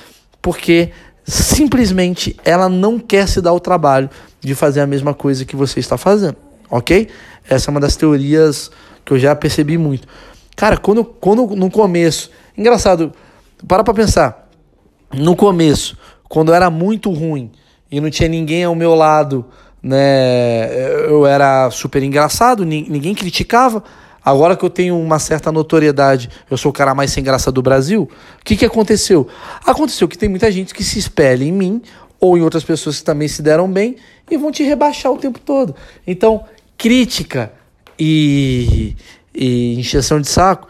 porque 0.41 0.91
simplesmente 1.23 2.35
ela 2.43 2.71
não 2.71 2.99
quer 2.99 3.29
se 3.29 3.43
dar 3.43 3.53
o 3.53 3.61
trabalho 3.61 4.09
de 4.41 4.55
fazer 4.55 4.81
a 4.81 4.87
mesma 4.87 5.13
coisa 5.13 5.45
que 5.45 5.55
você 5.55 5.81
está 5.81 5.99
fazendo, 5.99 6.37
ok? 6.71 7.09
Essa 7.47 7.71
é 7.71 7.73
uma 7.73 7.81
das 7.81 7.95
teorias 7.95 8.71
que 9.05 9.13
eu 9.13 9.19
já 9.19 9.37
percebi 9.37 9.77
muito. 9.77 10.09
Cara, 10.57 10.79
quando, 10.79 11.05
quando 11.05 11.47
no 11.55 11.71
começo, 11.71 12.31
engraçado, 12.57 13.13
para 13.69 13.85
pra 13.85 13.93
pensar, 13.93 14.40
no 15.13 15.35
começo, 15.35 15.97
quando 16.29 16.53
era 16.53 16.71
muito 16.71 17.11
ruim 17.11 17.51
e 17.91 18.01
não 18.01 18.11
tinha 18.11 18.29
ninguém 18.29 18.65
ao 18.65 18.75
meu 18.75 18.95
lado, 18.95 19.45
né, 19.83 20.71
eu 21.09 21.27
era 21.27 21.71
super 21.71 22.03
engraçado, 22.03 22.65
ninguém 22.65 23.15
criticava, 23.15 23.83
Agora 24.23 24.55
que 24.55 24.65
eu 24.65 24.71
tenho 24.71 24.99
uma 24.99 25.19
certa 25.19 25.51
notoriedade, 25.51 26.29
eu 26.51 26.57
sou 26.57 26.71
o 26.71 26.73
cara 26.75 26.95
mais 26.95 27.11
sem 27.11 27.25
graça 27.25 27.51
do 27.51 27.63
Brasil, 27.63 28.03
o 28.03 28.45
que, 28.45 28.55
que 28.55 28.67
aconteceu? 28.67 29.27
Aconteceu 29.65 30.07
que 30.07 30.19
tem 30.19 30.29
muita 30.29 30.53
gente 30.53 30.75
que 30.75 30.85
se 30.85 30.99
espelha 30.99 31.43
em 31.43 31.53
mim 31.53 31.83
ou 32.19 32.37
em 32.37 32.43
outras 32.43 32.63
pessoas 32.63 32.99
que 32.99 33.05
também 33.05 33.29
se 33.29 33.41
deram 33.41 33.71
bem 33.71 33.97
e 34.31 34.37
vão 34.37 34.53
te 34.53 34.63
rebaixar 34.63 35.11
o 35.11 35.17
tempo 35.17 35.39
todo. 35.39 35.75
Então, 36.07 36.45
crítica 36.77 37.51
e, 37.99 38.95
e 39.35 39.77
de 39.81 40.29
saco 40.29 40.69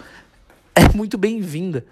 é 0.74 0.96
muito 0.96 1.18
bem-vinda. 1.18 1.84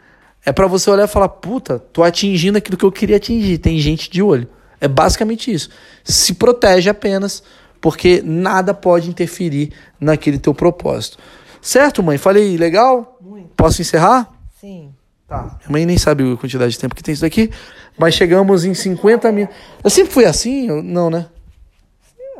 É 0.49 0.53
para 0.53 0.67
você 0.67 0.89
olhar 0.89 1.05
e 1.05 1.09
falar, 1.09 1.29
puta, 1.29 1.79
tô 1.79 2.03
atingindo 2.03 2.57
aquilo 2.57 2.79
que 2.79 2.85
eu 2.85 2.91
queria 2.91 3.19
atingir. 3.19 3.59
Tem 3.59 3.79
gente 3.79 4.09
de 4.09 4.23
olho. 4.23 4.49
É 4.81 4.89
basicamente 4.89 5.53
isso. 5.53 5.69
Se 6.03 6.33
protege 6.33 6.89
apenas, 6.89 7.43
porque 7.83 8.23
nada 8.25 8.73
pode 8.73 9.11
interferir 9.11 9.75
naquele 10.01 10.39
teu 10.39 10.55
propósito. 10.55 11.19
Certo, 11.61 12.03
mãe? 12.03 12.17
Falei 12.17 12.57
legal? 12.57 13.19
Muito. 13.21 13.51
Posso 13.55 13.83
encerrar? 13.83 14.33
Sim. 14.59 14.95
Tá. 15.27 15.59
Minha 15.59 15.71
mãe 15.71 15.85
nem 15.85 15.99
sabe 15.99 16.33
a 16.33 16.37
quantidade 16.39 16.73
de 16.73 16.79
tempo 16.79 16.95
que 16.95 17.03
tem 17.03 17.13
isso 17.13 17.21
daqui, 17.21 17.51
mas 17.99 18.15
chegamos 18.15 18.65
em 18.65 18.73
50 18.73 19.31
mil. 19.31 19.51
Eu 19.85 19.91
sempre 19.91 20.15
fui 20.15 20.25
assim? 20.25 20.67
Eu, 20.67 20.83
não, 20.83 21.11
né? 21.11 21.27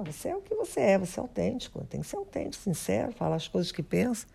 Você 0.07 0.29
é 0.29 0.35
o 0.35 0.41
que 0.41 0.55
você 0.55 0.81
é, 0.81 0.99
você 0.99 1.21
é 1.21 1.23
autêntico. 1.23 1.85
Tem 1.85 2.01
que 2.01 2.07
ser 2.07 2.17
autêntico, 2.17 2.65
sincero, 2.65 3.13
falar 3.13 3.37
as 3.37 3.49
coisas 3.49 3.71
que 3.71 3.83
pensa. 3.83 4.27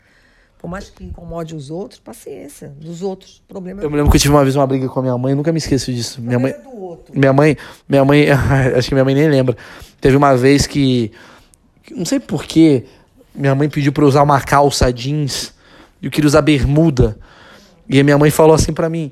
Por 0.63 0.69
mais 0.69 0.89
que 0.89 1.03
incomode 1.03 1.53
os 1.53 1.69
outros, 1.69 1.99
paciência. 1.99 2.69
Dos 2.79 3.01
outros, 3.01 3.43
problema 3.49 3.81
Eu 3.81 3.89
me 3.89 3.97
lembro 3.97 4.09
que 4.09 4.15
eu 4.15 4.21
tive 4.21 4.33
uma 4.33 4.43
vez 4.43 4.55
uma 4.55 4.65
briga 4.65 4.87
com 4.87 4.97
a 4.97 5.03
minha 5.03 5.17
mãe, 5.17 5.35
nunca 5.35 5.51
me 5.51 5.57
esqueço 5.57 5.91
disso. 5.91 6.21
Minha 6.21 6.39
mãe, 6.39 6.55
minha 7.13 7.33
mãe, 7.33 7.57
minha 7.85 8.05
mãe, 8.05 8.31
acho 8.73 8.87
que 8.87 8.95
minha 8.95 9.03
mãe 9.03 9.13
nem 9.13 9.27
lembra. 9.27 9.57
Teve 9.99 10.15
uma 10.15 10.37
vez 10.37 10.65
que, 10.65 11.11
não 11.91 12.05
sei 12.05 12.17
porquê, 12.17 12.85
minha 13.35 13.53
mãe 13.53 13.67
pediu 13.67 13.91
para 13.91 14.05
usar 14.05 14.23
uma 14.23 14.39
calça 14.39 14.89
jeans 14.89 15.53
e 16.01 16.05
eu 16.05 16.11
queria 16.11 16.29
usar 16.29 16.41
bermuda. 16.41 17.17
E 17.89 17.99
a 17.99 18.03
minha 18.05 18.17
mãe 18.17 18.31
falou 18.31 18.55
assim 18.55 18.71
para 18.71 18.87
mim: 18.89 19.11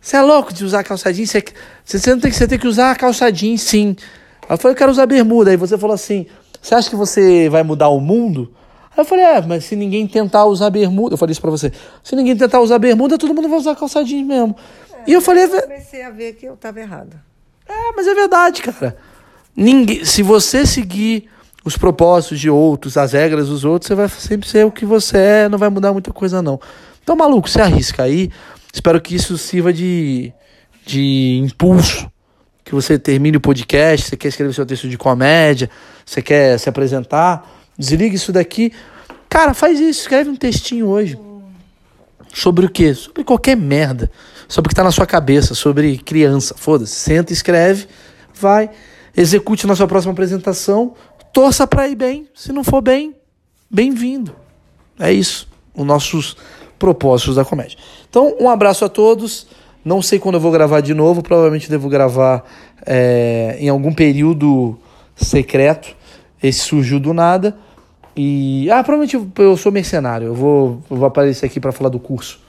Você 0.00 0.16
é 0.16 0.22
louco 0.22 0.52
de 0.52 0.64
usar 0.64 0.82
calça 0.82 1.12
jeans? 1.12 1.30
Você, 1.30 1.44
você, 1.84 2.10
não 2.10 2.18
tem, 2.18 2.32
você 2.32 2.48
tem 2.48 2.58
que 2.58 2.66
usar 2.66 2.90
a 2.90 2.96
calça 2.96 3.30
jeans, 3.30 3.62
sim. 3.62 3.94
Eu 4.48 4.58
falei: 4.58 4.72
Eu 4.72 4.76
quero 4.76 4.90
usar 4.90 5.06
bermuda. 5.06 5.52
Aí 5.52 5.56
você 5.56 5.78
falou 5.78 5.94
assim: 5.94 6.26
Você 6.60 6.74
acha 6.74 6.90
que 6.90 6.96
você 6.96 7.48
vai 7.48 7.62
mudar 7.62 7.90
o 7.90 8.00
mundo? 8.00 8.52
Aí 8.90 8.98
eu 8.98 9.04
falei: 9.04 9.24
É, 9.24 9.40
mas 9.40 9.64
se 9.64 9.76
ninguém 9.76 10.06
tentar 10.06 10.44
usar 10.44 10.70
bermuda. 10.70 11.14
Eu 11.14 11.18
falei 11.18 11.32
isso 11.32 11.40
pra 11.40 11.50
você: 11.50 11.72
Se 12.02 12.16
ninguém 12.16 12.36
tentar 12.36 12.60
usar 12.60 12.78
bermuda, 12.78 13.16
todo 13.16 13.34
mundo 13.34 13.48
vai 13.48 13.58
usar 13.58 13.76
calça 13.76 14.04
jeans 14.04 14.26
mesmo. 14.26 14.56
É, 14.92 14.96
e 15.06 15.12
eu 15.12 15.20
falei: 15.20 15.44
Eu 15.44 15.62
comecei 15.62 16.02
a 16.02 16.10
ver 16.10 16.34
que 16.34 16.46
eu 16.46 16.56
tava 16.56 16.80
errada. 16.80 17.22
É, 17.68 17.92
mas 17.96 18.06
é 18.06 18.14
verdade, 18.14 18.62
cara. 18.62 18.96
Ninguém, 19.56 20.04
se 20.04 20.22
você 20.22 20.66
seguir 20.66 21.28
os 21.64 21.76
propósitos 21.76 22.40
de 22.40 22.48
outros, 22.48 22.96
as 22.96 23.12
regras 23.12 23.48
dos 23.48 23.64
outros, 23.64 23.88
você 23.88 23.94
vai 23.94 24.08
sempre 24.08 24.48
ser 24.48 24.64
o 24.64 24.72
que 24.72 24.84
você 24.84 25.18
é, 25.18 25.48
não 25.48 25.58
vai 25.58 25.68
mudar 25.68 25.92
muita 25.92 26.12
coisa 26.12 26.40
não. 26.40 26.60
Então, 27.02 27.14
maluco, 27.14 27.48
você 27.48 27.60
arrisca 27.60 28.02
aí. 28.02 28.30
Espero 28.72 29.00
que 29.00 29.14
isso 29.14 29.36
sirva 29.36 29.72
de, 29.72 30.32
de 30.86 31.40
impulso. 31.44 32.10
Que 32.64 32.74
você 32.74 32.98
termine 32.98 33.36
o 33.36 33.40
podcast, 33.40 34.08
você 34.08 34.16
quer 34.16 34.28
escrever 34.28 34.54
seu 34.54 34.64
texto 34.64 34.88
de 34.88 34.96
comédia, 34.96 35.68
você 36.06 36.22
quer 36.22 36.56
se 36.58 36.68
apresentar, 36.68 37.59
desliga 37.80 38.14
isso 38.14 38.32
daqui. 38.32 38.72
Cara, 39.28 39.54
faz 39.54 39.80
isso, 39.80 40.02
escreve 40.02 40.28
um 40.30 40.36
textinho 40.36 40.86
hoje. 40.86 41.18
Sobre 42.32 42.66
o 42.66 42.70
quê? 42.70 42.94
Sobre 42.94 43.24
qualquer 43.24 43.56
merda. 43.56 44.10
Sobre 44.46 44.68
o 44.68 44.70
que 44.70 44.74
tá 44.74 44.84
na 44.84 44.90
sua 44.90 45.06
cabeça, 45.06 45.54
sobre 45.54 45.98
criança. 45.98 46.54
Foda-se. 46.56 46.94
Senta, 46.94 47.32
escreve, 47.32 47.86
vai, 48.34 48.70
execute 49.16 49.66
na 49.66 49.74
sua 49.74 49.86
próxima 49.86 50.12
apresentação 50.12 50.94
torça 51.32 51.66
para 51.66 51.88
ir 51.88 51.94
bem. 51.94 52.28
Se 52.34 52.52
não 52.52 52.64
for 52.64 52.80
bem, 52.80 53.14
bem-vindo. 53.70 54.34
É 54.98 55.12
isso, 55.12 55.48
os 55.74 55.86
nossos 55.86 56.36
propósitos 56.78 57.36
da 57.36 57.44
comédia. 57.44 57.78
Então, 58.08 58.36
um 58.40 58.48
abraço 58.48 58.84
a 58.84 58.88
todos. 58.88 59.46
Não 59.84 60.02
sei 60.02 60.18
quando 60.18 60.34
eu 60.34 60.40
vou 60.40 60.52
gravar 60.52 60.80
de 60.80 60.92
novo, 60.92 61.22
provavelmente 61.22 61.70
devo 61.70 61.88
gravar 61.88 62.44
é, 62.84 63.56
em 63.58 63.68
algum 63.68 63.92
período 63.92 64.78
secreto. 65.16 65.96
Esse 66.42 66.60
surgiu 66.60 67.00
do 67.00 67.14
nada. 67.14 67.56
E. 68.16 68.68
Ah, 68.70 68.82
provavelmente 68.82 69.30
eu 69.38 69.56
sou 69.56 69.70
mercenário. 69.70 70.28
Eu 70.28 70.34
vou, 70.34 70.82
eu 70.90 70.96
vou 70.96 71.06
aparecer 71.06 71.46
aqui 71.46 71.60
para 71.60 71.72
falar 71.72 71.90
do 71.90 71.98
curso. 71.98 72.40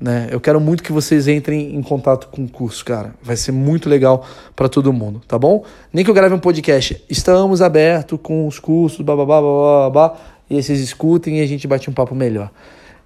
né? 0.00 0.28
Eu 0.30 0.40
quero 0.40 0.60
muito 0.60 0.82
que 0.82 0.92
vocês 0.92 1.28
entrem 1.28 1.74
em 1.74 1.82
contato 1.82 2.28
com 2.28 2.44
o 2.44 2.48
curso, 2.48 2.84
cara. 2.84 3.14
Vai 3.22 3.36
ser 3.36 3.52
muito 3.52 3.88
legal 3.88 4.26
para 4.54 4.68
todo 4.68 4.92
mundo, 4.92 5.20
tá 5.26 5.38
bom? 5.38 5.64
Nem 5.92 6.04
que 6.04 6.10
eu 6.10 6.14
grave 6.14 6.34
um 6.34 6.38
podcast. 6.38 7.02
Estamos 7.08 7.62
abertos 7.62 8.18
com 8.22 8.46
os 8.46 8.58
cursos, 8.58 9.00
bababá, 9.00 9.40
babá, 9.40 10.16
e 10.48 10.62
vocês 10.62 10.80
escutem 10.80 11.38
e 11.38 11.42
a 11.42 11.46
gente 11.46 11.66
bate 11.66 11.88
um 11.88 11.92
papo 11.92 12.14
melhor. 12.14 12.50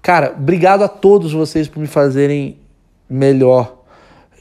Cara, 0.03 0.34
obrigado 0.38 0.82
a 0.82 0.88
todos 0.88 1.32
vocês 1.32 1.68
por 1.68 1.80
me 1.80 1.86
fazerem 1.86 2.59
melhor. 3.09 3.76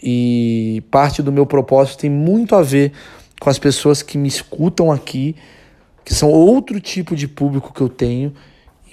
E 0.02 0.84
parte 0.92 1.24
do 1.24 1.32
meu 1.32 1.46
propósito 1.46 2.00
tem 2.02 2.10
muito 2.10 2.56
a 2.56 2.62
ver 2.62 2.92
com 3.40 3.50
as 3.50 3.58
pessoas 3.58 4.02
que 4.02 4.18
me 4.18 4.28
escutam 4.28 4.92
aqui, 4.92 5.36
que 6.06 6.14
são 6.14 6.30
outro 6.30 6.80
tipo 6.80 7.16
de 7.16 7.28
público 7.28 7.74
que 7.74 7.82
eu 7.82 7.90
tenho 7.90 8.32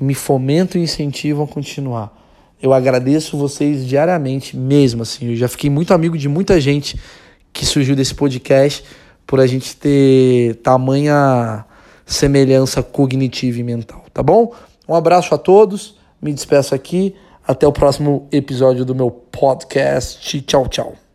e 0.01 0.03
me 0.03 0.15
fomentam 0.15 0.81
e 0.81 0.85
incentivam 0.85 1.45
a 1.45 1.47
continuar. 1.47 2.19
Eu 2.61 2.73
agradeço 2.73 3.37
vocês 3.37 3.87
diariamente 3.87 4.57
mesmo, 4.57 5.03
assim. 5.03 5.29
Eu 5.29 5.37
já 5.37 5.47
fiquei 5.47 5.69
muito 5.69 5.93
amigo 5.93 6.17
de 6.17 6.29
muita 6.29 6.59
gente 6.59 6.99
que 7.53 7.67
surgiu 7.67 7.95
desse 7.95 8.15
podcast 8.15 8.83
por 9.27 9.41
a 9.41 9.47
gente 9.47 9.77
ter 9.77 10.57
tamanha 10.57 11.67
semelhança 12.07 12.83
cognitiva 12.83 13.61
e 13.61 13.63
mental, 13.63 14.05
tá 14.13 14.23
bom? 14.23 14.55
Um 14.89 14.95
abraço 14.95 15.35
a 15.35 15.39
todos, 15.39 15.97
me 16.21 16.33
despeço 16.33 16.75
aqui, 16.75 17.15
até 17.47 17.67
o 17.67 17.73
próximo 17.73 18.27
episódio 18.33 18.85
do 18.85 18.95
meu 18.95 19.11
podcast. 19.11 20.43
Tchau, 20.43 20.69
tchau. 20.69 21.12